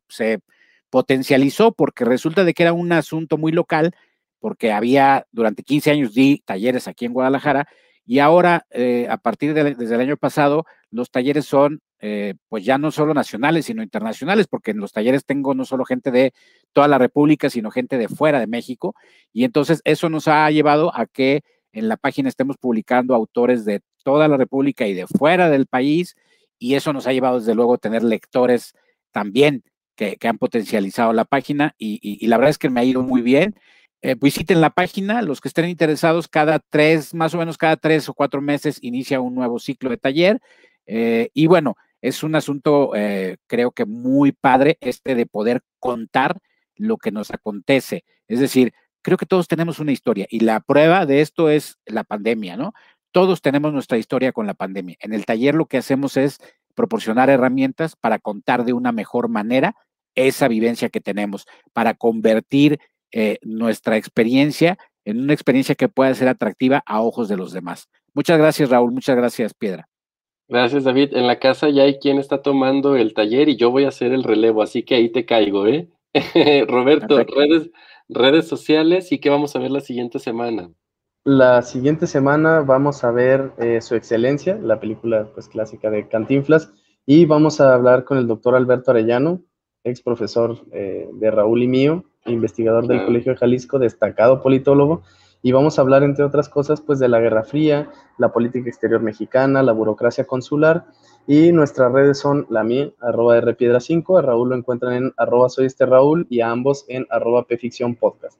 se 0.08 0.40
potencializó 0.88 1.72
porque 1.72 2.06
resulta 2.06 2.44
de 2.44 2.54
que 2.54 2.62
era 2.62 2.72
un 2.72 2.92
asunto 2.92 3.36
muy 3.36 3.52
local, 3.52 3.94
porque 4.38 4.72
había 4.72 5.26
durante 5.32 5.64
15 5.64 5.90
años 5.90 6.14
di 6.14 6.42
talleres 6.46 6.88
aquí 6.88 7.04
en 7.04 7.12
Guadalajara 7.12 7.68
y 8.08 8.20
ahora, 8.20 8.66
eh, 8.70 9.06
a 9.10 9.18
partir 9.18 9.52
de, 9.52 9.74
desde 9.74 9.94
el 9.94 10.00
año 10.00 10.16
pasado, 10.16 10.64
los 10.90 11.10
talleres 11.10 11.44
son, 11.44 11.82
eh, 12.00 12.36
pues 12.48 12.64
ya 12.64 12.78
no 12.78 12.90
solo 12.90 13.12
nacionales, 13.12 13.66
sino 13.66 13.82
internacionales, 13.82 14.46
porque 14.46 14.70
en 14.70 14.78
los 14.78 14.92
talleres 14.92 15.26
tengo 15.26 15.54
no 15.54 15.66
solo 15.66 15.84
gente 15.84 16.10
de 16.10 16.32
toda 16.72 16.88
la 16.88 16.96
República, 16.96 17.50
sino 17.50 17.70
gente 17.70 17.98
de 17.98 18.08
fuera 18.08 18.40
de 18.40 18.46
México. 18.46 18.94
Y 19.30 19.44
entonces 19.44 19.82
eso 19.84 20.08
nos 20.08 20.26
ha 20.26 20.50
llevado 20.50 20.90
a 20.96 21.04
que 21.04 21.42
en 21.72 21.88
la 21.88 21.98
página 21.98 22.30
estemos 22.30 22.56
publicando 22.56 23.14
autores 23.14 23.66
de 23.66 23.82
toda 24.04 24.26
la 24.26 24.38
República 24.38 24.86
y 24.86 24.94
de 24.94 25.06
fuera 25.06 25.50
del 25.50 25.66
país 25.66 26.16
y 26.58 26.74
eso 26.74 26.92
nos 26.92 27.06
ha 27.06 27.12
llevado 27.12 27.38
desde 27.38 27.54
luego 27.54 27.74
a 27.74 27.78
tener 27.78 28.02
lectores 28.02 28.74
también 29.12 29.62
que, 29.96 30.16
han 30.28 30.38
potencializado 30.38 31.12
la 31.12 31.24
página 31.24 31.74
y, 31.78 32.26
la 32.26 32.36
verdad 32.36 32.50
es 32.50 32.58
que 32.58 32.70
me 32.70 32.80
ha 32.80 32.84
ido 32.84 33.02
muy 33.02 33.20
bien. 33.20 33.56
Eh, 34.00 34.14
visiten 34.14 34.60
la 34.60 34.70
página, 34.70 35.22
los 35.22 35.40
que 35.40 35.48
estén 35.48 35.68
interesados, 35.68 36.28
cada 36.28 36.60
tres, 36.60 37.14
más 37.14 37.34
o 37.34 37.38
menos 37.38 37.58
cada 37.58 37.76
tres 37.76 38.08
o 38.08 38.14
cuatro 38.14 38.40
meses 38.40 38.78
inicia 38.80 39.20
un 39.20 39.34
nuevo 39.34 39.58
ciclo 39.58 39.90
de 39.90 39.96
taller. 39.96 40.40
Eh, 40.86 41.30
y 41.34 41.48
bueno, 41.48 41.76
es 42.00 42.22
un 42.22 42.36
asunto 42.36 42.92
eh, 42.94 43.38
creo 43.48 43.72
que 43.72 43.86
muy 43.86 44.32
padre 44.32 44.78
este 44.80 45.16
de 45.16 45.26
poder 45.26 45.62
contar 45.80 46.38
lo 46.76 46.96
que 46.96 47.10
nos 47.10 47.32
acontece. 47.32 48.04
Es 48.28 48.38
decir, 48.38 48.72
creo 49.02 49.16
que 49.18 49.26
todos 49.26 49.48
tenemos 49.48 49.80
una 49.80 49.92
historia 49.92 50.26
y 50.30 50.40
la 50.40 50.60
prueba 50.60 51.06
de 51.06 51.20
esto 51.20 51.50
es 51.50 51.78
la 51.86 52.04
pandemia, 52.04 52.56
¿no? 52.56 52.72
Todos 53.12 53.40
tenemos 53.40 53.72
nuestra 53.72 53.98
historia 53.98 54.32
con 54.32 54.46
la 54.46 54.54
pandemia. 54.54 54.96
En 55.00 55.12
el 55.12 55.24
taller 55.24 55.54
lo 55.54 55.66
que 55.66 55.78
hacemos 55.78 56.16
es 56.16 56.38
proporcionar 56.74 57.30
herramientas 57.30 57.96
para 57.96 58.18
contar 58.18 58.64
de 58.64 58.72
una 58.72 58.92
mejor 58.92 59.28
manera 59.28 59.74
esa 60.14 60.48
vivencia 60.48 60.88
que 60.88 61.00
tenemos, 61.00 61.46
para 61.72 61.94
convertir 61.94 62.78
eh, 63.12 63.38
nuestra 63.42 63.96
experiencia 63.96 64.78
en 65.04 65.20
una 65.20 65.32
experiencia 65.32 65.74
que 65.74 65.88
pueda 65.88 66.14
ser 66.14 66.28
atractiva 66.28 66.82
a 66.84 67.00
ojos 67.00 67.28
de 67.28 67.36
los 67.36 67.52
demás. 67.52 67.88
Muchas 68.14 68.38
gracias, 68.38 68.68
Raúl. 68.68 68.92
Muchas 68.92 69.16
gracias, 69.16 69.54
Piedra. 69.54 69.88
Gracias, 70.48 70.84
David. 70.84 71.14
En 71.14 71.26
la 71.26 71.38
casa 71.38 71.68
ya 71.68 71.84
hay 71.84 71.98
quien 71.98 72.18
está 72.18 72.42
tomando 72.42 72.96
el 72.96 73.14
taller 73.14 73.48
y 73.48 73.56
yo 73.56 73.70
voy 73.70 73.84
a 73.84 73.88
hacer 73.88 74.12
el 74.12 74.24
relevo, 74.24 74.62
así 74.62 74.82
que 74.82 74.94
ahí 74.94 75.10
te 75.10 75.24
caigo, 75.24 75.66
¿eh? 75.66 75.88
Roberto, 76.68 77.18
redes, 77.18 77.70
redes 78.08 78.48
sociales 78.48 79.12
y 79.12 79.18
qué 79.18 79.30
vamos 79.30 79.54
a 79.54 79.58
ver 79.58 79.70
la 79.70 79.80
siguiente 79.80 80.18
semana. 80.18 80.70
La 81.30 81.60
siguiente 81.60 82.06
semana 82.06 82.62
vamos 82.62 83.04
a 83.04 83.10
ver 83.10 83.52
eh, 83.58 83.82
Su 83.82 83.94
Excelencia, 83.94 84.58
la 84.62 84.80
película 84.80 85.28
pues, 85.34 85.46
clásica 85.46 85.90
de 85.90 86.08
Cantinflas, 86.08 86.72
y 87.04 87.26
vamos 87.26 87.60
a 87.60 87.74
hablar 87.74 88.04
con 88.04 88.16
el 88.16 88.26
doctor 88.26 88.54
Alberto 88.54 88.92
Arellano, 88.92 89.42
ex 89.84 90.00
profesor 90.00 90.56
eh, 90.72 91.06
de 91.12 91.30
Raúl 91.30 91.62
y 91.62 91.68
mío, 91.68 92.06
investigador 92.24 92.86
del 92.86 93.04
Colegio 93.04 93.32
de 93.32 93.38
Jalisco, 93.38 93.78
destacado 93.78 94.40
politólogo, 94.40 95.02
y 95.42 95.52
vamos 95.52 95.78
a 95.78 95.82
hablar, 95.82 96.02
entre 96.02 96.24
otras 96.24 96.48
cosas, 96.48 96.80
pues 96.80 96.98
de 96.98 97.08
la 97.08 97.20
Guerra 97.20 97.44
Fría, 97.44 97.90
la 98.16 98.32
política 98.32 98.70
exterior 98.70 99.02
mexicana, 99.02 99.62
la 99.62 99.72
burocracia 99.72 100.24
consular, 100.24 100.86
y 101.26 101.52
nuestras 101.52 101.92
redes 101.92 102.18
son 102.18 102.46
la 102.48 102.64
mía, 102.64 102.90
arroba 103.00 103.38
rpiedra5, 103.38 104.18
a 104.18 104.22
Raúl 104.22 104.48
lo 104.48 104.56
encuentran 104.56 104.94
en 104.94 105.12
arroba 105.18 105.50
soy 105.50 105.66
este 105.66 105.84
Raúl, 105.84 106.26
y 106.30 106.40
a 106.40 106.50
ambos 106.50 106.86
en 106.88 107.06
arroba 107.10 107.44
pficción 107.44 107.96
podcast. 107.96 108.38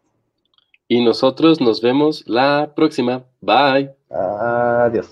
Y 0.90 1.02
nosotros 1.02 1.60
nos 1.60 1.82
vemos 1.82 2.24
la 2.26 2.72
próxima. 2.74 3.22
Bye. 3.42 3.90
Adiós. 4.10 5.10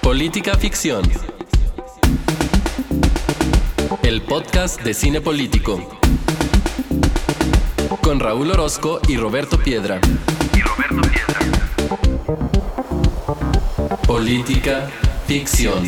Política 0.00 0.54
Ficción. 0.56 1.02
El 4.04 4.22
podcast 4.22 4.80
de 4.82 4.94
cine 4.94 5.20
político. 5.20 5.80
Con 8.00 8.20
Raúl 8.20 8.52
Orozco 8.52 9.00
y 9.08 9.16
Roberto 9.16 9.58
Piedra. 9.58 10.00
Y 10.56 10.60
Roberto 10.60 11.00
Piedra. 11.10 11.40
Política 14.06 14.88
Ficción. 15.26 15.82